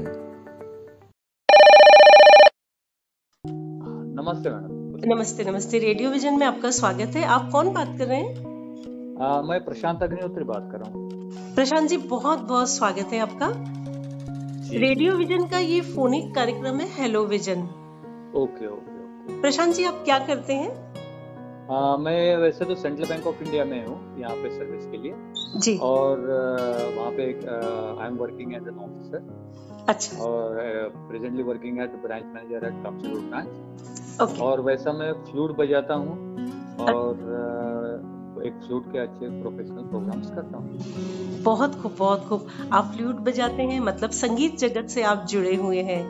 नमस्ते 4.17 4.49
मैडम। 4.49 5.13
नमस्ते 5.13 5.43
नमस्ते। 5.43 5.79
रेडियो 5.79 6.09
विजन 6.09 6.39
में 6.39 6.45
आपका 6.47 6.71
स्वागत 6.71 7.15
है। 7.15 7.23
आप 7.23 7.49
कौन 7.51 7.71
बात 7.73 7.95
कर 7.97 8.05
रहे 8.05 8.17
हैं? 8.17 8.35
आ, 9.21 9.41
मैं 9.41 9.63
प्रशांत 9.65 10.03
अग्निहोत्री 10.03 10.43
बात 10.43 10.69
कर 10.71 10.77
रहा 10.77 10.91
हूँ। 10.91 11.31
प्रशांत 11.55 11.89
जी 11.89 11.97
बहुत 11.97 12.39
बहुत 12.39 12.69
स्वागत 12.69 13.13
है 13.13 13.19
आपका। 13.19 13.51
रेडियो 14.79 15.13
विजन 15.13 15.45
का 15.45 15.59
ये 15.59 15.81
फोनिक 15.81 16.35
कार्यक्रम 16.35 16.79
है 16.79 16.89
hello 17.01 17.25
vision. 17.25 17.61
Okay 18.35 18.67
okay 18.67 18.67
okay. 18.67 19.41
Prashant 19.41 19.75
ji 19.75 19.85
आप 19.85 20.01
क्या 20.05 20.19
करते 20.19 20.53
हैं? 20.53 20.89
आ, 21.69 21.97
मैं 21.97 22.35
वैसे 22.37 22.65
तो 22.65 22.75
सेंट्रल 22.75 23.07
बैंक 23.09 23.27
ऑफ़ 23.27 23.43
इंडिया 23.43 23.65
में 23.65 23.85
हूँ 23.85 23.97
यहाँ 24.19 24.35
पे 24.35 24.49
सर्विस 24.49 24.85
के 24.85 24.97
लिए। 24.97 25.13
जी। 25.59 25.77
और 25.77 26.19
वहाँ 26.97 27.11
पे 27.11 27.23
I 27.23 28.07
am 28.07 28.15
working 28.17 28.53
as 28.55 28.67
an 28.67 28.79
officer 28.79 29.85
अच्छा। 29.89 30.23
और 30.23 30.57
presently 31.09 31.43
working 31.43 31.79
at 31.81 31.95
branch 32.01 32.23
manager 32.25 32.65
at 32.67 32.83
कामसरूर 32.83 33.19
branch 33.19 34.21
okay 34.21 34.41
और 34.43 34.61
वैसा 34.61 34.91
मैं 34.93 35.11
फ्लूट 35.25 35.55
बजाता 35.57 35.93
हूँ 35.93 36.17
और 36.79 37.13
आ, 37.35 38.43
एक 38.47 38.59
फ्लूट 38.65 38.91
के 38.91 38.97
अच्छे 38.97 39.29
प्रोफेशनल 39.41 39.83
प्रोग्राम्स 39.83 40.29
करता 40.31 40.57
हूँ। 40.57 41.43
बहुत 41.43 41.75
खूब 41.81 41.95
बहुत 41.99 42.27
खूब। 42.27 42.47
आप 42.73 42.91
फ्लूट 42.95 43.15
बजाते 43.15 43.63
हैं 43.63 43.79
मतलब 43.79 44.09
संगीत 44.09 44.57
जगत 44.57 44.87
से 44.89 45.03
आप 45.03 45.25
जुड़े 45.29 45.55
हुए 45.55 45.81
हैं। 45.81 46.03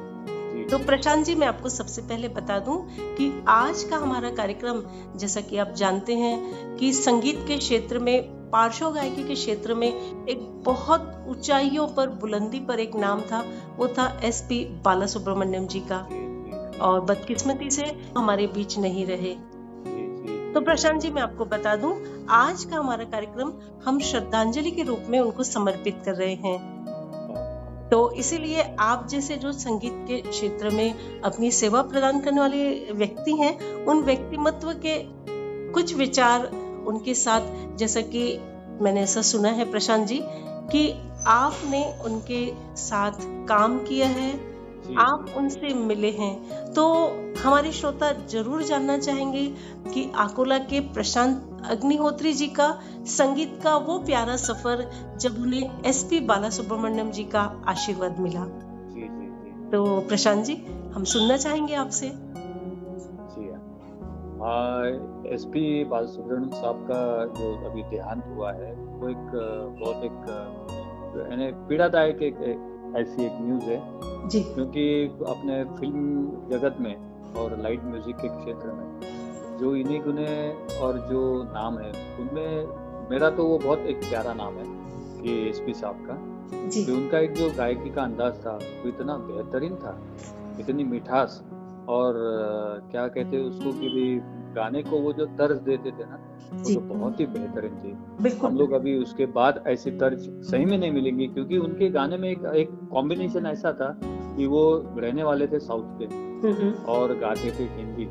तो 0.70 0.78
प्रशांत 0.78 1.26
जी, 1.26 1.36
मैं 1.36 1.48
आपको 1.48 1.70
सबसे 1.70 2.02
पहले 2.02 2.28
बता 2.28 2.60
दूँ 2.60 2.88
कि 3.00 3.46
आज 3.48 3.84
का 3.84 3.98
हमारा 3.98 4.30
कार्यक्रम, 4.30 4.84
जैसा 5.16 5.42
कि 5.42 5.58
आप 5.58 5.72
जानते 5.72 6.16
हैं 6.16 6.40
कि 6.78 6.94
संगीत 6.94 7.46
के 7.48 7.58
क्षेत्र 7.58 8.00
में, 8.00 8.50
पार्श्व 8.50 8.92
गायकी 8.92 9.24
के 9.24 9.34
क्षेत्र 9.34 9.74
में 9.74 9.88
एक 10.28 10.64
बहुत 10.64 11.26
ऊंचाइयों 11.28 11.88
पर, 11.88 12.10
बुलंदी 12.10 12.60
पर 12.60 12.80
एक 12.80 12.96
नाम 12.96 13.22
था। 13.22 13.46
वो 13.78 13.88
था 13.88 14.22
एस 14.24 14.42
पी 14.42 14.66
बाला 14.66 15.06
सुब्रमण्यम 15.06 15.68
जी 15.68 15.80
का। 15.80 15.98
और 16.86 17.02
बदकिस्मती 17.02 17.70
से 17.70 18.12
हमारे 18.18 18.48
बीच 18.48 18.78
नहीं 18.78 19.06
रहे। 19.06 19.34
तो 20.54 20.62
प्रशांत 20.62 21.02
जी, 21.02 21.10
मैं 21.10 21.22
आपको 21.22 21.46
बता 21.46 21.76
दूँ, 21.76 22.26
आज 22.30 22.64
का 22.64 22.76
हमारा 22.76 23.04
कार्यक्रम, 23.04 23.54
हम 23.86 24.00
श्रद्धांजलि 24.00 24.72
के 24.72 24.84
रूप 24.84 25.00
में 25.10 25.20
उनको 25.20 25.44
समर्पित 25.44 26.02
कर 26.06 26.16
रहे 26.16 26.34
हैं। 26.34 26.80
तो 27.92 28.12
इसीलिए 28.12 28.76
आप 28.80 29.08
जैसे 29.08 29.36
जो 29.36 29.52
संगीत 29.52 30.06
के 30.08 30.22
क्षेत्र 30.22 30.70
में 30.70 31.22
अपनी 31.22 31.52
सेवा 31.52 31.82
प्रदान 31.82 32.20
करने 32.20 32.42
वाले 32.42 32.92
व्यक्ति 32.92 33.32
हैं, 33.32 33.86
उन 33.86 34.04
व्यक्तिमत्व 34.04 34.74
के 34.74 34.98
कुछ 35.74 35.94
विचार 35.96 36.46
उनके 36.88 37.14
साथ, 37.14 37.42
जैसा 37.78 38.02
कि 38.02 38.40
मैंने 38.82 39.02
ऐसा 39.02 39.22
सुना 39.22 39.50
है 39.50 39.72
प्रशांत 39.72 40.08
जी, 40.08 40.20
कि 40.72 40.96
आपने 41.28 41.94
उनके 42.06 42.54
साथ 42.76 43.12
काम 43.22 43.80
किया 43.80 44.08
है 44.08 44.49
आप 44.98 45.34
उनसे 45.38 45.74
मिले 45.74 46.10
हैं 46.12 46.74
तो 46.74 46.86
हमारे 47.44 47.72
श्रोता 47.72 48.12
ज़रूर 48.28 48.64
जानना 48.64 48.98
चाहेंगे 48.98 49.46
कि 49.94 50.12
आकोला 50.16 50.58
के 50.58 50.80
प्रशांत 50.94 51.62
अग्निहोत्री 51.72 52.34
जी 52.34 52.48
का 52.48 52.70
संगीत 53.08 53.60
का 53.64 53.76
वो 53.78 53.98
प्यारा 54.00 54.36
सफ़र 54.36 54.90
जब 55.18 55.42
उन्हें 55.42 55.84
एसपी 55.86 56.20
बाला 56.20 56.50
सुब्रमण्यम 56.50 57.12
जी 57.12 57.24
का 57.24 57.42
आशीर्वाद 57.68 58.20
मिला। 58.20 58.46
जी 58.94 59.02
जी 59.02 59.28
जी। 59.28 59.70
तो 59.72 60.00
प्रशांत 60.08 60.44
जी 60.46 60.56
हम 60.94 61.04
सुनना 61.04 61.38
चाहेंगे 61.38 61.76
आपसे। 61.76 62.08
एस 65.34 65.44
पी 65.46 65.84
बालसुब्रमण्यम 65.84 66.50
साहब 66.50 66.88
का 66.92 67.26
जो 67.40 67.54
अभी 67.70 67.84
देहांत 67.84 68.24
हुआ 68.28 68.52
है 68.52 68.74
वो 68.74 69.10
एक 69.10 69.32
बहुत 69.80 70.04
एक 70.04 71.66
पीड़ादायक 71.70 72.22
एक, 72.24 72.36
एक 72.36 72.79
ऐसी 72.98 73.26
एक 73.26 73.38
न्यूज़ 73.42 73.64
है। 73.64 74.30
जी। 74.30 74.42
क्योंकि 74.44 74.86
अपने 75.28 75.64
फ़िल्म 75.80 76.50
जगत 76.50 76.78
में 76.80 76.96
और 77.34 77.58
लाइट 77.62 77.84
म्यूज़िक 77.84 78.16
के 78.16 78.28
क्षेत्र 78.28 78.72
में 78.74 79.58
जो 79.60 79.76
इन्हीं 79.76 80.00
गुने 80.02 80.28
और 80.82 80.98
जो 81.10 81.22
नाम 81.44 81.78
है 81.80 81.92
उनमें 82.20 83.10
मेरा 83.10 83.30
तो 83.30 83.46
वो 83.46 83.58
बहुत 83.58 83.80
एक 83.80 83.98
प्यारा 84.00 84.34
नाम 84.34 84.58
है 84.58 84.66
कि 85.22 85.50
एस 85.50 85.60
पी 85.60 85.74
साहब 85.74 86.06
का। 86.10 86.18
जी। 86.70 86.84
कि 86.86 86.92
उनका 86.92 87.20
एक 87.20 87.34
जो 87.34 87.50
गायकी 87.58 87.90
का 87.90 88.04
अंदाज 88.04 88.34
था 88.46 88.52
वो 88.52 88.90
इतना 88.90 89.18
बेहतरीन 89.18 89.76
था 89.76 90.00
इतनी 90.60 90.84
मिठास 90.84 91.42
और 91.90 92.14
क्या 92.92 93.08
कहते 93.08 93.38
हैं 93.38 93.44
उसको 93.44 93.72
कि 93.72 93.90
भी 93.90 94.20
गाने 94.56 94.84
को 94.84 94.98
वो 94.98 95.14
जो 95.14 95.26
तर्ज 95.26 95.58
देते 95.62 95.92
थे 95.92 96.06
ना 96.06 96.20
वो 96.54 96.74
तो 96.74 96.80
बहुत 96.80 97.20
ही 97.20 97.26
बेहतरीन 97.26 97.76
थी। 97.76 97.92
हम 98.44 98.58
लोग 98.58 98.72
अभी 98.72 98.96
उसके 98.98 99.26
बाद 99.26 99.64
ऐसी 99.68 99.92
तर्ज 99.92 100.30
सही 100.52 100.66
में 100.66 100.78
नहीं 100.78 100.92
मिलेंगी 100.92 101.28
क्योंकि 101.28 101.58
उनके 101.58 101.90
गाने 101.90 102.18
में 102.18 102.30
एक 102.30 102.46
एक 102.56 102.70
कॉम्बिनेशन 102.92 103.46
ऐसा 103.46 103.72
था 103.74 103.92
कि 104.06 104.46
वो 104.46 104.64
रहने 104.98 105.24
वाले 105.24 105.48
थे 105.48 105.60
साउथ 105.60 106.00
के 106.00 106.06
हम्म, 106.06 106.54
हम्म, 106.54 106.74
और 106.86 107.14
गाते 107.18 107.52
थे 107.52 107.64
हिंदी। 107.78 108.06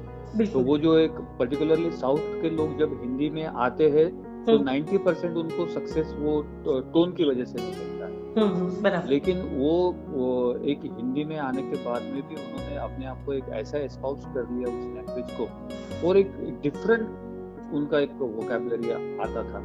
तो 0.46 0.60
वो 0.60 0.78
जो 0.78 0.96
एक 0.98 1.10
पर्टिकुलरली 1.38 1.90
साउथ 1.90 2.18
के 2.42 2.50
लोग 2.50 2.78
जब 2.78 2.98
हिंदी 3.02 3.30
में 3.30 3.44
आते 3.44 3.88
हैं 3.90 4.08
तो 4.44 4.56
हम्म। 4.56 4.64
90 4.64 4.98
परसेंट 4.98 5.36
उनको 5.36 5.66
सक्सेस 5.66 6.14
वो 6.18 6.40
टोन 6.66 7.12
की 7.12 7.24
वजह 7.24 7.44
से 7.44 7.58
नहीं 7.62 7.97
हम्म, 8.36 8.48
हम्म, 8.54 9.08
लेकिन 9.08 9.40
वो, 9.58 9.72
वो 10.08 10.54
एक 10.72 10.80
हिंदी 10.84 11.24
में 11.24 11.38
आने 11.38 11.62
के 11.62 11.76
बाद 11.84 12.02
में 12.02 12.20
भी 12.28 12.34
उन्होंने 12.34 12.76
अपने 12.76 13.06
आप 13.06 13.24
को 13.26 13.32
एक 13.32 13.48
ऐसा 13.54 13.78
एस्पाउस 13.78 14.24
कर 14.34 14.48
लिया 14.50 14.76
उस 14.76 14.84
लैंग्वेज 14.96 15.36
को 15.38 16.08
और 16.08 16.16
एक 16.16 16.32
डिफरेंट 16.62 17.74
उनका 17.74 17.98
एक 17.98 18.12
वोकेबलरी 18.20 18.90
आता 18.90 19.42
था। 19.44 19.58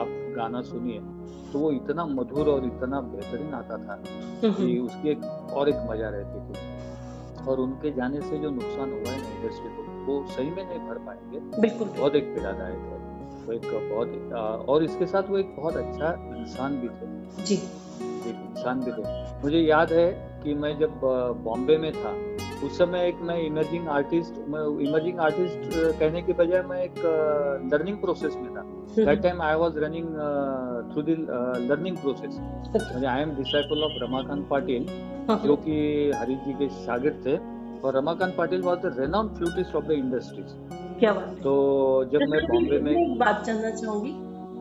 आप 0.00 0.08
गाना 0.36 0.60
सुनिए 0.62 0.98
तो 1.52 1.58
वो 1.58 1.70
इतना 1.72 2.04
मधुर 2.06 2.48
और 2.48 2.64
इतना 2.64 3.00
बेहतरीन 3.00 3.54
आता 3.54 3.76
था 3.78 3.94
हम्म, 4.42 4.52
कि 4.52 4.78
उसकी 4.78 5.10
एक 5.10 5.24
और 5.56 5.68
एक 5.68 5.76
मज़ा 5.90 6.08
रहती 6.08 6.40
थी 6.48 7.46
और 7.46 7.60
उनके 7.60 7.90
जाने 7.90 8.20
से 8.20 8.38
जो 8.38 8.50
नुकसान 8.50 8.92
हुआ 8.92 9.12
है 9.12 9.18
इंडस्ट्री 9.36 9.70
को 9.76 9.82
वो 10.06 10.24
सही 10.30 10.50
में 10.50 10.64
नहीं 10.64 10.78
भर 10.88 10.98
पाएँगे। 11.06 11.60
बिल्कुल 11.60 11.88
बहुत 11.98 12.14
एक 12.14 12.34
पीड़ादायक 12.34 12.78
है 12.78 12.98
वो 13.46 13.52
एक 13.52 13.66
बहुत 13.92 14.66
और 14.68 14.84
इसके 14.84 15.06
साथ 15.06 15.30
वो 15.30 15.38
एक 15.38 15.54
बहुत 15.56 15.76
अच्छा 15.76 16.12
इंसान 16.38 16.80
भी 16.80 16.88
थे। 16.88 17.44
जी। 17.44 17.60
एक 18.28 18.38
इंसान 18.48 18.80
भी 18.80 18.92
थे 18.92 19.02
मुझे 19.42 19.58
याद 19.58 19.92
है 19.92 20.08
कि 20.44 20.54
मैं 20.54 20.78
जब 20.78 21.00
बॉम्बे 21.44 21.76
में 21.78 21.92
था 21.92 22.12
उस 22.66 22.78
समय 22.78 23.06
एक 23.08 23.20
मैं 23.22 23.36
इमर्जिंग 23.42 23.88
आर्टिस्ट 23.88 24.38
मैं 24.52 24.60
इमर्जिंग 24.86 25.18
आर्टिस्ट 25.20 25.76
कहने 25.98 26.22
के 26.22 26.32
बजाय 26.40 26.62
मैं 26.68 26.80
एक 26.82 26.98
लर्निंग 27.72 27.98
प्रोसेस 28.00 28.34
में 28.36 28.50
था। 28.54 28.62
That 28.96 29.22
time 29.22 29.42
I 29.42 29.54
was 29.56 29.78
running 29.84 30.08
through 30.92 31.02
the 31.02 31.16
learning 31.70 31.96
process 31.96 32.38
I 33.04 33.22
am 33.22 33.36
disciple 33.36 33.84
of 33.84 34.02
Ramakant 34.04 34.46
Patil 34.50 34.86
जो 35.46 35.56
कि 35.66 35.78
हरीश 36.16 36.38
जी 36.46 36.52
के 36.54 36.68
शागिर्द 36.84 37.22
थे। 37.26 37.36
और 37.80 37.96
Ramakant 37.96 38.34
Patil 38.36 38.62
was 38.62 38.78
the 38.78 38.94
renowned 38.98 39.36
flutist 39.36 39.76
of 39.76 39.84
the 39.84 39.90
industries 40.04 40.54
क्या 41.00 41.12
बात 41.12 41.36
तो 41.42 41.52
जब 42.12 42.20
मैं 42.30 42.40
बॉम्बे 42.46 42.78
में 42.78 42.92
एक 42.92 43.18
बात 43.18 43.44
जानना 43.46 43.70
चाहूँगी। 43.70 44.12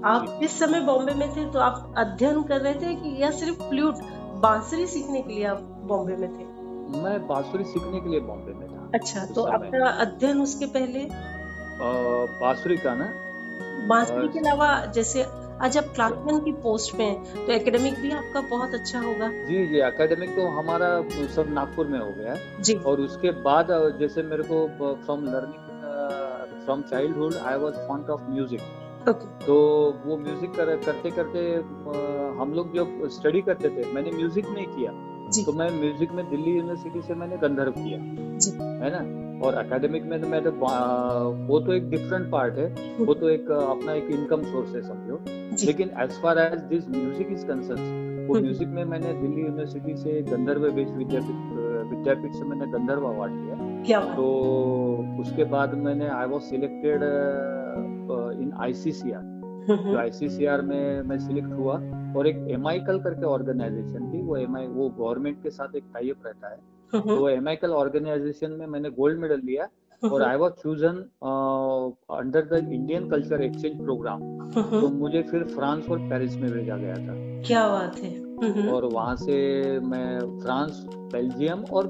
आप 0.05 0.37
जिस 0.41 0.57
समय 0.59 0.81
बॉम्बे 0.81 1.13
में 1.13 1.29
थे 1.35 1.45
तो 1.51 1.59
आप 1.59 1.93
अध्ययन 1.97 2.41
कर 2.43 2.61
रहे 2.61 2.73
थे 2.73 2.93
कि 2.95 3.15
या 3.21 3.29
सिर्फ़ 3.31 3.61
फ्लूट 3.61 3.95
बांसुरी 4.41 4.85
सीखने 4.87 5.21
के 5.21 5.33
लिए 5.33 5.45
आप 5.45 5.61
बॉम्बे 5.83 6.15
में 6.15 6.29
थे? 6.29 6.43
मैं 6.97 7.27
बांसुरी 7.27 7.63
सीखने 7.63 7.99
के 7.99 8.09
लिए 8.09 8.19
बॉम्बे 8.19 8.53
में 8.53 8.67
था। 8.67 8.89
अच्छा 8.93 9.25
तो 9.35 9.43
आपका 9.43 9.89
अध्ययन 10.01 10.41
उसके 10.41 10.65
पहले? 10.65 11.07
बांसुरी 12.41 12.77
का 12.77 12.93
ना? 12.95 13.09
बांसुरी 13.87 14.27
के 14.27 14.39
अलावा 14.39 14.69
जैसे 14.85 15.23
आज 15.61 15.77
आप 15.77 15.83
क्लासमैन 15.95 16.39
की 16.39 16.51
पोस्ट 16.63 16.95
पे 16.97 17.03
हैं 17.03 17.45
तो 17.45 17.51
एकेडमिक 17.51 17.99
भी 18.01 18.11
आपका 18.11 18.41
बहुत 18.49 18.73
अच्छा 18.73 18.99
होगा। 18.99 19.27
जी 19.27 19.65
जी 19.67 19.79
एकेडमिक 19.87 20.35
तो 20.35 20.47
हमारा 20.59 20.89
सब 21.35 21.53
नागपुर 21.53 21.87
में 21.87 21.99
हो 21.99 22.11
गया 22.17 22.33
है। 22.33 22.63
जी। 22.63 22.75
और 22.87 23.01
उसके 23.01 23.31
बाद 23.41 23.67
जैसे 23.99 24.23
मेरे 24.23 24.43
को 24.43 24.67
from 25.05 25.23
learning 25.25 26.65
from 26.65 26.81
childhood 26.81 27.33
I 27.45 27.57
was 27.59 27.73
fond 27.87 28.09
of 28.09 28.21
music 28.29 28.59
okay 29.09 29.45
तो 29.45 29.55
वो 30.05 30.17
म्यूज़िक 30.17 30.51
कर, 30.51 30.75
करते 30.85 31.11
करते 31.11 31.39
हम 32.39 32.53
लोग 32.55 32.73
जो 32.73 33.09
स्टडी 33.09 33.41
करते 33.41 33.69
थे 33.69 33.93
मैंने 33.93 34.11
म्यूज़िक 34.11 34.49
नहीं 34.49 34.65
किया। 34.67 34.91
तो 35.45 35.51
मैं 35.53 35.69
म्यूज़िक 35.71 36.11
में 36.11 36.29
दिल्ली 36.29 36.51
यूनिवर्सिटी 36.51 37.01
से 37.01 37.15
मैंने 37.15 37.37
गंधर्व 37.37 37.71
किया। 37.77 37.99
है 38.83 38.91
ना? 38.91 38.99
और 39.45 39.57
एकेडमिक 39.59 40.03
में 40.03 40.21
तो 40.21 40.27
मैं 40.27 40.43
तो 40.43 40.51
वो 41.47 41.59
तो 41.59 41.73
एक 41.73 41.89
डिफरेंट 41.89 42.29
पार्ट 42.31 42.57
है। 42.57 42.67
वो 42.99 43.13
तो 43.13 43.29
एक 43.29 43.51
अपना 43.51 43.93
एक 43.93 44.07
इनकम 44.11 44.43
सोर्स 44.43 44.75
है 44.75 44.81
समझो। 44.81 45.19
लेकिन 45.65 45.91
as 46.03 46.21
far 46.21 46.39
as 46.39 46.59
this 46.69 46.87
music 46.89 47.31
is 47.31 47.45
concern 47.47 48.25
वो 48.27 48.33
हम्म। 48.35 48.45
म्यूज़िक 48.45 48.67
में 48.67 48.83
मैंने 48.85 49.13
दिल्ली 49.21 49.41
यूनिवर्सिटी 49.41 49.95
से 49.97 50.21
गंधर्व 50.31 50.65
विश्वविद्यापीठ 50.71 51.55
विद्यापीठ 51.91 52.31
से 52.31 52.43
मैंने 52.45 52.71
गंधर्व 52.71 53.05
अवार्ड 53.07 53.33
लिया 53.33 53.99
तो 54.15 54.25
उसके 55.19 55.43
बाद 55.53 55.73
मैंने 55.83 56.07
I 56.09 56.25
was 56.25 56.43
selected 56.43 57.03
in 58.41 58.51
ICCR 58.61 59.35
जो 59.69 59.97
आईसीसीआर 59.97 60.61
में 60.61 61.01
मैं 61.01 61.17
सिलेक्ट 61.19 61.49
हुआ 61.49 61.73
और 62.17 62.27
एक 62.27 62.37
MI 62.57 62.77
कल 62.87 62.99
करके 62.99 63.25
ऑर्गेनाइजेशन 63.25 64.11
थी 64.13 64.21
वो 64.21 64.37
एम 64.37 64.57
वो 64.57 64.89
गवर्नमेंट 64.89 65.43
के 65.43 65.49
साथ 65.49 65.75
एक 65.75 65.83
टाइप 65.93 66.25
रहता 66.25 66.49
है। 66.49 66.59
हम्म, 66.93 67.15
तो 67.15 67.29
एम 67.29 67.53
कल 67.61 67.71
ऑर्गेनाइजेशन 67.71 68.51
में 68.51 68.67
मैंने 68.67 68.89
गोल्ड 68.89 69.19
मेडल 69.19 69.41
लिया 69.45 69.67
और 70.01 70.23
I 70.23 70.37
was 70.37 70.53
chosen 70.53 71.03
under 72.11 72.45
the 72.45 72.67
Indian 72.73 73.09
culture 73.09 73.41
exchange 73.41 73.81
programme 73.83 74.21
तो 74.53 74.87
मुझे 74.89 75.21
फिर 75.21 75.43
फ्रांस 75.43 75.89
और 75.89 75.99
पेरिस 75.99 76.35
में 76.37 76.51
भेजा 76.51 76.77
गया 76.77 76.95
था। 76.95 77.41
क्या 77.47 77.67
बात 77.69 77.97
है। 77.97 78.26
और 78.37 78.85
वहाँ 78.85 79.15
से 79.15 79.35
मैं 79.81 80.39
फ्रांस 80.39 80.85
बेल्जियम 81.13 81.63
और 81.71 81.87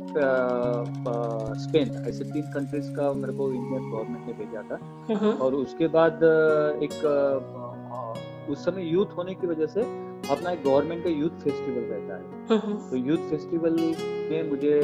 स्पेन 1.60 1.89
ऐसे 2.08 2.24
तीन 2.24 2.43
कंट्रीज़ 2.54 2.91
का 2.95 3.12
मेरे 3.14 3.34
को 3.34 3.52
इंडियन 3.52 3.89
गवर्नमेंट 3.91 4.28
ने 4.28 4.34
भेजा 4.34 4.62
था। 4.70 4.78
और 5.36 5.56
उसके 5.56 5.88
बाद 5.88 6.24
एक 6.84 6.95
उस 8.50 8.64
समय 8.66 8.84
यूथ 8.84 9.18
होने 9.18 9.34
की 9.34 9.48
वजह 9.48 9.66
से 9.66 9.82
अपना 10.32 10.52
एक 10.52 10.64
गवर्नमेंट 10.64 11.04
का 11.04 11.10
यूथ 11.10 11.30
फेस्टिवल 11.41 11.82
रहता 11.82 12.16
है। 12.16 12.60
तो 12.89 12.95
यूथ 12.98 13.30
फेस्टिवल 13.30 13.76
में 14.32 14.50
मुझे 14.50 14.80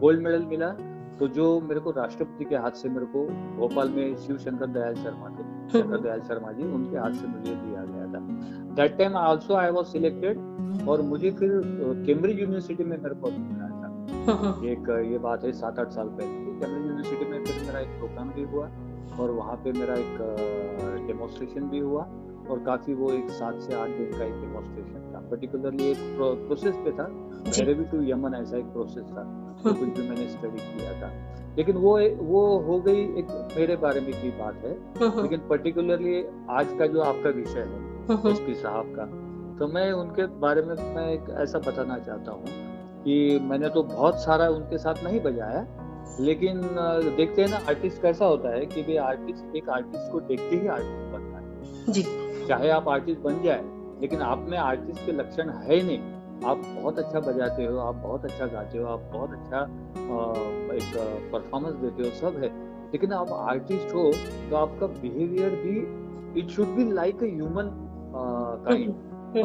गोल्ड 0.00 0.22
मेडल 0.22 0.44
मिला। 0.46 0.74
तो 1.18 1.26
जो 1.28 1.60
मेरे 1.60 1.80
को 1.80 1.90
राष्ट्रपति 1.90 2.44
के 2.44 2.56
हाथ 2.56 2.70
से 2.70 2.88
मेरे 2.88 3.06
को 3.06 3.24
भोपाल 3.56 3.88
में 3.88 4.16
शिव 4.16 4.38
शंकर 4.38 4.66
दयाल 4.66 4.94
शर्मा 4.94 5.28
थे। 5.28 5.42
शंकर 5.72 6.00
दयाल 6.00 6.20
शर्मा 6.20 6.52
जी 6.52 6.62
उनके 6.68 6.96
हाथ 6.98 7.12
से 7.12 7.26
मुझे 7.26 7.54
दिया 7.54 7.84
गया 7.84 8.06
था। 8.12 8.20
That 8.74 8.96
time 8.98 9.16
also 9.16 9.54
I 9.54 9.70
was 9.70 9.86
selected 9.86 10.88
और 10.88 11.02
मुझे 11.02 11.30
फिर 11.30 11.50
कैम्ब्रिज 12.06 12.40
यूनिवर्सिटी 12.40 12.84
में 12.84 12.96
मेरे 12.96 13.14
को 13.14 13.30
मिला 13.30 13.68
था। 13.68 14.64
एक 14.70 14.88
ये 15.12 15.18
बात 15.18 15.44
है 15.44 15.52
सात 15.52 15.78
आठ 15.78 15.90
साल 15.90 16.08
पहले। 16.08 16.58
कैम्ब्रिज 16.60 16.86
यूनिवर्सिटी 16.86 17.30
में 17.30 17.44
फिर 17.44 17.62
मेरा 17.66 17.80
एक 17.80 17.88
प्रोग्राम 17.88 18.30
भी 18.30 18.42
हुआ 18.42 18.68
और 19.20 19.30
वहाँ 19.30 19.56
पे 19.56 19.72
मेरा 19.72 19.94
एक 19.94 21.06
डेमोन्स्ट्रेशन 21.06 21.68
भी 21.68 21.78
हुआ 21.78 22.02
और 22.50 22.62
काफ़ी 22.66 22.94
वो 22.94 23.10
एक 23.10 23.30
सात 23.30 23.60
से 23.60 23.74
आठ 23.74 23.88
दिन 23.88 24.10
का 24.18 24.24
एक 24.24 24.32
डेमोन्स्ट्रेशन 24.32 25.12
था। 25.14 25.20
पर्टिकुलरली 25.30 25.90
एक 25.90 25.96
प्रोसेस 26.18 26.74
पे 26.74 26.92
था। 26.92 27.04
अरेबी 27.62 27.84
टू 27.84 28.02
यमन 28.02 28.34
ऐसा 28.34 28.56
एक 28.58 28.64
प्रोसेस 28.64 29.04
था 29.04 29.24
तो 29.64 29.72
कुछ 29.74 29.88
भी 29.88 30.08
मैंने 30.08 30.28
स्टडी 30.28 30.58
किया 30.58 30.92
था। 31.02 31.10
लेकिन 31.56 31.76
वो 31.76 31.98
वो 32.20 32.58
हो 32.58 32.80
गई 32.80 33.02
एक 33.18 33.26
मेरे 33.56 33.76
बारे 33.76 34.00
में 34.00 34.12
की 34.12 34.30
बात 34.30 34.64
है। 34.64 34.72
लेकिन 35.22 35.40
पर्टिकुलरली 35.48 36.24
आज 36.50 36.76
का 36.78 36.86
जो 36.86 37.00
आपका 37.00 37.30
विषय 37.30 37.60
है 37.60 37.93
हम्म, 38.08 38.28
एस 38.28 38.38
पी 38.38 38.54
साहब 38.54 38.92
का। 38.96 39.04
तो 39.58 39.66
मैं 39.66 39.90
उनके 39.92 40.26
बारे 40.40 40.62
में 40.62 40.74
मैं 40.94 41.06
एक 41.10 41.30
ऐसा 41.40 41.58
बताना 41.58 41.98
चाहता 41.98 42.32
हूँ 42.32 42.44
कि 43.04 43.38
मैंने 43.42 43.68
तो 43.68 43.82
बहुत 43.82 44.22
सारा 44.22 44.48
उनके 44.48 44.78
साथ 44.78 45.02
नहीं 45.04 45.20
बजाया 45.20 45.66
लेकिन 46.20 46.60
देखते 47.16 47.42
हैं 47.42 47.48
ना 47.50 47.56
आर्टिस्ट 47.68 48.02
कैसा 48.02 48.24
होता 48.24 48.54
है 48.54 48.66
कि 48.66 48.82
भाई 48.82 48.96
आर्टिस्ट 49.04 49.56
एक 49.56 49.68
आर्टिस्ट 49.68 50.10
को 50.12 50.20
देखते 50.20 50.56
ही 50.56 50.66
आर्टिस्ट 50.68 51.12
बनता 51.12 51.38
है। 51.38 51.92
जी। 51.92 52.02
चाहे 52.48 52.70
आप 52.70 52.88
आर्टिस्ट 52.88 53.20
बन 53.20 53.42
जाए 53.42 53.62
लेकिन 54.00 54.22
आप 54.22 54.46
में 54.50 54.58
आर्टिस्ट 54.58 55.06
के 55.06 55.12
लक्षण 55.12 55.50
है 55.50 55.74
ही 55.74 55.82
नहीं। 55.82 56.12
आप 56.46 56.62
बहुत 56.66 56.98
अच्छा 56.98 57.20
बजाते 57.20 57.64
हो 57.64 57.78
आप 57.78 57.94
बहुत 57.96 58.24
अच्छा 58.24 58.46
गाते 58.46 58.78
हो 58.78 58.86
आप 58.86 59.10
बहुत 59.12 59.32
अच्छा 59.32 59.62
एक 60.74 61.30
परफॉर्मेंस 61.32 61.74
देते 61.74 62.02
हो 62.02 62.10
सब 62.20 62.42
है। 62.42 62.48
लेकिन 62.92 63.12
आप 63.12 63.30
आर्टिस्ट 63.32 63.94
हो 63.94 64.10
तो 64.50 64.56
आपका 64.56 64.86
बिहेवियर 65.00 65.54
भी 65.64 66.40
it 66.40 66.48
should 66.50 66.74
be 66.76 66.90
like 66.92 67.22
a 67.22 67.26
human 67.26 67.70
kind 68.14 68.94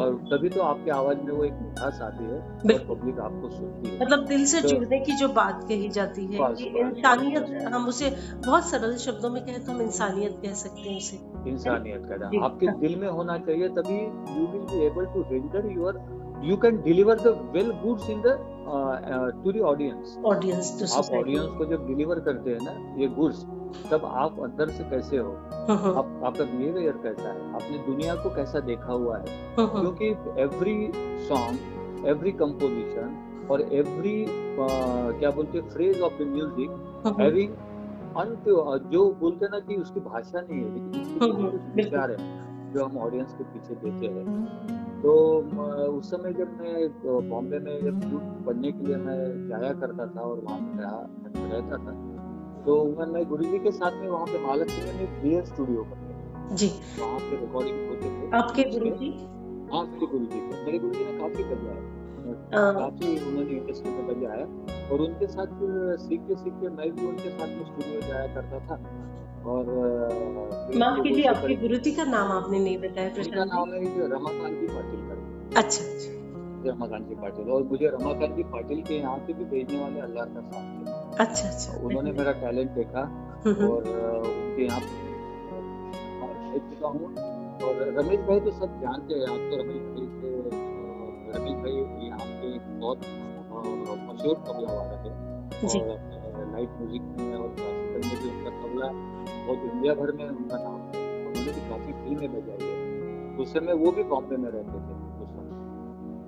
और 0.00 0.14
तभी 0.32 0.48
तो 0.48 0.60
आपके 0.62 0.90
आवाज़ 0.90 1.18
में 1.18 1.32
वो 1.32 1.44
एक 1.44 1.52
मिठास 1.52 2.00
आती 2.02 2.24
है 2.24 2.38
और 2.74 2.84
पब्लिक 2.90 3.18
आपको 3.20 3.48
सुनती 3.50 3.90
है। 3.90 4.00
मतलब 4.00 4.26
दिल 4.26 4.44
से 4.46 4.60
तो- 4.60 4.70
जुड़ने 4.70 4.98
की 5.00 5.12
जो 5.12 5.28
बात 5.28 5.64
कही 5.68 5.88
जाती 5.88 6.26
है 6.26 6.52
कि 6.54 6.64
इंसानियत 6.80 7.48
हम 7.72 7.88
उसे 7.88 8.10
बहुत 8.46 8.64
सरल 8.64 8.96
शब्दों 8.96 9.30
में 9.30 9.44
कहें 9.46 9.64
तो 9.64 9.72
हम 9.72 9.80
इंसानियत 9.82 10.38
कह 10.42 10.52
सकते 10.52 10.80
हैं 10.80 10.96
उसे। 10.96 11.16
इंसानियत 11.50 12.06
कहना 12.06 12.44
आपके 12.44 12.66
दिल 12.80 12.96
में 12.96 13.08
होना 13.08 13.38
चाहिए 13.38 13.68
तभी 13.68 13.98
you 14.38 14.46
will 14.46 14.62
be 14.62 14.84
able 14.86 15.06
to 15.06 15.22
render 15.30 15.70
your 15.72 15.98
you 16.48 16.56
can 16.56 16.80
deliver 16.82 17.20
the 17.20 17.36
well 17.54 17.70
goods 17.82 18.10
in 18.10 18.20
the 18.26 18.36
to 19.44 19.52
the 19.52 19.60
audience 19.70 20.16
audience 20.26 20.94
आप 20.98 21.14
ऑडियंस 21.18 21.56
को 21.58 21.64
जब 21.66 21.86
डिलीवर 21.86 22.20
करते 22.28 22.50
हैं 22.50 22.60
ना 22.64 23.00
ये 23.00 23.08
गुड्स 23.18 23.44
तब 23.90 24.04
आप 24.04 24.38
अंदर 24.42 24.68
से 24.68 24.84
कैसे 24.90 25.16
हो? 25.16 25.30
आप 25.30 26.20
आपका 26.24 26.44
बिहेवियर 26.44 26.92
कैसा 27.02 27.28
है? 27.28 27.52
आपने 27.54 27.78
दुनिया 27.86 28.14
को 28.22 28.30
कैसा 28.34 28.60
देखा 28.60 28.92
हुआ 28.92 29.16
है? 29.18 29.24
क्योंकि 29.58 30.08
एवरी 30.42 30.90
सॉन्ग 31.28 32.06
एवरी 32.08 32.32
कंपोजिशन 32.42 33.46
और 33.50 33.62
एवरी 33.72 34.24
क्या 34.28 35.30
बोलते 35.30 35.58
हैं 35.58 35.68
phrase 35.70 36.00
of 36.00 36.22
the 36.22 36.26
music 36.32 37.14
having 37.20 37.54
unpure 38.18 38.78
जो 38.92 39.04
बोलते 39.20 39.44
हैं 39.44 39.52
ना 39.52 39.58
कि 39.66 39.76
उसकी 39.82 40.00
भाषा 40.00 40.40
नहीं 40.40 40.58
है 40.58 40.74
लेकिन 40.74 41.00
उसके 41.02 41.26
बिल्कुल। 41.26 41.60
विचार 41.74 42.10
है। 42.10 42.16
जो 42.74 42.84
हम 42.84 42.96
ऑडियंस 42.98 43.34
के 43.34 43.44
पीछे 43.44 43.74
देते 43.76 44.06
हैं। 44.06 44.24
तो 45.02 45.12
उस 45.88 46.10
समय 46.10 46.32
जब 46.32 46.48
मैं 46.60 47.28
बॉम्बे 47.28 47.58
में 47.58 47.74
जब 47.80 48.00
पढ़ने 48.46 48.72
के 48.72 48.86
लिए 48.86 48.96
मैं 48.98 49.18
जाया 49.48 49.72
करता 49.80 50.06
था 50.06 50.20
और 50.22 50.40
वहाँ 50.40 50.58
पे 50.60 50.82
रहा 50.82 51.00
रहता 51.54 51.76
था 51.76 51.92
तो 52.64 52.72
मैं 52.98 53.06
मैं 53.12 53.24
गुरु 53.28 53.44
जी 53.44 53.58
के 53.58 53.70
साथ 53.72 53.92
में 53.92 54.08
वहाँ 54.08 54.26
पे 54.26 54.38
महालक्ष्मी 54.38 54.92
में 54.98 55.22
बियर 55.22 55.44
स्टूडियो 55.44 55.84
पर 55.84 56.56
जी। 56.56 56.68
वहाँ 56.98 57.18
पे 57.20 57.36
रिकॉर्डिंग 57.36 57.88
होते 57.88 58.10
थे। 58.10 58.36
आपके 58.36 58.64
गुरु 58.70 58.90
जी 58.96 59.10
हाँ 59.72 59.84
मेरे 59.86 60.06
गुरु 60.06 60.24
जी 60.24 60.40
थे 60.40 60.64
मेरे 60.64 60.78
गुरु 60.78 60.92
जी 60.94 61.04
ने 61.04 61.18
काफ़ी 61.18 61.44
बजाया। 61.44 61.98
काफ़ी 62.72 63.08
उन्होंने 63.26 63.50
इंडस्ट्री 63.50 63.92
में 63.92 64.06
बजाया 64.08 64.44
और 64.92 65.00
उनके 65.00 65.26
साथ 65.26 65.54
सीखते 66.00 66.34
सीखते 66.34 66.68
मैं 66.76 66.90
भी 66.96 67.06
उनके 67.08 67.30
साथ 67.30 67.48
में 67.48 67.64
स्टूडियो 67.64 68.00
जाया 68.08 68.26
करता 68.34 68.58
था। 68.66 68.76
और 69.46 69.64
माफ़ 70.76 71.00
कीजिए 71.02 71.24
आपके 71.26 71.54
गुरु 71.60 71.76
जी 71.84 71.92
का 71.96 72.04
नाम 72.04 72.32
आपने 72.32 72.58
नहीं 72.58 72.78
बताया 72.78 73.08
प्रशांत 73.14 73.52
नाम 73.52 73.72
है 73.72 73.78
रमाकांत 74.12 74.58
जी 74.60 74.66
पाटिल 74.66 75.00
का। 75.08 75.14
अच्छा 75.60 75.84
अच्छा। 75.84 76.10
रमाकांत 76.70 77.06
जी 77.08 77.14
पाटिल। 77.20 77.50
और 77.50 77.62
मुझे 77.70 77.86
रमाकांत 77.94 78.34
जी 78.36 78.42
पाटिल 78.54 78.82
के 78.88 78.94
यहाँ 78.94 79.18
से 79.26 79.32
भी 79.32 79.44
भेजने 79.52 79.80
वाले 79.82 80.00
अल्लाह 80.00 80.24
का 80.34 80.40
साथ 80.50 81.20
अच्छा 81.24 81.48
अच्छा। 81.48 81.78
उन्होंने 81.86 82.12
मेरा 82.18 82.32
टैलेंट 82.42 82.70
देखा 82.70 83.00
हम्म, 83.00 83.54
हम्म, 83.54 83.68
और 83.70 83.82
उनके 84.26 84.64
यहाँ 84.64 84.80
चुका 86.70 86.88
हूँ। 86.88 87.06
और 87.68 87.74
रमेश 87.98 88.20
भाई 88.28 88.40
तो 88.40 88.50
सब 88.50 88.78
जानते 88.82 89.14
हैं 89.14 89.26
आप 89.28 89.50
तो 89.50 89.56
रमेश 89.62 89.82
भाई 89.88 90.06
से 90.20 90.28
रमेश 91.34 91.56
भाई 91.62 91.74
यहाँ 92.06 92.26
के 92.40 92.48
बहुत 92.80 92.98
मशहूर 94.08 94.36
तबला 94.48 94.72
और 94.72 94.92
अपने 94.94 95.10
लाइट 96.60 96.72
म्यूज़िक 96.78 97.02
में 97.18 97.34
और 97.34 97.48
क्लासिकल 97.58 98.00
में 98.06 98.16
भी 98.22 98.28
उनका 98.30 98.50
तबला 98.60 98.88
बहुत 99.46 99.60
इंडिया 99.72 99.92
भर 99.94 100.12
में 100.16 100.28
उनका 100.28 100.56
नाम 100.64 100.80
है। 100.86 101.04
उन्होंने 101.26 101.52
भी 101.52 101.62
काफ़ी 101.68 101.92
फ़िल्में 101.92 102.32
बजाई 102.32 102.62
है। 102.62 103.36
उस 103.42 103.52
समय 103.52 103.74
वो 103.82 103.92
भी 103.98 104.02
बॉम्बे 104.10 104.36
में 104.36 104.50
रहते 104.50 104.80
थे 104.80 104.96
उस 105.22 105.30
समय 105.30 105.48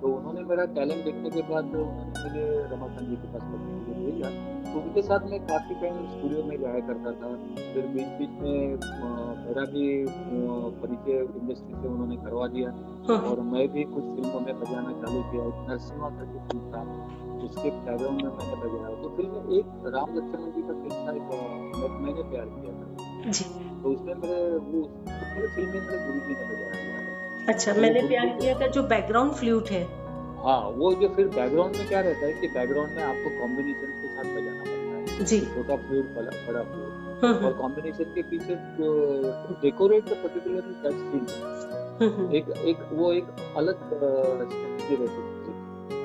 तो 0.02 0.12
उन्होंने 0.12 0.42
मेरा 0.44 0.64
टैलेंट 0.76 1.04
देखने 1.04 1.30
के 1.30 1.42
बाद 1.48 1.64
उन्होंने 1.64 2.06
मुझे 2.22 2.44
रमाकांत 2.72 3.08
जी 3.08 3.16
के 3.16 3.32
पास 3.32 3.42
करने 3.42 3.74
के 3.84 3.98
लिए 3.98 4.12
भेजा। 4.12 4.30
तो 4.72 4.80
उनके 4.80 5.02
साथ 5.02 5.28
मैं 5.30 5.40
काफ़ी 5.46 5.74
टाइम 5.82 5.98
स्टूडियो 6.14 6.44
में 6.44 6.56
जाया 6.60 6.80
करता 6.86 7.12
था। 7.20 7.28
फिर 7.74 7.86
बीच 7.94 8.08
बीच 8.20 8.40
में 8.40 8.58
मेरा 9.44 9.64
भी 9.74 9.84
परिचय 10.80 11.20
इंडस्ट्री 11.40 11.74
से 11.74 11.88
उन्होंने 11.88 12.16
करवा 12.24 12.46
दिया। 12.56 12.70
और 13.20 13.40
मैं 13.52 13.66
भी 13.74 13.84
कुछ 13.92 14.04
फ़िल्मों 14.16 14.40
में 14.40 14.54
बजाना 14.60 14.92
चालू 15.02 15.22
किया। 15.30 15.44
नरसिम्हा 15.68 16.10
करके 16.16 16.48
फ़िल्म 16.48 16.64
था। 16.72 16.82
उसके 17.46 17.70
बैकग्राउंड 17.70 18.22
में 18.22 18.30
मैंने 18.38 18.56
बजाया 18.62 18.94
तो 19.02 19.08
फ़िल्म 19.16 19.34
एक 19.58 19.66
राम 19.94 20.14
लक्ष्मण 20.16 20.50
जी 20.52 20.62
का 20.62 20.74
फ़िल्म 20.80 20.96
था 21.06 21.10
एक 21.12 22.00
मैंने 22.02 22.22
प्यार 22.30 22.46
किया 22.54 22.72
था। 22.78 23.30
जी। 23.30 23.44
तो 23.82 23.88
उसमें 23.88 24.14
मेरे 24.14 24.36
वो 24.58 24.82
तो 24.82 25.24
पूरे 25.34 25.48
फ़िल्म 25.54 25.68
में 25.68 25.80
मेरे 25.80 25.98
गुरु 26.06 26.20
जी 26.20 26.34
ने 26.34 26.44
बजाया 26.52 26.70
अच्छा 27.48 27.72
मैंने 27.74 28.00
प्यार 28.08 28.28
किया 28.40 28.58
का 28.58 28.66
जो 28.74 28.82
बैकग्राउंड 28.90 29.32
फ्लूट 29.32 29.70
है। 29.70 29.82
हाँ 30.44 30.60
वो 30.76 30.92
जो 31.00 31.08
फिर 31.16 31.28
बैकग्राउंड 31.28 31.76
में 31.76 31.88
क्या 31.88 32.00
रहता 32.00 32.26
है 32.26 32.32
कि 32.40 32.48
बैकग्राउंड 32.48 32.90
में 32.96 33.02
आपको 33.02 33.30
कॉम्बिनेशन 33.40 33.90
के 34.02 34.08
साथ 34.16 34.26
बजाना 34.36 34.62
पड़ता 34.62 35.14
है। 35.14 35.24
जी। 35.24 35.40
छोटा 35.40 35.76
फ्लूट 35.76 36.14
बड़ा 36.16 36.30
बड़ा 36.46 36.62
फ्लूट 36.62 37.24
हम्म, 37.24 37.34
और 37.34 37.42
हम्म, 37.42 37.52
कॉम्बिनेशन 37.60 38.14
के 38.14 38.22
पीछे 38.30 38.54
to 38.76 38.84
decorate 39.62 40.04
the 40.04 40.16
particular 40.22 40.62
that 40.84 40.96
scene 41.10 42.34
एक 42.36 42.48
एक 42.66 42.88
वो 42.92 43.12
एक 43.12 43.26
अलग 43.56 43.76
रहती 43.92 44.56
है 44.90 44.96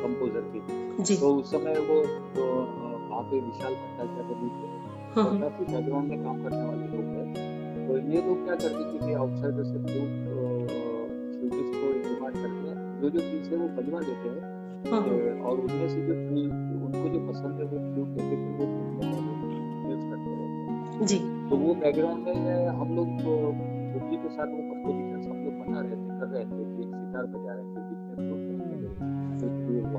कंपोजर 0.01 0.51
की। 0.53 0.86
तो 0.98 1.36
उस 1.36 1.52
समय 1.52 1.74
वो 1.74 1.95
वहाँ 3.10 3.24
पे 3.24 3.39
विशाल 3.39 3.74
भट्टाचार्य 3.74 4.34
थे। 4.34 4.34
हम्म, 4.34 5.26
और 5.26 5.28
हम्म, 5.28 5.41
काफ़ी 5.41 5.66
बैकग्राउंड 5.66 6.10
में 6.10 6.24
काम 6.24 6.43
करने 6.43 6.64
वाले 6.64 6.88
लोग 6.88 7.06
हैं। 7.06 7.88
तो 7.88 7.98
ये 7.98 8.22
लोग 8.22 8.45
क्या 8.45 8.56
करते 8.56 8.84
थे 8.93 9.08
कि 9.08 9.14
आउटसाइडर 9.14 9.64
से 9.64 9.74
फ्लूट 9.74 10.14
फ्लूटिस्ट 11.38 11.74
को 11.74 12.10
डिमांड 12.10 12.34
करते 12.34 12.70
हैं 12.70 13.02
जो 13.02 13.10
जो 13.10 13.20
पीस 13.20 13.50
है 13.52 13.58
वो 13.58 13.68
बजवा 13.68 14.00
देते 14.00 14.30
हैं। 14.30 14.41
ए, 14.88 15.41
और 15.41 15.60
उनमें 15.60 15.89
से 15.89 16.02
जो 16.08 16.14
फ्लूट 16.14 16.52
उनको 16.84 17.10
जो 17.10 17.28
पसंद 17.28 17.60
है 17.60 17.66
वो 17.66 17.93
फ्लूट 17.93 18.08
लेके 18.08 18.36
फिर 18.36 18.56
वो 18.58 18.66
यूज़ 19.91 20.06
करते 20.10 20.30
हैं। 20.30 21.06
जी। 21.06 21.20
तो 21.50 21.56
वो 21.56 21.76
बैकग्राउंड 21.76 22.26
में 22.26 22.68
हम 22.68 22.95
लोग 22.95 23.08
तो 23.08 23.54
के 24.18 24.30
साथ 24.30 24.48
वो 24.48 24.58
कंपोजिशन 24.58 25.32
हम 25.32 25.45
लोग 25.45 25.68
बना 25.68 25.82
रहे 25.82 25.91
थे 25.91 26.20
कर 26.20 26.28
रहे 26.28 26.45
थे 26.45 26.78
कि 26.78 26.84
सितार 26.84 27.26
बजा 27.26 27.54
रहे 27.54 27.64
थे। 27.64 27.86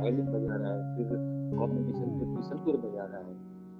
वायलिन 0.00 0.26
बजा 0.28 0.56
रहा 0.56 0.72
है 0.72 0.80
फिर 0.96 1.06
कॉम्बिनेशन 1.58 2.08
में 2.16 2.80
बजा 2.82 3.04
रहा 3.04 3.18
है। 3.18 3.34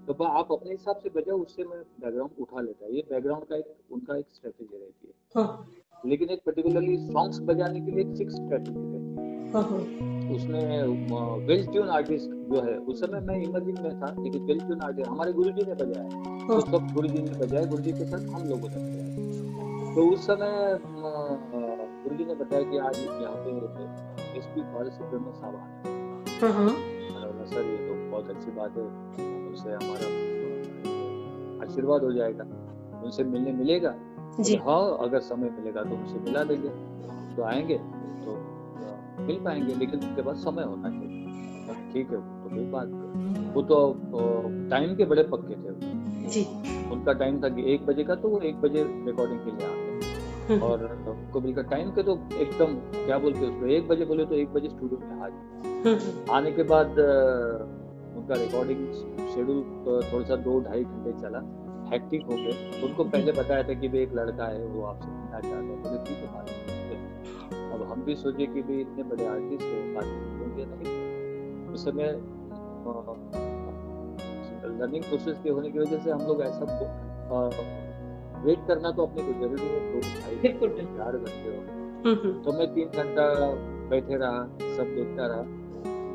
तो 0.06 0.24
आप 0.24 0.52
अपने 0.52 0.70
हिसाब 0.70 0.96
से 0.96 1.08
बजाओ 1.16 1.38
उससे 1.38 1.64
मैं 1.64 1.78
बैकग्राउंड 2.02 2.32
उठा 2.40 2.60
लेता 2.60 2.84
है। 2.84 2.94
ये 2.96 3.02
बैकग्राउंड 3.10 3.44
का 3.44 3.56
एक 3.56 3.92
उनका 3.92 4.16
एक 4.16 4.26
स्ट्रेटेजी 4.34 4.76
रहती 4.76 5.06
है। 5.06 5.14
हाँ, 5.34 5.66
लेकिन 6.04 6.28
एक 6.30 6.40
पर्टिकुलरली 6.46 6.96
सॉन्ग्स 6.98 7.40
बजाने 7.48 7.80
के 7.80 7.90
लिए 7.90 8.00
एक 8.00 8.16
फिक्स 8.18 8.34
स्ट्रेटेजी 8.34 8.78
रहती 8.78 8.96
है। 8.96 9.52
हाँ, 9.52 9.62
हाँ, 9.62 9.82
उसमें 10.34 10.64
वेल 11.46 11.66
ट्यून 11.66 11.88
आर्टिस्ट 11.88 12.30
जो 12.48 12.60
है 12.62 12.76
उस 12.78 13.00
समय 13.00 13.20
मैं 13.20 13.36
इमेजिंग 13.42 13.78
में 13.78 14.00
था 14.00 14.14
लेकिन 14.22 14.44
वेल 14.44 14.60
ट्यून 14.60 14.80
आर्टिस्ट 14.80 15.10
हमारे 15.10 15.32
गुरुजी 15.32 15.62
ने 15.62 15.74
बजाया 15.74 16.08
तो 16.48 16.60
सब 16.60 16.92
गुरुजी 16.94 17.22
ने 17.22 17.38
बजाया 17.38 17.64
गुरुजी 17.64 17.92
के 17.92 18.04
साथ 18.04 18.22
हम 18.28 18.48
लोगों 18.48 18.68
ने 18.68 18.76
बजाया। 18.78 19.94
तो 19.94 20.00
उस 20.12 20.26
समय 20.26 20.78
गुरुजी 22.02 22.24
ने 22.24 22.34
बताया 22.34 22.62
कि 22.62 22.78
आज 22.78 22.98
यहाँ 22.98 23.36
पे 23.36 23.50
एस 24.38 24.46
पी 24.46 24.60
सुब्रमण्य 24.90 25.32
साहब 25.32 25.54
हैं। 25.54 25.66
हाँ, 25.68 25.76
हाँ, 25.78 25.94
बोला 25.94 26.07
सर 26.40 27.64
ये 27.64 27.76
तो 27.78 27.94
बहुत 28.10 28.28
अच्छी 28.30 28.50
बात 28.50 28.76
है 28.76 28.82
उनसे 28.82 29.70
हमारा 29.70 30.08
आशीर्वाद 31.64 32.02
हो 32.02 32.12
जाएगा। 32.12 32.44
उनसे 33.04 33.24
मिलने 33.24 33.52
मिलेगा? 33.52 33.94
जी। 34.40 34.56
हाँ 34.56 34.98
अगर 35.00 35.20
समय 35.20 35.50
मिलेगा 35.50 35.82
तो 35.82 35.94
उनसे 35.96 36.18
मिला 36.18 36.42
देंगे। 36.44 36.68
तो 37.36 37.42
आएँगे 37.42 37.78
तो 38.24 38.36
मिल 39.26 39.40
पाएँगे 39.44 39.74
लेकिन 39.74 40.00
उसके 40.00 40.22
बाद 40.22 40.36
समय 40.36 40.64
होना 40.64 40.90
चाहिए। 40.90 41.26
ठीक 41.92 42.10
है 42.10 42.16
तो 42.16 42.48
कोई 42.48 42.64
बात 42.66 42.88
वो 43.54 43.62
तो 43.62 43.76
टाइम 44.70 44.94
के 44.96 45.04
बड़े 45.04 45.22
पक्के 45.22 45.54
थे 45.54 46.28
जी। 46.28 46.44
उनका 46.92 47.12
टाइम 47.12 47.42
था 47.42 47.48
कि 47.48 47.62
एक 47.74 47.86
बजे 47.86 48.04
का 48.04 48.14
तो 48.14 48.28
वो 48.28 48.38
एक 48.40 48.56
बजे 48.60 48.82
रिकॉर्डिंग 49.06 49.40
के 49.40 49.50
लिए 49.50 49.66
आते 49.66 49.86
हम्म, 50.48 50.62
और 50.62 50.84
उनको 51.08 51.40
मिलकर 51.40 51.62
टाइम 51.62 51.90
के 51.90 52.02
तो 52.02 52.12
एकदम 52.36 52.74
क्या 53.06 53.18
बोलते 53.18 53.38
हैं 53.38 53.48
उसको 53.48 53.66
एक 53.66 53.88
बजे 53.88 54.04
बोले 54.04 54.24
तो 54.24 54.34
एक 54.34 54.52
बजे 54.52 54.68
स्टूडियो 54.68 54.98
में 55.00 55.20
हाजिर 55.20 55.38
हम्म, 55.38 55.62
हम्म, 55.64 55.67
आने 56.36 56.50
के 56.52 56.62
बाद 56.70 56.88
उनका 58.18 58.34
रिकॉर्डिंग 58.34 58.80
शेड्यूल 59.34 59.60
थोड़ा 60.12 60.24
सा 60.28 60.36
दो 60.46 60.58
ढाई 60.60 60.84
घंटे 60.84 61.12
चला। 61.20 61.38
हैक्टिक 61.90 62.22
हो 62.26 62.36
गए। 62.36 62.54
उनको 62.84 63.04
पहले 63.04 63.32
बताया 63.32 63.62
था 63.68 63.74
कि 63.80 63.88
भाई 63.88 64.00
एक 64.00 64.14
लड़का 64.14 64.46
है 64.46 64.64
वो 64.66 64.82
आपसे 64.86 65.10
मिलना 65.10 65.40
चाहता 65.40 65.56
है। 65.56 65.76
बोले 65.82 65.98
ठीक 66.04 66.18
है 66.18 66.28
बात 66.34 66.46
अब 67.72 67.82
हम 67.90 68.02
भी 68.04 68.14
सोचे 68.16 68.46
कि 68.46 68.62
भाई 68.62 68.80
इतने 68.80 69.02
बड़े 69.02 69.26
आर्टिस्ट 69.26 69.64
हैं 69.64 69.94
बात 69.94 70.04
होंगे 70.40 70.64
नहीं। 70.64 71.74
उस 71.74 71.84
समय 71.84 72.12
लर्निंग 74.80 75.04
प्रोसेस 75.04 75.38
के 75.44 75.50
होने 75.50 75.70
की 75.70 75.78
वजह 75.78 75.98
से 75.98 76.10
हम 76.10 76.26
लोग 76.26 76.42
ऐसा 76.42 76.64
वेट 78.44 78.66
करना 78.68 78.90
तो 78.90 79.06
अपने 79.06 79.22
को 79.22 79.32
ज़रूरी 79.40 79.68
है। 79.68 80.00
ढाई 80.00 80.36
बिल्कुल, 80.42 80.68
चार 80.96 81.16
घंटे 81.16 81.48
हो 81.48 81.62
हम्म, 82.04 82.18
हम्म, 82.22 82.42
तो 82.42 82.52
मैं 82.58 82.66
तीन 82.74 82.88
घंटा 82.88 83.24
बैठे 83.90 84.16
रहा 84.16 84.42
सब 84.76 84.94
देखता 84.94 85.26
रहा। 85.26 85.42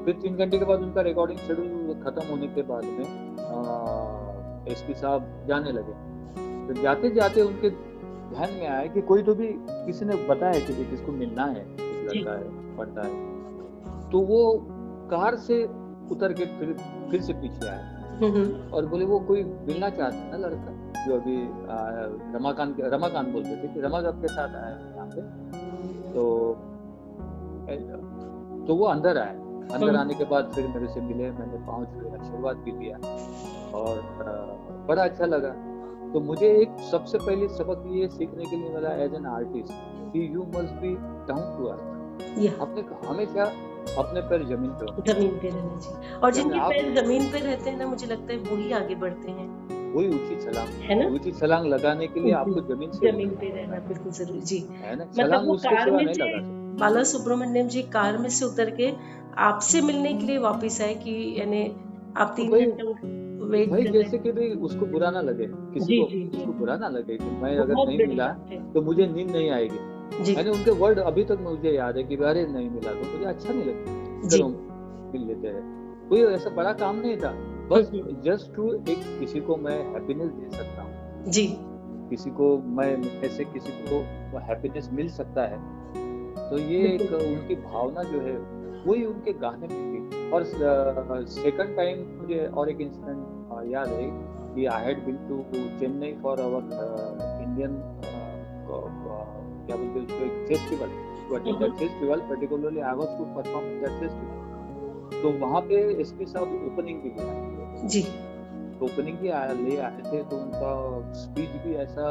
फिर 0.06 0.14
तीन 0.22 0.36
घंटे 0.36 0.58
के 0.60 0.66
बाद 0.66 0.82
उनका 0.82 1.02
रिकॉर्डिंग 1.02 1.40
शेड्यूल 1.40 2.02
खत्म 2.04 2.28
होने 2.30 2.48
के 2.56 2.62
बाद 2.64 2.86
में 2.86 3.06
एस 4.72 4.82
पी 4.88 4.94
साहब 4.94 5.46
जाने 5.48 5.72
लगे। 5.72 5.94
तो 6.68 6.82
जाते 6.82 7.10
जाते 7.10 7.42
उनके 7.42 7.70
ध्यान 7.70 8.50
में 8.52 8.68
आया 8.68 8.86
कि 8.94 9.02
कोई 9.04 9.24
तो 9.24 9.34
भी 9.36 9.48
किसी 9.70 10.06
ने 10.06 10.16
बताया 10.28 10.60
कि 10.68 10.74
जी 10.74 10.86
किसको 10.86 11.12
मिलना 11.12 11.46
है 11.46 11.66
किस 11.80 12.04
लड़का 12.08 12.32
है 12.32 12.76
पढ़ता 12.78 13.08
है। 13.08 14.10
तो 14.12 14.20
वो 14.22 14.40
कार 15.12 15.36
से 15.48 15.64
उतर 16.12 16.34
के 16.34 16.46
फिर 16.60 16.76
फिर 17.12 17.22
से 17.22 17.34
पीछे 17.34 17.68
आए 17.68 17.92
हम्म, 18.14 18.32
हम्म, 18.32 18.72
और 18.74 18.86
बोले 18.86 19.06
वो 19.06 19.20
कोई 19.20 19.44
मिलना 19.44 19.90
चाहता 19.90 20.16
है 20.16 20.32
ना 20.32 20.38
लड़का? 20.38 20.72
जो 21.06 21.16
अभी 21.16 21.38
रमाकांत 22.36 22.76
रमाकांत 22.94 23.28
बोलते 23.30 23.56
थे 23.64 23.74
कि 23.74 23.82
रमाकांत 23.82 24.22
के 24.22 24.28
साथ 24.28 24.56
आया 24.56 24.76
यहाँ 24.96 25.08
पे। 25.08 25.22
तो 26.14 26.24
तो 28.68 28.76
वो 28.76 28.86
अंदर 28.86 29.18
आए 29.18 29.36
अंदर। 29.72 29.96
आने 29.96 30.14
के 30.14 30.26
बाद 30.26 30.52
फिर 30.56 30.68
मेरे 30.68 30.88
से 30.94 31.02
मिले 31.02 31.32
मैंने 31.32 31.58
पाँव 31.68 31.86
छुए 31.94 32.18
आशीर्वाद 32.20 32.58
भी 32.66 32.72
दिया 32.74 32.98
और 33.78 34.02
बड़ा 34.88 35.04
अच्छा 35.04 35.26
लगा। 35.26 35.54
तो 36.14 36.20
मुझे 36.22 36.48
एक 36.62 36.80
सबसे 36.92 37.18
पहले 37.18 37.48
सबक 37.50 37.84
ये 37.92 38.08
सीखने 38.10 38.46
के 38.46 38.56
लिए 38.56 38.70
मिला 38.70 38.94
एज 39.04 39.14
एन 39.16 39.26
आर्टिस्ट 39.28 39.72
कि 40.14 40.26
you 40.34 40.42
must 40.56 40.74
be 40.82 40.96
down 41.30 41.58
to 41.58 41.68
earth 41.68 41.92
अपने 42.62 42.82
हमेशा 43.08 43.44
अपने 44.00 44.22
पैर 44.30 44.44
ज़मीन 44.46 44.70
पे 44.72 45.14
ज़मीन 45.14 45.32
पे 45.40 45.50
रहना 45.50 45.80
चाहिए। 45.80 46.16
और 46.18 46.34
जिनके 46.34 46.60
पैर 46.70 46.94
ज़मीन 46.96 47.32
पे 47.32 47.40
रहते 47.40 47.70
हैं 47.70 47.78
ना 47.80 47.86
मुझे 47.88 48.08
लगता 48.08 48.34
है 48.34 48.40
वही 48.42 48.72
आगे 48.74 48.96
बढ़ते 48.96 49.32
हैं। 49.32 49.48
वही 49.96 50.08
ऊँची 50.10 50.36
छलांग। 50.44 50.70
है 50.84 51.00
ना? 51.00 51.08
ऊँची 51.16 51.32
छलांग 51.32 51.66
लगाने 51.68 52.08
के 52.08 52.20
लिए 52.20 52.34
आपको 52.34 52.62
ज़मीन 52.74 52.92
से 52.92 53.12
ज़मीन 53.12 53.30
पे 53.42 53.50
रहना 53.56 53.80
बिल्कुल 53.88 54.12
ज़रूरी। 54.12 54.42
जी। 54.42 54.60
है 54.82 54.96
ना? 54.96 55.04
मतलब 55.04 55.24
छलांग 55.24 55.50
उसके 55.52 55.84
सिवा 55.84 55.98
नहीं 55.98 56.16
लगा 56.16 56.40
सकते। 56.40 56.63
बाला 56.80 57.04
सुब्रमण्यम 57.04 57.68
जी 57.68 57.82
कार 57.82 58.18
में 58.18 58.30
से 58.30 58.46
उतर 58.46 58.70
के 58.70 58.92
आपसे 59.38 59.82
मिलने 59.82 60.14
के 60.14 60.26
लिए 60.26 60.38
वापस 60.38 60.82
आए 60.82 60.94
कि 60.96 61.14
यानी 61.40 61.64
आप 62.18 62.34
तीन 62.38 62.52
वेट 62.52 63.70
भाई 63.70 63.84
जैसे 63.84 64.18
कि 64.18 64.32
भाई 64.32 64.50
उसको 64.62 64.86
बुरा 64.86 65.10
ना 65.12 65.22
लगे 65.22 65.48
किसी 65.48 65.86
जी, 65.86 66.00
को 66.02 66.10
जी। 66.10 66.38
उसको 66.38 66.54
बुरा 66.54 66.76
ना 66.78 66.88
लगे 66.88 67.18
कि 67.18 67.30
मैं 67.42 67.58
अगर 67.58 67.74
नहीं 67.86 68.08
मिला 68.08 68.28
तो 68.74 68.82
मुझे 68.82 69.08
नींद 69.08 69.32
नहीं 69.32 69.50
आएगी। 69.50 70.34
मैंने 70.36 70.50
उनके 70.50 70.72
वर्ड 70.72 71.00
अभी 71.00 71.24
तक 71.24 71.40
मुझे 71.42 71.72
याद 71.72 71.98
है 71.98 72.04
कि 72.04 72.16
अरे 72.16 72.46
नहीं 72.48 72.70
मिला 72.70 72.92
तो 72.92 73.12
मुझे 73.14 73.26
अच्छा 73.26 73.54
नहीं 73.54 73.64
लगता 73.64 74.28
चलो 74.30 74.48
मिल 75.14 75.28
लेते 75.28 75.48
हैं। 75.48 76.08
कोई 76.10 76.22
ऐसा 76.22 76.50
बड़ा 76.50 76.74
काम 76.74 77.00
नहीं 77.00 77.18
था। 77.18 77.32
बस 77.72 77.90
हम्म। 77.94 78.22
जस्ट 78.22 78.56
टू 78.56 78.74
एक 78.74 79.04
किसी 79.20 79.40
को 79.40 79.56
मैं 79.58 79.78
हैप्पीनेस 79.94 80.30
दे 80.32 80.58
सकता 80.58 80.82
हूँ। 80.82 81.32
जी। 81.32 81.48
किसी 82.10 82.30
को 82.30 82.58
मैं 82.58 82.98
मिलने 82.98 83.30
से 83.30 83.44
किसी 83.44 83.72
को 83.90 84.40
हैप्पीनेस 84.40 84.90
मिल 84.94 85.10
सकता 85.10 85.46
है 85.48 85.58
तो 86.50 86.58
ये 86.60 86.80
एक 86.88 87.14
उनकी 87.14 87.56
भावना 87.64 88.04
जो 88.04 88.20
है 88.22 88.36
वही 88.86 89.06
उनके 89.06 89.34
गाने 89.40 89.68
में 89.68 89.78
थी। 90.10 90.30
और 90.32 90.44
सेकंड 90.44 91.76
टाइम 91.76 92.06
मुझे 92.20 92.46
और 92.48 92.70
एक 92.70 92.82
इंसिडेंट 92.82 93.72
याद 93.72 93.90
है 93.90 94.08
कि 94.56 94.66
I 94.66 94.86
had 94.86 95.06
been 95.06 95.16
to 95.28 95.36
Chennai 95.80 96.14
for 96.24 96.42
our 96.42 96.64
Indian 97.44 97.78
क्या 99.66 99.76
बोलते 99.78 100.00
हैं 100.00 100.06
उसको 100.06 100.26
एक 100.26 100.48
festival 100.48 100.90
that 101.60 101.74
festival 101.80 102.20
particularly 102.30 102.80
I 102.82 102.96
was 102.96 103.18
to 103.18 103.26
perform 103.36 103.68
that 103.82 104.00
festival 104.00 105.22
तो 105.22 105.32
वहाँ 105.40 105.62
पे 105.62 105.76
एसपी 106.02 106.26
साहब 106.26 106.48
ओपनिंग 106.72 107.02
भी 107.02 107.10
किया 107.10 107.88
जी। 107.88 108.02
तो 108.80 108.86
ओपनिंग 108.86 109.18
भी 109.18 109.30
आया 109.40 109.54
ले 109.54 109.78
आए 109.88 110.02
थे 110.06 110.24
तो 110.24 110.38
उनका 110.38 110.74
स्पीच 111.22 111.52
भी 111.66 111.76
ऐसा 111.84 112.06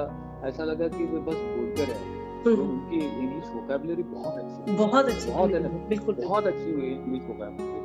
ऐसा 0.45 0.65
लगा 0.65 0.89
कि 0.89 1.05
वे 1.05 1.21
बस 1.21 1.43
बोलते 1.49 1.85
रहे। 1.85 2.21
तो 2.45 2.51
उनकी 2.63 2.99
इंग्लिश 2.99 3.51
वोकेबलरी 3.55 4.03
बहुत 4.03 4.39
अच्छी 4.39 4.77
बहुत 4.77 5.05
अच्छी 5.05 5.31
बहुत 5.31 5.51
बिल्कुल। 5.89 6.15
बहुत 6.25 6.47
अच्छी 6.47 6.71
हुई 6.73 6.89
इंग्लिश 6.89 7.23
वोकेबलरी 7.23 7.81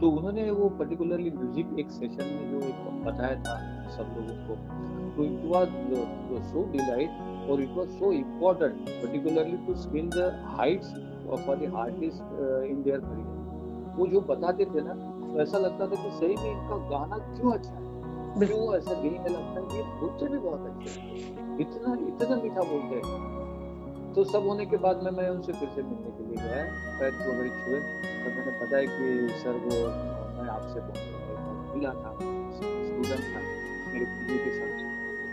तो 0.00 0.08
उन्होंने 0.10 0.50
वो 0.50 0.68
पर्टिकुलरली 0.78 1.30
म्यूज़िक 1.30 1.78
एक 1.78 1.90
सेशन 1.90 2.24
में 2.26 2.50
जो 2.50 2.66
एक 2.68 3.04
बताया 3.04 3.34
था 3.42 3.56
सब 3.96 4.14
लोगों 4.16 4.36
को 4.46 4.54
तो 5.16 5.24
इट 5.24 5.42
वाज 5.44 5.68
सो 6.52 6.62
डिलाइट 6.72 7.50
और 7.50 7.62
it 7.62 7.76
was 7.76 7.88
so 7.98 8.12
important 8.12 8.88
particularly 8.88 9.56
to 9.66 9.74
skill 9.74 10.08
the 10.10 10.30
heights 10.56 10.94
for 11.26 11.56
the 11.56 11.72
artist 11.76 12.22
in 12.70 12.82
their 12.82 13.00
career 13.00 13.94
वो 13.98 14.06
जो 14.06 14.20
बताते 14.20 14.64
थे 14.64 14.80
ना 14.80 14.94
तो 14.94 15.40
ऐसा 15.42 15.58
लगता 15.58 15.86
था 15.86 16.02
कि 16.02 16.10
सही 16.10 16.36
में 16.36 16.50
इनका 16.52 16.76
गाना 16.88 17.18
क्यों 17.18 17.52
अच्छा 17.52 17.70
है? 17.70 17.88
क्यों 18.38 18.74
ऐसा 18.76 19.00
में 19.02 19.28
लगता 19.28 19.60
है 19.60 19.66
कि 19.66 19.76
ये 19.76 19.82
बोलते 20.00 20.26
भी 20.28 20.38
बहुत 20.38 20.66
अच्छे 20.66 20.90
इतना 21.62 21.94
इतना 22.08 22.36
मीठा 22.42 22.62
बोलते 22.62 22.96
हैं। 22.96 23.48
तो 24.14 24.24
सब 24.24 24.46
होने 24.48 24.64
के 24.66 24.76
बाद 24.84 25.02
में 25.04 25.10
मैं 25.16 25.28
उनसे 25.30 25.52
फिर 25.58 25.68
से 25.74 25.82
मिलने 25.82 26.10
के 26.16 26.22
लिए 26.28 26.38
गया। 26.44 26.62
पैर 27.00 27.12
को 27.18 27.26
वगैरह 27.32 27.52
छुए 27.60 27.78
तो 27.80 28.26
मैंने 28.36 28.52
बताया 28.60 28.86
कि 28.94 29.06
सर 29.42 29.54
वो 29.64 29.76
मैं 30.36 30.48
आपसे 30.50 30.78
बहुत 30.80 31.74
मिला 31.74 31.92
था 32.00 32.10
स्टूडेंट 32.56 33.24
था 33.32 33.40
मेरे 33.92 34.06
पीजी 34.06 34.36
के 34.44 34.50
साथ 34.56 34.76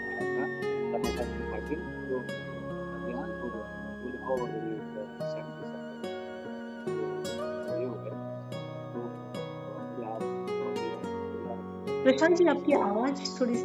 आया 0.07 0.21
था 0.33 0.43
टमाटर 0.91 1.25
की 1.31 1.41
पार्टी 1.51 1.75
तो 1.75 2.15
ध्यान 3.07 3.29
हो 3.41 3.47
गया 3.53 3.65
बोले 4.03 4.17
हाउ 4.27 4.37
आर 4.37 4.49
यू 4.49 4.61
सेंड 5.31 5.47
ये 7.79 7.85
हो 7.85 7.95
गया। 8.03 8.15
तो 9.95 10.01
आप 10.11 10.21
प्रशांत 12.03 12.33
जी 12.37 12.45
आपकी 12.47 12.71
आवाज़ 12.73 13.17
थोड़ी 13.39 13.57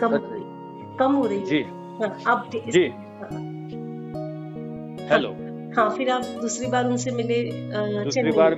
कम 0.00 0.10
हो 0.14 0.24
रही 0.26 0.96
कम 0.98 1.10
हो 1.14 1.24
रही 1.26 1.38
है। 1.38 1.44
जी। 1.44 1.62
हाँ, 2.00 2.10
आप 2.26 2.50
जी। 2.68 2.86
हाँ, 2.88 3.07
हेलो 5.10 5.28
हाँ 5.76 5.88
फिर 5.90 6.10
आप 6.10 6.22
दूसरी 6.40 6.66
बार 6.70 6.86
उनसे 6.86 7.10
मिले 7.10 7.36
दूसरी 8.04 8.30
बार 8.30 8.54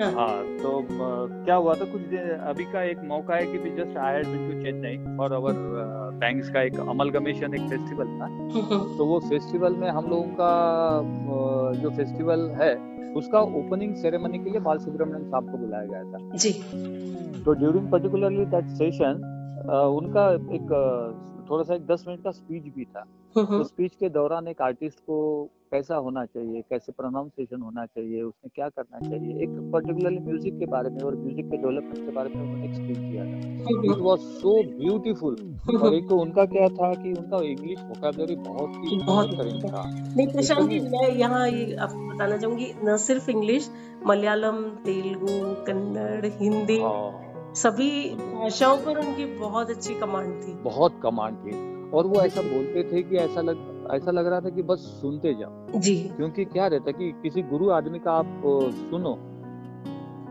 हाँ। 0.00 0.10
हाँ 0.12 0.42
तो 0.58 0.70
क्या 0.90 1.54
हुआ 1.54 1.74
था 1.74 1.84
कुछ 1.84 2.02
दिन 2.10 2.28
अभी 2.50 2.64
का 2.72 2.82
एक 2.82 2.98
मौका 3.04 3.34
है 3.36 3.46
कि 3.46 3.58
भी 3.58 3.70
just 3.76 3.96
I 3.98 4.14
had 4.14 4.26
been 4.26 4.46
to 4.50 4.62
Chennai 4.62 5.16
for 5.16 5.32
our 5.34 5.58
banks 6.22 6.48
का 6.50 6.62
एक 6.62 6.78
अमलगमेशन 6.80 7.54
एक 7.54 7.68
फेस्टिवल 7.70 8.06
था। 8.20 8.24
हम्म, 8.24 8.78
तो 8.96 9.06
वो 9.06 9.18
फेस्टिवल 9.28 9.76
में 9.76 9.88
हम 9.90 10.08
लोगों 10.10 10.30
का 10.40 11.72
जो 11.82 11.90
फेस्टिवल 11.96 12.48
है 12.62 12.72
उसका 13.14 13.40
ओपनिंग 13.60 13.94
सेरेमनी 14.02 14.38
के 14.38 14.50
लिए 14.50 14.60
बाल 14.60 14.78
सुब्रमण्यम 14.78 15.30
साहब 15.30 15.50
को 15.52 15.58
बुलाया 15.58 15.84
गया 15.86 16.02
था। 16.12 16.36
जी। 16.36 16.52
तो 17.44 17.52
ड्यूरिंग 17.52 17.90
पर्टिकुलरली 17.92 18.44
दैट 18.56 18.76
सेशन 18.82 19.22
उनका 20.00 20.28
एक 20.56 20.68
थोड़ा 21.50 21.62
सा 21.62 21.74
एक 21.74 21.86
दस 21.86 22.04
मिनट 22.08 22.24
का 22.24 22.30
स्पीच 22.32 22.74
भी 22.74 22.84
था। 22.84 23.04
तो 23.34 23.42
हम्म, 23.42 23.62
स्पीच 23.62 23.94
के 23.94 24.08
दौरान 24.08 24.48
एक 24.48 24.62
आर्टिस्ट 24.62 24.98
को 25.00 25.16
कैसा 25.72 25.96
होना 25.96 26.24
चाहिए 26.24 26.60
कैसे 26.70 26.92
प्रोनाउंसिएशन 26.92 27.60
होना 27.62 27.84
चाहिए 27.86 28.22
उसमें 28.22 28.50
क्या 28.54 28.68
करना 28.68 29.08
चाहिए 29.08 29.42
एक 29.42 29.50
पर्टिकुलरली 29.72 30.18
म्यूज़िक 30.18 30.58
के 30.58 30.66
बारे 30.66 30.90
में 30.90 31.00
और 31.02 31.16
म्यूज़िक 31.16 31.50
के 31.50 31.56
डेवलपमेंट 31.56 32.06
के 32.06 32.12
बारे 32.12 32.34
में 32.34 32.40
उन्होंने 32.42 32.64
एक 32.64 32.74
स्पीच 32.74 32.98
दिया 32.98 33.24
था 33.24 33.36
hmm, 33.70 33.92
it 33.92 33.98
was 33.98 34.18
so 34.18 34.62
beautiful 34.78 35.36
और 35.82 35.94
एक 35.94 36.08
तो 36.08 36.18
उनका 36.18 36.44
क्या 36.44 36.68
था 36.68 36.92
कि 36.94 37.12
उनका 37.12 37.42
इंग्लिश 37.44 37.80
वोकैबुलरी 37.80 38.36
बहुत 38.36 38.72
ही 38.76 38.98
बहुत 38.98 39.28
बेहतरीन 39.28 39.70
था 39.70 39.84
नहीं 40.16 40.26
प्रशांत 40.26 40.68
जी 40.70 40.80
मैं 40.80 41.08
यहाँ 41.08 41.48
ये 41.48 41.74
आपको 41.76 42.08
बताना 42.10 42.36
चाहूँगी 42.36 42.72
न 42.84 42.96
सिर्फ़ 42.96 43.30
इंग्लिश 43.30 43.70
मलयालम 44.06 44.62
तेलुगु 44.84 45.40
कन्नड़ 45.66 46.26
हिंदी 46.26 46.80
हाँ। 46.80 47.52
सभी 47.56 47.90
भाषाओं 48.14 48.76
पर 48.76 48.98
उनकी 48.98 49.24
बहुत 49.38 49.70
अच्छी 49.70 49.94
कमांड 49.94 50.42
थी। 50.42 50.52
बहुत 50.62 51.00
कमांड 51.02 51.36
थी। 51.36 51.79
और 51.94 52.06
वो 52.06 52.20
ऐसा 52.20 52.42
बोलते 52.42 52.82
थे 52.92 53.02
कि 53.02 53.16
ऐसा 53.18 53.40
लग 53.40 53.68
ऐसा 53.92 54.10
लग 54.10 54.26
रहा 54.26 54.40
था 54.40 54.50
कि 54.50 54.62
बस 54.62 54.78
सुनते 55.00 55.32
जाओ। 55.34 55.80
जी। 55.80 55.96
क्योंकि 56.16 56.44
क्या 56.44 56.66
रहता 56.66 56.84
है 56.86 56.92
कि 56.92 57.10
किसी 57.22 57.42
गुरु 57.42 57.70
आदमी 57.72 57.98
का 57.98 58.12
आप 58.12 58.42
सुनो 58.82 59.18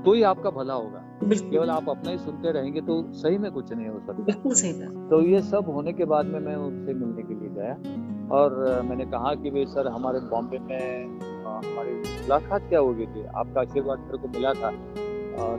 तो 0.05 0.13
ही 0.13 0.21
आपका 0.23 0.49
भला 0.49 0.73
होगा। 0.73 1.03
केवल 1.23 1.69
आप 1.69 1.89
अपना 1.89 2.11
ही 2.11 2.17
सुनते 2.17 2.51
रहेंगे 2.51 2.81
तो 2.81 3.01
सही 3.13 3.37
में 3.37 3.51
कुछ 3.51 3.73
नहीं 3.73 3.87
हो 3.87 3.99
सकता। 3.99 4.23
बिल्कुल 4.23 4.53
सही 4.53 4.71
बात। 4.73 5.09
तो 5.09 5.21
ये 5.21 5.41
सब 5.41 5.69
होने 5.69 5.93
के 5.93 6.05
बाद 6.05 6.25
में 6.25 6.39
मैं 6.39 6.55
उनसे 6.57 6.93
मिलने 6.93 7.23
के 7.23 7.33
लिए 7.33 7.49
गया 7.55 8.37
और 8.37 8.81
मैंने 8.89 9.05
कहा 9.07 9.33
कि 9.35 9.51
भाई 9.51 9.65
सर 9.65 9.87
हमारे 9.87 10.19
बॉम्बे 10.29 10.59
में 10.59 11.19
हमारी 11.45 11.93
मुलाकात 11.93 12.69
क्या 12.69 12.79
हो 12.79 12.93
गई 12.93 13.05
थी? 13.05 13.25
आपका 13.25 13.61
आशीर्वाद 13.61 13.99
मेरे 13.99 14.17
को 14.17 14.27
मिला 14.29 14.53
था। 14.53 14.71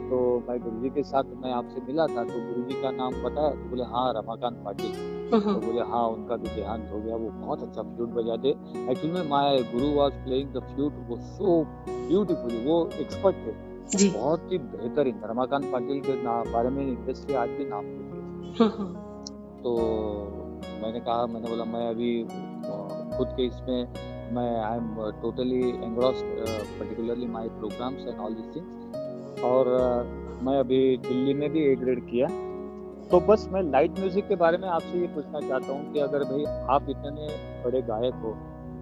तो 0.08 0.18
मैं 0.48 0.58
गुरु 0.60 0.82
जी 0.82 0.88
के 0.90 1.02
साथ 1.04 1.24
मैं 1.42 1.52
आपसे 1.52 1.80
मिला 1.82 2.06
था 2.06 2.24
तो 2.24 2.46
गुरु 2.46 2.68
जी 2.68 2.82
का 2.82 2.90
नाम 2.92 3.22
बताया 3.22 3.50
तो 3.50 3.68
बोले 3.70 3.84
हाँ 3.92 4.12
रमाकांत 4.14 4.62
पाटिल। 4.64 5.18
तो 5.30 5.38
हम्म, 5.38 5.54
बोले 5.66 5.80
हाँ 5.90 6.06
उनका 6.08 6.36
भी 6.36 6.48
देहांत 6.54 6.88
हो 6.92 7.00
गया 7.00 7.16
वो 7.16 7.28
बहुत 7.40 7.62
अच्छा 7.62 7.82
फ्लूट 7.82 8.08
बजाते 8.14 8.48
एक्चुअली 8.48 9.12
में 9.12 9.28
my 9.30 9.58
Guru 9.72 9.90
was 9.94 10.12
playing 10.24 10.48
the 10.54 10.62
flute 10.74 10.92
वो 11.08 11.16
सो 11.26 11.62
ब्यूटीफुल 11.88 12.56
वो 12.66 12.78
एक्सपर्ट 13.00 13.36
थे। 13.46 14.08
बहुत 14.10 14.52
ही 14.52 14.58
बेहतरीन 14.58 15.20
रमाकांत 15.24 15.64
पाटिल 15.72 16.00
के 16.00 16.22
ना, 16.22 16.42
बारे 16.52 16.68
में 16.70 16.82
इंडस्ट्री 16.86 17.34
आज 17.34 17.48
भी 17.58 17.64
नाम 17.64 17.84
हम्म, 17.84 18.68
हम्म, 18.68 18.94
तो 19.62 19.76
मैंने 20.82 21.00
कहा 21.00 21.26
मैंने 21.26 21.48
बोला 21.48 21.64
मैं 21.72 21.88
अभी 21.88 22.12
खुद 23.16 23.34
के 23.36 23.46
इसमें 23.46 24.10
मैं 24.34 24.50
I 24.64 24.76
am 24.76 24.94
totally 25.22 25.60
engrossed 25.70 26.26
particularly 26.78 27.26
my 27.26 27.48
programmes 27.58 28.06
and 28.06 28.20
all 28.20 28.34
this 28.34 28.54
things 28.56 29.42
और 29.44 29.68
मैं 30.42 30.58
अभी 30.58 30.78
दिल्ली 31.08 31.34
में 31.34 31.48
भी 31.52 31.64
ए 31.64 31.74
ग्रेड 31.76 32.00
किया 32.06 32.26
तो 33.10 33.20
बस 33.20 33.48
मैं 33.52 33.62
लाइट 33.62 33.98
म्यूज़िक 33.98 34.26
के 34.28 34.36
बारे 34.36 34.58
में 34.58 34.68
आपसे 34.68 34.98
ये 35.00 35.06
पूछना 35.14 35.40
चाहता 35.40 35.72
हूँ 35.72 35.92
कि 35.92 35.98
अगर 36.00 36.24
भाई 36.24 36.44
आप 36.74 36.90
इतने 36.90 37.26
बड़े 37.64 37.80
गायक 37.82 38.14
हो 38.14 38.32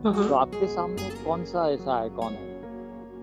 हम्म, 0.04 0.28
तो 0.28 0.34
आपके 0.34 0.66
सामने 0.66 1.08
कौन 1.24 1.44
सा 1.44 1.68
ऐसा 1.70 1.94
आइकॉन 1.94 2.32
है 2.32 2.46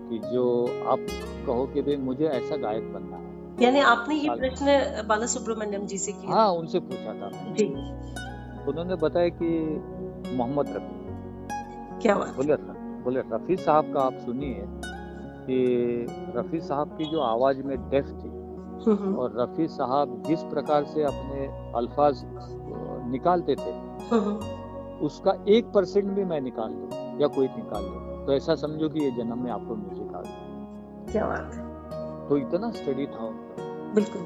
कि 0.08 0.18
जो 0.32 0.44
आप 0.90 1.06
कहो 1.46 1.66
कि 1.74 1.82
भाई 1.82 1.96
मुझे 2.06 2.26
ऐसा 2.28 2.56
गायक 2.56 2.92
बनना 2.92 3.16
है? 3.16 3.24
यानी 3.62 3.80
आपने 3.80 4.14
ये 4.14 4.34
प्रश्न 4.40 5.06
बाला 5.08 5.26
सुब्रमण्यम 5.26 5.86
जी 5.86 5.98
से 5.98 6.12
किया। 6.12 6.34
हाँ 6.34 6.48
उनसे 6.52 6.80
पूछा 6.80 7.12
था 7.20 7.30
जी। 7.54 7.66
उन्होंने 8.70 8.94
बताया 9.02 9.28
कि 9.42 9.48
मोहम्मद 10.36 10.68
रफी। 10.76 12.00
क्या 12.02 12.14
बात। 12.16 12.34
बोले 12.36 12.56
बोले 13.04 13.20
रफी 13.32 13.56
साहब 13.56 13.92
का 13.94 14.00
आप 14.00 14.18
सुनिए 14.26 14.64
कि 15.48 16.06
रफी 16.36 16.60
साहब 16.60 16.96
की 16.98 17.04
जो 17.10 17.20
आवाज़ 17.22 17.62
में 17.62 17.76
डेफ 17.90 18.06
थी 18.06 18.30
और 18.78 19.36
रफी 19.38 19.66
साहब 19.68 20.22
जिस 20.26 20.42
प्रकार 20.44 20.84
से 20.84 21.02
अपने 21.04 21.46
अल्फाज 21.76 22.22
निकालते 23.10 23.54
थे 23.54 23.72
उसका 25.06 25.32
एक 25.48 25.72
परसेंट 25.72 26.06
भी 26.06 26.24
मैं 26.24 26.40
निकाल 26.40 26.70
दूँ 26.70 27.20
या 27.20 27.26
कोई 27.26 27.46
निकाल 27.46 27.82
दे? 27.82 28.24
तो 28.26 28.32
ऐसा 28.32 28.54
समझो 28.54 28.88
कि 28.88 29.04
ये 29.04 29.10
जन्म 29.10 29.42
में 29.44 29.50
आपको 29.50 29.74
म्यूज़िक 29.74 30.14
आ 30.14 30.20
गया 30.20 31.10
क्या 31.12 31.26
बात 31.26 31.54
है। 31.54 32.28
तो 32.28 32.36
इतना 32.36 32.70
स्टडी 32.70 33.06
था 33.06 33.26
उनका। 33.26 33.92
बिल्कुल। 33.94 34.22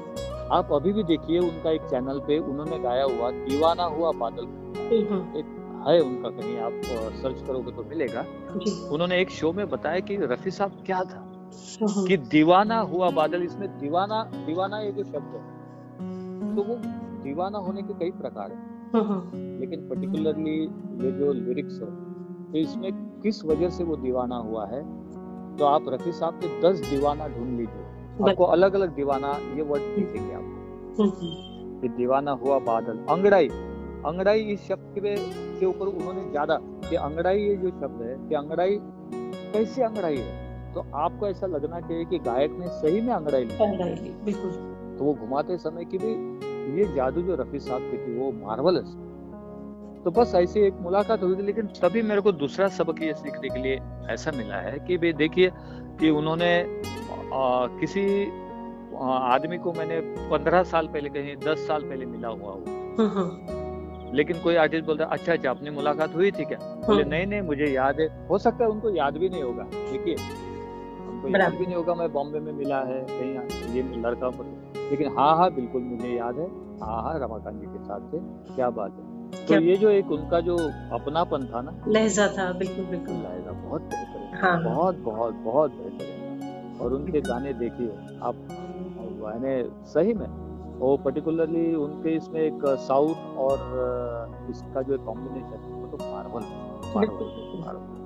आप 0.51 0.71
अभी 0.73 0.93
भी 0.93 1.03
देखिए 1.03 1.39
उनका 1.39 1.71
एक 1.71 1.81
चैनल 1.81 2.19
पे 2.19 2.37
उन्होंने 2.39 2.79
गाया 2.79 3.03
हुआ 3.03 3.31
दीवाना 3.31 3.83
हुआ 3.83 4.11
बादल। 4.11 4.43
एक 5.39 5.57
है 5.87 5.99
उनका 6.01 6.29
कहीं 6.29 6.57
आप 6.59 6.81
सर्च 7.21 7.41
करोगे 7.47 7.71
तो 7.71 7.83
मिलेगा। 7.83 8.25
उन्होंने 8.93 9.19
एक 9.21 9.29
शो 9.29 9.51
में 9.53 9.69
बताया 9.69 9.99
कि 9.99 10.15
रफी 10.15 10.51
साहब 10.51 10.83
क्या 10.85 11.03
था। 11.03 11.21
कि 12.07 12.17
दीवाना 12.17 12.79
हुआ 12.91 13.09
बादल 13.11 13.43
इसमें 13.43 13.67
दीवाना 13.79 14.23
दीवाना 14.45 14.79
ये 14.79 14.91
जो 14.91 15.03
शब्द 15.03 15.35
है 15.35 16.55
तो 16.55 16.63
वो 16.63 16.75
दीवाना 17.23 17.57
होने 17.57 17.81
के 17.81 17.93
कई 17.95 18.11
प्रकार 18.11 18.51
है। 18.51 18.57
हम्म, 18.93 19.03
हम्म, 19.05 19.59
लेकिन 19.59 19.87
पर्टिकुलरली 19.89 20.57
ये 21.05 21.11
जो 21.11 21.31
लिरिक्स 21.33 21.79
है 21.81 21.89
तो 22.51 22.57
इसमें 22.57 22.91
किस 23.23 23.43
वजह 23.45 23.69
से 23.69 23.83
वो 23.83 23.95
दीवाना 23.97 24.35
हुआ 24.47 24.65
है 24.67 24.81
तो 25.57 25.65
आप 25.65 25.89
रफी 25.89 26.11
साहब 26.11 26.39
के 26.43 26.59
दस 26.61 26.79
दीवाना 26.89 27.27
ढूंढ 27.27 27.57
लीजिए। 27.57 28.29
आपको 28.29 28.43
अलग 28.45 28.73
अलग 28.73 28.95
दीवाना 28.95 29.31
ये 29.55 29.61
वर्ड 29.63 29.95
दिखेंगे 29.95 30.33
आपको। 30.33 31.09
कि 31.81 31.89
दीवाना 31.89 32.31
हुआ 32.41 32.59
बादल 32.65 32.97
अंगड़ाई 33.09 33.47
अंगड़ाई 34.05 34.41
इस 34.53 34.67
शब्द 34.67 34.93
के 34.95 35.15
के 35.59 35.65
ऊपर 35.65 35.87
उन्होंने 35.87 36.29
ज़्यादा 36.29 36.57
कि 36.89 36.95
अंगड़ाई 36.97 37.39
ये 37.39 37.55
जो 37.57 37.69
शब्द 37.71 38.01
है 38.01 38.15
कि 38.29 38.35
अंगड़ाई 38.35 38.77
कैसे 39.53 39.83
अंगड़ाई 39.83 40.17
है? 40.17 40.40
तो 40.75 40.85
आपको 40.95 41.27
ऐसा 41.27 41.47
लगना 41.47 41.79
चाहिए 41.79 42.05
कि 42.05 42.19
गायक 42.19 42.51
ने 42.59 42.67
सही 42.67 43.01
में 43.01 43.13
अंगड़ाई 43.13 43.43
ली। 43.45 44.13
बिल्कुल। 44.25 44.51
तो 44.97 45.03
वो 45.03 45.13
घुमाते 45.13 45.57
समय 45.57 45.85
की 45.85 45.97
भी 45.97 46.13
ये 46.79 46.85
जादू 46.95 47.21
जो 47.21 47.35
रफी 47.35 47.59
साहब 47.59 47.89
की 47.91 47.97
थी 47.97 48.17
वो 48.17 48.31
मार्वलस 48.45 48.93
तो 50.03 50.11
बस 50.11 50.31
ऐसी 50.35 50.59
एक 50.59 50.73
मुलाकात 50.81 51.23
हुई 51.23 51.35
थी 51.35 51.41
लेकिन 51.41 51.65
तभी 51.81 52.01
मेरे 52.01 52.21
को 52.21 52.31
दूसरा 52.31 52.67
सबक 52.77 53.01
ये 53.03 53.13
सीखने 53.13 53.49
के 53.49 53.59
लिए 53.59 53.79
ऐसा 54.09 54.31
मिला 54.37 54.55
है 54.61 54.77
कि 54.87 54.97
भाई 54.97 55.13
देखिए 55.13 55.51
कि 55.99 56.09
उन्होंने 56.09 56.53
आ, 57.33 57.67
किसी 57.79 58.05
आदमी 59.01 59.57
को 59.57 59.73
मैंने 59.73 59.99
पंद्रह 60.29 60.63
साल 60.71 60.87
पहले 60.87 61.09
कहीं 61.09 61.35
दस 61.45 61.67
साल 61.67 61.83
पहले 61.89 62.05
मिला 62.05 62.27
हुआ 62.27 62.51
हूँ। 62.51 62.63
हम्म, 62.97 63.07
हम्म, 63.09 64.15
लेकिन 64.15 64.39
कोई 64.43 64.55
आर्टिस्ट 64.55 64.85
बोलता 64.85 65.03
है 65.03 65.09
अच्छा 65.11 65.33
अच्छा 65.33 65.49
अपनी 65.49 65.69
मुलाकात 65.69 66.15
हुई 66.15 66.31
थी 66.31 66.45
क्या? 66.45 66.57
बोले 66.87 67.03
नहीं 67.03 67.25
नहीं 67.27 67.41
मुझे 67.41 67.65
याद 67.65 67.99
है। 67.99 68.07
हो 68.27 68.37
सकता 68.37 68.63
है 68.63 68.69
उनको 68.69 68.89
याद 68.95 69.17
भी 69.17 69.29
नहीं 69.29 69.43
होगा। 69.43 69.63
देखिए 69.73 70.15
उनको 71.23 71.37
याद 71.37 71.53
भी 71.55 71.65
नहीं 71.65 71.75
होगा 71.75 71.93
मैं 71.95 72.11
बॉम्बे 72.13 72.39
में 72.39 72.51
मिला 72.53 72.79
है 72.89 72.99
कहीं 73.09 73.73
ये 73.75 73.81
लड़का 74.01 74.29
पर 74.39 74.79
लेकिन 74.91 75.15
हाँ 75.17 75.35
हाँ 75.37 75.49
बिल्कुल 75.55 75.81
मुझे 75.81 76.07
याद 76.09 76.37
है। 76.39 76.45
हाँ 76.81 77.01
हाँ 77.03 77.17
रमाकांत 77.19 77.59
जी 77.61 77.67
के 77.67 77.83
साथ 77.85 78.11
थे। 78.13 78.19
क्या 78.55 78.69
बात 78.77 78.91
है। 78.91 79.45
तो 79.47 79.59
ये 79.61 79.75
जो 79.77 79.89
एक 79.89 80.11
उनका 80.11 80.39
जो 80.47 80.55
अपनापन 80.95 81.45
था 81.53 81.61
ना 81.61 81.71
लहजा 81.87 82.27
था 82.37 82.51
बिल्कुल 82.61 82.85
बिल्कुल। 82.85 83.15
लहजा 83.15 83.51
बहुत 83.67 83.81
बेहतरीन 83.81 84.37
हाँ। 84.41 84.63
बहुत 84.63 84.95
बहुत 85.05 85.33
बहुत 85.45 85.71
बेहतरीन 85.75 86.77
और 86.81 86.93
उनके 86.93 87.21
गाने 87.21 87.53
देखिए 87.53 88.17
आप 88.29 88.35
मैंने 89.23 89.53
सही 89.93 90.13
में 90.13 90.27
वो 90.79 90.95
पर्टिकुलरली 91.05 91.73
उनके 91.75 92.15
इसमें 92.17 92.39
एक 92.41 92.65
साउथ 92.87 93.37
और 93.45 93.57
इसका 94.51 94.81
जो 94.81 94.97
कॉम्बिनेशन 95.05 95.63
है 95.65 95.73
वो 95.73 95.87
तो 95.87 95.97
मार्वल 96.11 96.43
बिल्कुल, 96.99 97.27
मार्वल 97.65 98.00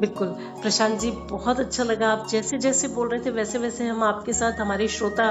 बिल्कुल। 0.00 0.28
प्रशांत 0.62 0.98
जी 1.00 1.10
बहुत 1.30 1.60
अच्छा 1.60 1.84
लगा 1.84 2.08
आप 2.08 2.26
जैसे 2.30 2.58
जैसे 2.58 2.88
बोल 2.88 3.08
रहे 3.08 3.20
थे 3.20 3.30
वैसे 3.30 3.58
वैसे 3.58 3.86
हम 3.86 4.02
आपके 4.02 4.32
साथ 4.32 4.52
हमारे 4.52 4.88
श्रोता 4.88 5.30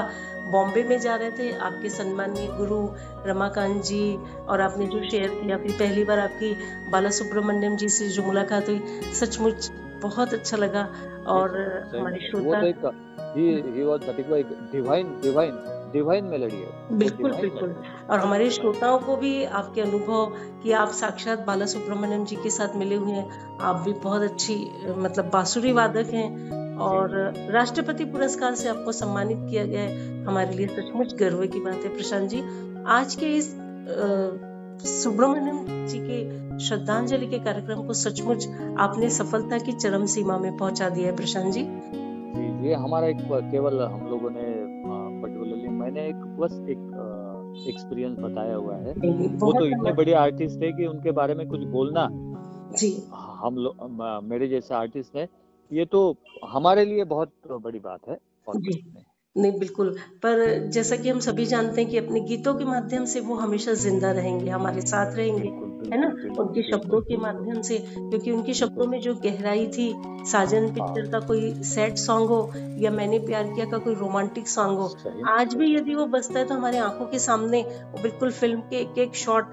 बॉम्बे 0.52 0.84
में 0.84 1.00
जा 1.00 1.16
रहे 1.16 1.32
थे। 1.32 1.52
आपके 1.60 1.90
सम्मानीय 1.90 2.48
गुरु 2.58 2.80
रमाकांत 3.26 3.84
जी 3.84 4.16
और 4.48 4.62
आपने 4.62 4.86
जो 4.86 5.04
शेयर 5.10 5.30
किया 5.34 5.58
फिर 5.58 5.72
पहली 5.72 6.04
बार 6.04 6.20
आपकी 6.20 6.54
बाला 6.92 7.10
सुब्रमण्यम 7.10 7.76
जी 7.76 7.90
से 7.90 8.10
जो 8.10 8.24
मुलाकात 8.24 8.70
हुई 8.70 9.12
सचमुच 9.14 9.72
बहुत 10.02 10.34
अच्छा 10.34 10.58
लगा। 10.58 10.88
और 11.28 11.58
हमारे 11.94 12.20
श्रोता 12.20 12.60
ही 13.36 13.46
ही 13.70 13.84
was 13.84 14.02
divine 14.72 15.20
divine 15.22 15.58
divine 15.94 16.26
melody 16.26 16.56
है 16.56 16.98
बिल्कुल 16.98 17.32
बिल्कुल। 17.34 17.76
और 18.10 18.20
हमारे 18.20 18.50
श्रोताओं 18.50 18.98
को 19.00 19.16
भी 19.16 19.44
आपके 19.60 19.82
अनुभव 19.82 20.34
कि 20.64 20.72
आप 20.74 20.90
साक्षात 20.94 21.46
बाला 21.48 21.66
सुब्रमण्यम 21.66 22.26
जी 22.26 22.36
के 22.36 22.50
साथ 22.50 22.76
मिले 22.76 22.96
हुए 22.96 23.12
हैं। 23.12 23.58
आप 23.62 23.82
भी 23.86 23.94
बहुत 24.04 24.22
अच्छी 24.22 24.56
मतलब 24.98 25.30
बांसुरी 25.34 25.72
वादक 25.72 26.14
हैं 26.14 26.78
और 26.80 27.16
राष्ट्रपति 27.52 28.06
पुरस्कार 28.06 28.56
से 28.56 28.70
आपको 28.70 28.92
सम्मानित 28.92 29.38
किया 29.50 29.66
गया 29.66 29.82
है। 29.82 30.26
हमारे 30.26 30.56
लिए 30.56 30.68
सचमुच 30.70 31.14
गर्व 31.16 31.46
की 31.48 31.60
बात 31.60 31.84
है। 31.84 31.96
प्रशांत 31.96 32.30
जी 32.30 32.42
आज 32.92 33.16
के 33.16 33.36
इस 33.36 33.52
सुब्रमण्यम 34.84 35.66
जी 35.88 36.00
के 36.00 36.18
श्रद्धांजलि 36.60 37.28
के 37.28 37.40
कार्यक्रम 37.40 37.84
को 37.88 37.94
सचमुच 37.96 38.48
आपने 38.80 39.10
सफलता 39.12 39.58
की 39.58 39.72
चरम 39.74 40.06
सीमा 40.06 40.38
में 40.38 40.56
पहुँचा 40.58 40.90
दिया 40.90 41.08
है। 41.08 41.16
प्रशांत 41.16 41.54
जी। 41.54 41.64
जी 41.64 42.68
ये 42.68 42.76
हमारा 42.76 43.08
एक 43.08 43.18
केवल 43.52 43.82
हम 43.84 44.08
लोगों 44.10 44.30
ने 44.30 44.44
पर्टिकुलरली 45.22 45.63
मैंने 45.84 46.08
एक 46.08 46.16
बस 46.40 46.54
एक 46.70 47.66
एक्सपीरियंस 47.70 48.18
बताया 48.20 48.56
हुआ 48.56 48.76
है। 48.76 48.94
वो 49.38 49.52
तो 49.54 49.66
इतने 49.66 49.94
बड़े 49.94 50.14
आर्टिस्ट 50.18 50.64
है 50.64 50.72
कि 50.72 50.86
उनके 50.88 51.12
बारे 51.12 51.34
में 51.36 51.48
कुछ 51.48 51.64
बोलना 51.70 52.08
जी। 52.80 52.92
हम 53.14 53.58
लोग 53.58 53.76
मेरे 54.24 54.48
जैसे 54.48 54.74
आर्टिस्ट 54.76 55.16
है। 55.16 55.28
ये 55.72 55.86
तो 55.86 56.00
हमारे 56.48 56.86
लिए 56.86 57.04
बहुत 57.06 57.32
बड़ी 57.48 57.80
बात 57.80 58.08
है 58.08 58.18
नहीं। 59.36 59.52
बिल्कुल। 59.60 59.90
पर 60.24 60.70
जैसा 60.70 60.96
कि 60.96 61.10
हम 61.10 61.20
सभी 61.20 61.46
जानते 61.46 61.82
हैं 61.82 61.90
कि 61.92 61.98
अपने 61.98 62.20
गीतों 62.20 62.54
के 62.56 62.66
माध्यम 62.66 63.06
से 63.06 63.20
वो 63.20 63.36
हमेशा 63.36 63.74
ज़िंदा 63.74 64.12
रहेंगे 64.12 64.50
हमारे 64.52 64.82
साथ 64.82 65.16
रहेंगे 65.16 65.50
है 65.94 66.00
ना? 66.02 66.08
उनके 66.42 66.62
शब्दों 66.64 67.00
के 67.02 67.18
माध्यम 67.18 67.62
से 67.62 67.78
क्योंकि 67.90 68.32
उनके 68.32 68.54
शब्दों 68.54 68.86
में 68.88 69.00
जो 69.02 69.14
गहराई 69.16 69.66
थी 69.68 69.94
साजन 70.26 70.68
पिक्चर 70.72 71.08
का 71.12 71.20
कोई 71.20 71.54
सैड 71.64 71.96
सॉन्ग 71.96 72.30
हो 72.30 72.52
या 72.80 72.92
मैंने 72.92 73.20
प्यार 73.20 73.44
किया 73.44 73.66
का 73.66 73.78
कोई 73.78 73.96
रोमांटिक 73.96 74.48
सॉन्ग 74.48 74.80
हो 74.80 74.88
आज 75.30 75.56
भी 75.56 75.76
यदि 75.76 75.96
वो 75.96 76.06
बजता 76.06 76.40
है 76.40 76.46
तो 76.46 76.56
हमारे 76.56 76.78
आँखों 76.78 77.06
के 77.06 77.20
सामने 77.20 77.62
वो 77.62 78.02
बिल्कुल 78.04 78.32
फ़िल्म 78.32 78.62
के 78.62 78.76
एक 78.76 78.98
एक 78.98 79.16
शॉट 79.16 79.52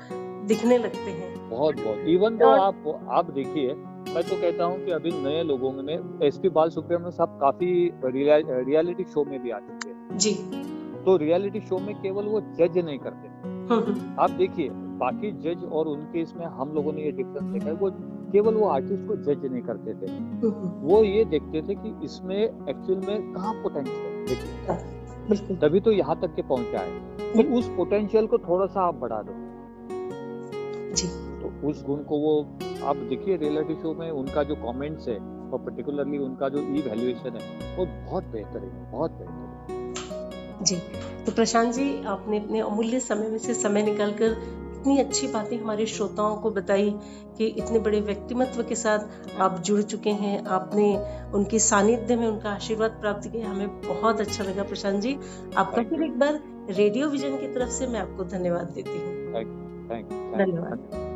दिखने 0.48 0.78
लगते 0.78 1.10
हैं। 1.10 1.48
बहुत 1.50 1.80
बहुत। 1.80 2.08
इवन 2.08 2.36
तो 2.38 2.48
आप 2.48 3.06
आप 3.10 3.30
देखिए 3.30 3.74
मैं 4.14 4.24
तो 4.24 4.36
कहता 4.36 4.64
हूँ 4.64 4.84
कि 4.84 4.90
अभी 4.90 5.10
नए 5.10 5.42
लोगों 5.42 5.72
में 5.72 6.20
एस 6.22 6.38
पी 6.38 6.48
बाल 6.48 6.70
सुब्रमण्यम 6.70 7.10
साहब 7.10 7.38
काफ़ी 7.40 7.92
रिया- 8.04 8.42
रियलिटी 8.46 9.04
शो 9.04 9.24
में 9.24 9.42
भी 9.42 9.50
आ 9.50 9.58
चुके 9.58 9.88
हैं। 9.88 10.18
जी। 10.18 10.34
तो 11.04 11.16
रियलिटी 11.16 11.60
शो 11.60 11.78
में 11.78 11.94
केवल 11.94 12.24
वो 12.24 12.40
जज 12.40 12.78
नहीं 12.78 12.98
करते। 12.98 13.48
हम्म, 13.48 13.74
हम्म, 13.74 14.20
आप 14.20 14.30
देखिए 14.30 14.68
बाकी 14.72 15.32
जज 15.32 15.64
और 15.64 15.86
उनके 15.86 16.20
इसमें 16.20 16.46
हम 16.46 16.72
लोगों 16.72 16.92
ने 16.92 17.02
ये 17.02 17.12
डिफरेंस 17.12 17.52
देखा 17.52 17.66
है 17.66 17.72
वो 17.72 17.90
केवल 18.32 18.54
वो 18.54 18.68
आर्टिस्ट 18.68 19.08
को 19.08 19.16
जज 19.16 19.46
नहीं 19.46 19.62
करते 19.62 19.94
थे। 19.94 20.10
हम्म, 20.10 20.50
वो 20.80 21.04
ये 21.04 21.24
देखते 21.24 21.62
थे 21.62 21.74
कि 21.74 22.00
इसमें 22.04 22.44
एक्चुअल 22.44 23.00
में 23.00 23.32
कहाँ 23.32 23.54
पोटेंशियल 23.54 23.96
है। 23.98 24.24
देखिए 24.24 25.56
तभी 25.56 25.80
तो 25.80 25.92
यहाँ 25.92 26.20
तक 26.20 26.34
के 26.34 26.42
पहुँचा 26.42 26.78
है 26.78 27.16
तो 27.32 27.58
उस 27.58 27.68
पोटेंशियल 27.68 28.26
को 28.26 28.38
थोड़ा 28.38 28.66
सा 28.66 28.80
आप 28.80 28.94
बढ़ा 28.94 29.22
दो। 29.22 29.32
जी। 30.94 31.29
तो 31.42 31.68
उस 31.68 31.84
गुण 31.84 31.96
को 31.96 32.18
वो 32.18 32.58
आप 32.84 32.96
देखिए 32.96 33.36
रियलिटी 33.36 33.74
शो 33.74 33.94
में 33.94 34.10
उनका 34.10 34.42
जो 34.42 34.54
कमेंट्स 34.54 35.08
है 35.08 35.18
और 35.50 35.58
पर्टिकुलरली 35.58 36.18
उनका 36.18 36.48
जो 36.48 36.58
इवैल्यूएशन 36.58 37.36
है 37.36 37.76
वो 37.76 37.86
बहुत 37.86 38.24
बेहतर 38.24 38.58
है 38.58 38.90
बहुत 38.90 39.10
बेहतर 39.10 39.72
है। 39.72 40.64
जी 40.64 40.76
तो 41.26 41.32
प्रशांत 41.32 41.72
जी 41.74 42.04
आपने 42.04 42.38
अपने 42.38 42.60
अमूल्य 42.60 43.00
समय 43.00 43.28
में 43.28 43.38
से 43.38 43.54
समय 43.54 43.82
निकालकर 43.82 44.36
इतनी 44.80 44.98
अच्छी 44.98 45.26
बातें 45.26 45.56
हमारे 45.58 45.86
श्रोताओं 45.86 46.36
को 46.36 46.50
बताई 46.50 46.90
कि 47.38 47.46
इतने 47.46 47.78
बड़े 47.78 48.00
व्यक्तिमत्व 48.00 48.62
के 48.62 48.74
साथ 48.74 48.98
आप 49.40 49.58
जुड़ 49.60 49.82
चुके 49.82 50.10
हैं 50.10 50.44
आपने 50.44 50.86
उनके 51.34 51.58
सानिध्य 51.58 52.16
में 52.16 52.26
उनका 52.26 52.50
आशीर्वाद 52.50 52.90
प्राप्त 52.90 53.28
किया 53.28 53.50
हमें 53.50 53.80
बहुत 53.80 54.20
अच्छा 54.20 54.44
लगा 54.44 54.62
प्रशांत 54.62 55.00
जी। 55.02 55.16
आपका 55.56 55.82
फिर 55.82 56.02
एक 56.02 56.18
बार 56.18 56.40
रेडियो 56.70 57.08
विजन 57.08 57.36
की 57.36 57.54
तरफ़ 57.54 57.70
से 57.70 57.86
मैं 57.86 58.00
आपको 58.00 58.24
धन्यवाद 58.24 58.70
देती 58.70 58.98
हूँ। 58.98 59.32
धन्यवाद। 60.38 61.09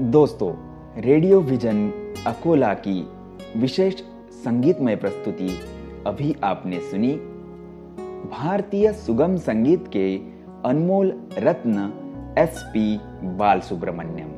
दोस्तों, 0.00 0.50
रेडियो 1.02 1.40
विजन 1.40 1.76
अकोला 2.26 2.72
की 2.74 3.02
विशेष 3.56 3.94
संगीतमय 4.34 4.96
प्रस्तुति 4.96 5.48
अभी 6.06 6.34
आपने 6.44 6.80
सुनी। 6.80 7.12
भारतीय 8.30 8.92
सुगम 8.92 9.36
संगीत 9.36 9.84
के 9.92 10.16
अनमोल 10.68 11.12
रत्न 11.38 11.86
एस 12.38 12.62
पी 12.66 12.98
बाल 13.36 13.60
सुब्रमण्यम 13.60 14.32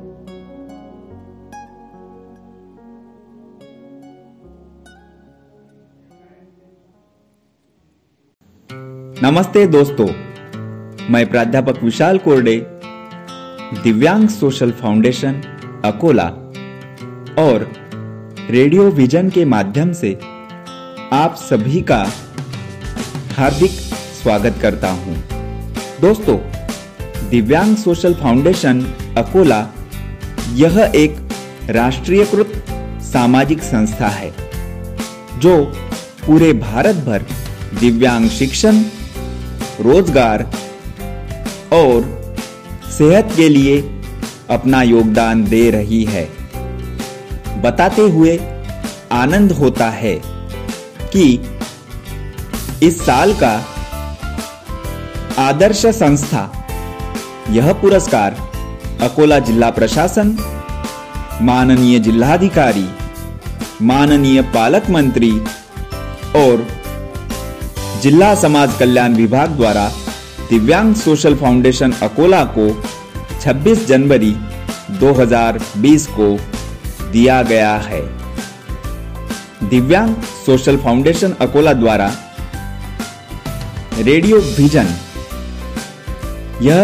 नमस्ते 9.23 9.67
दोस्तों, 9.67 10.07
मैं 11.11 11.29
प्राध्यापक 11.29 11.83
विशाल 11.83 12.17
कोरडे 12.17 12.59
दिव्यांग 13.73 14.27
सोशल 14.27 14.71
फाउंडेशन, 14.71 15.39
अकोला 15.85 16.25
और 17.37 17.65
रेडियो 18.49 18.83
विजन 18.91 19.29
के 19.29 19.43
माध्यम 19.45 19.91
से 19.93 20.13
आप 21.13 21.35
सभी 21.39 21.81
का 21.81 21.97
हार्दिक 23.37 23.71
स्वागत 24.21 24.59
करता 24.61 24.91
हूँ। 24.91 25.15
दोस्तों, 26.01 26.37
दिव्यांग 27.29 27.75
सोशल 27.75 28.13
फाउंडेशन, 28.13 28.81
अकोला, 29.17 29.61
यह 30.55 30.79
एक 30.95 31.17
राष्ट्रीयकृत 31.69 32.63
सामाजिक 33.03 33.63
संस्था 33.63 34.07
है, 34.07 34.33
जो 35.39 35.63
पूरे 36.25 36.53
भारत 36.53 36.95
भर 37.05 37.25
दिव्यांग 37.79 38.29
शिक्षण, 38.29 38.81
रोज़गार 39.81 40.51
और 41.73 42.15
सेहत 42.97 43.33
के 43.35 43.47
लिए 43.49 43.79
अपना 44.49 44.81
योगदान 44.81 45.43
दे 45.43 45.69
रही 45.71 46.03
है। 46.03 46.25
बताते 47.61 48.01
हुए 48.01 48.37
आनंद 49.11 49.51
होता 49.51 49.89
है 49.89 50.13
कि 51.13 51.25
इस 52.83 52.99
साल 53.01 53.33
का 53.33 53.51
आदर्श 55.39 55.85
संस्था, 55.85 56.41
यह 57.49 57.71
पुरस्कार 57.73 58.35
अकोला 59.01 59.39
जिला 59.39 59.69
प्रशासन, 59.69 60.37
माननीय 61.41 61.99
जिलाधिकारी, 61.99 62.87
माननीय 63.81 64.41
पालक 64.53 64.89
मंत्री 64.89 65.31
और 66.35 66.67
जिला 68.01 68.33
समाज 68.35 68.77
कल्याण 68.79 69.15
विभाग 69.15 69.49
द्वारा 69.49 69.89
दिव्यांग 70.49 70.93
सोशल 70.93 71.35
फाउंडेशन 71.35 71.93
अकोला 72.01 72.43
को 72.57 72.67
26 73.41 73.85
जनवरी 73.87 74.31
2020 74.99 76.05
को 76.09 76.27
दिया 77.11 77.41
गया 77.43 77.75
है। 77.79 78.01
दिव्यांग 79.69 80.13
सोशल 80.45 80.77
फाउंडेशन 80.77 81.33
अकोला 81.39 81.73
द्वारा 81.73 82.09
रेडियो 83.99 84.37
विजन, 84.57 84.87
यह 86.61 86.81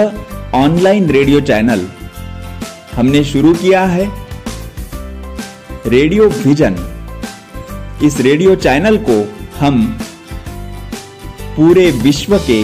ऑनलाइन 0.55 1.09
रेडियो 1.09 1.39
चैनल 1.41 1.87
हमने 2.95 3.23
शुरू 3.23 3.53
किया 3.53 3.85
है। 3.85 4.11
रेडियो 5.87 6.29
विजन, 6.37 6.75
इस 8.03 8.19
रेडियो 8.21 8.55
चैनल 8.57 8.97
को 9.09 9.19
हम 9.59 9.83
पूरे 11.55 11.91
विश्व 12.03 12.37
के 12.39 12.63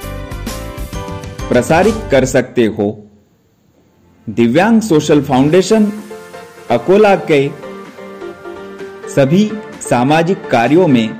प्रसारित 1.51 1.95
कर 2.11 2.25
सकते 2.25 2.65
हो। 2.65 2.85
दिव्यांग 4.29 4.81
सोशल 4.81 5.21
फाउंडेशन, 5.21 5.91
अकोला 6.71 7.15
के 7.31 7.49
सभी 9.09 9.51
सामाजिक 9.81 10.47
कार्यों 10.47 10.87
में 10.87 11.19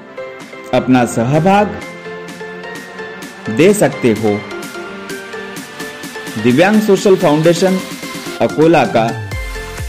अपना 0.74 1.06
सहभाग 1.06 1.68
दे 3.58 3.74
सकते 3.74 4.12
हो। 4.12 4.40
दिव्यांग 6.44 6.82
सोशल 6.82 7.16
फाउंडेशन, 7.16 7.80
अकोला 8.42 8.86
का 8.86 9.08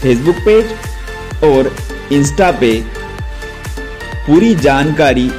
फेसबुक 0.01 0.35
पेज 0.35 0.65
और 1.43 1.75
इंस्टा 2.11 2.51
पे 2.51 2.73
पूरी 4.27 4.55
जानकारी 4.55 5.29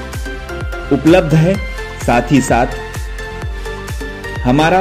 उपलब्ध 0.92 1.34
है। 1.34 1.54
साथ 2.06 2.32
ही 2.32 2.40
साथ 2.40 2.66
हमारा 4.44 4.80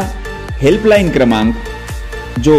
हेल्पलाइन 0.61 1.10
क्रमांक 1.10 1.56
जो 2.40 2.56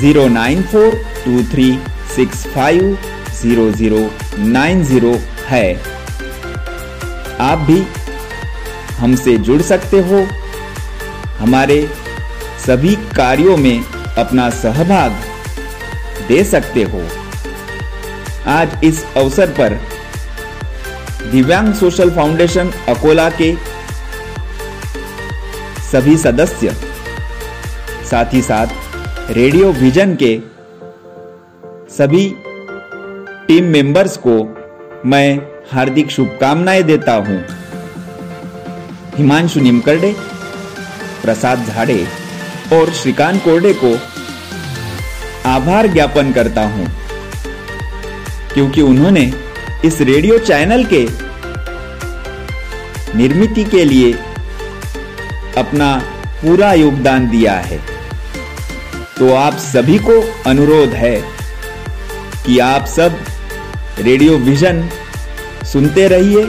zero 0.00 0.26
nine 0.28 0.62
four 0.62 0.94
two 1.24 1.42
three 1.50 1.66
six 2.14 2.46
five 2.54 2.98
zero 3.40 3.70
zero 3.72 4.00
nine 4.38 4.82
zero 4.84 5.14
है। 5.48 5.74
आप 7.40 7.58
भी 7.68 7.78
हमसे 8.98 9.36
जुड़ 9.48 9.60
सकते 9.62 10.00
हो। 10.08 10.26
हमारे 11.38 11.78
सभी 12.66 12.94
कार्यों 13.16 13.56
में 13.56 13.84
अपना 14.18 14.48
सहभाग 14.62 15.22
दे 16.28 16.42
सकते 16.44 16.82
हो। 16.82 17.02
आज 18.50 18.78
इस 18.84 19.04
अवसर 19.16 19.54
पर 19.60 19.80
दिव्यांग 21.30 21.72
सोशल 21.74 22.10
फाउंडेशन 22.10 22.72
अकोला 22.88 23.30
के 23.40 23.54
सभी 25.92 26.16
सदस्य, 26.18 26.70
साथ 28.10 28.34
ही 28.34 28.40
साथ 28.42 29.30
रेडियो 29.30 29.70
विजन 29.72 30.14
के 30.22 30.32
सभी 31.90 32.24
टीम 33.48 33.64
मेंबर्स 33.64 34.16
को 34.16 34.34
मैं 35.08 35.38
हार्दिक 35.72 36.10
शुभकामनाएँ 36.10 36.82
देता 36.82 37.14
हूँ। 37.28 37.38
हिमांशु 39.16 39.60
निमकरडे, 39.60 40.14
प्रसाद 41.22 41.64
झाड़े 41.64 41.98
और 42.72 42.92
श्रीकांत 42.92 43.42
कोरडे 43.44 43.72
को 43.84 43.96
आभार 45.48 45.86
ज्ञापन 45.88 46.32
करता 46.32 46.66
हूँ, 46.66 46.86
क्योंकि 48.54 48.82
उन्होंने 48.82 49.30
इस 49.84 50.00
रेडियो 50.02 50.38
चैनल 50.38 50.84
के 50.92 51.04
निर्मिति 53.18 53.64
के 53.64 53.84
लिए 53.84 54.16
अपना 55.58 55.96
पूरा 56.42 56.72
योगदान 56.72 57.28
दिया 57.30 57.52
है। 57.52 57.78
तो 59.18 59.34
आप 59.34 59.52
सभी 59.52 59.98
को 59.98 60.20
अनुरोध 60.46 60.88
है 60.88 61.16
कि 62.46 62.58
आप 62.58 62.86
सब 62.86 63.18
रेडियो 63.98 64.36
विजन 64.38 64.88
सुनते 65.72 66.08
रहिए। 66.08 66.44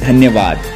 धन्यवाद। 0.00 0.75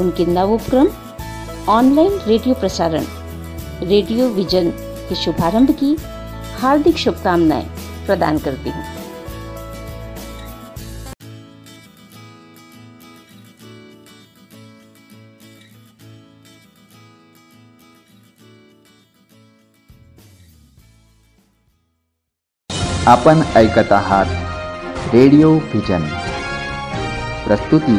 उनके 0.00 0.26
नवोपक्रम, 0.26 0.88
ऑनलाइन 1.68 2.18
रेडियो 2.26 2.54
प्रसारण, 2.54 3.04
रेडियो 3.84 4.28
विजन 4.30 4.70
के 5.08 5.14
शुभारंभ 5.14 5.70
की 5.80 5.96
हार्दिक 6.60 6.96
शुभकामनाएँ 6.98 7.66
प्रदान 8.06 8.38
करती 8.38 8.70
हूँ। 8.70 8.84
आपण 23.08 23.42
ऐकत 23.56 23.92
आहात 23.92 25.14
रेडिओ 25.14 25.50
व्हिजन 25.54 26.06
प्रस्तुती 27.44 27.98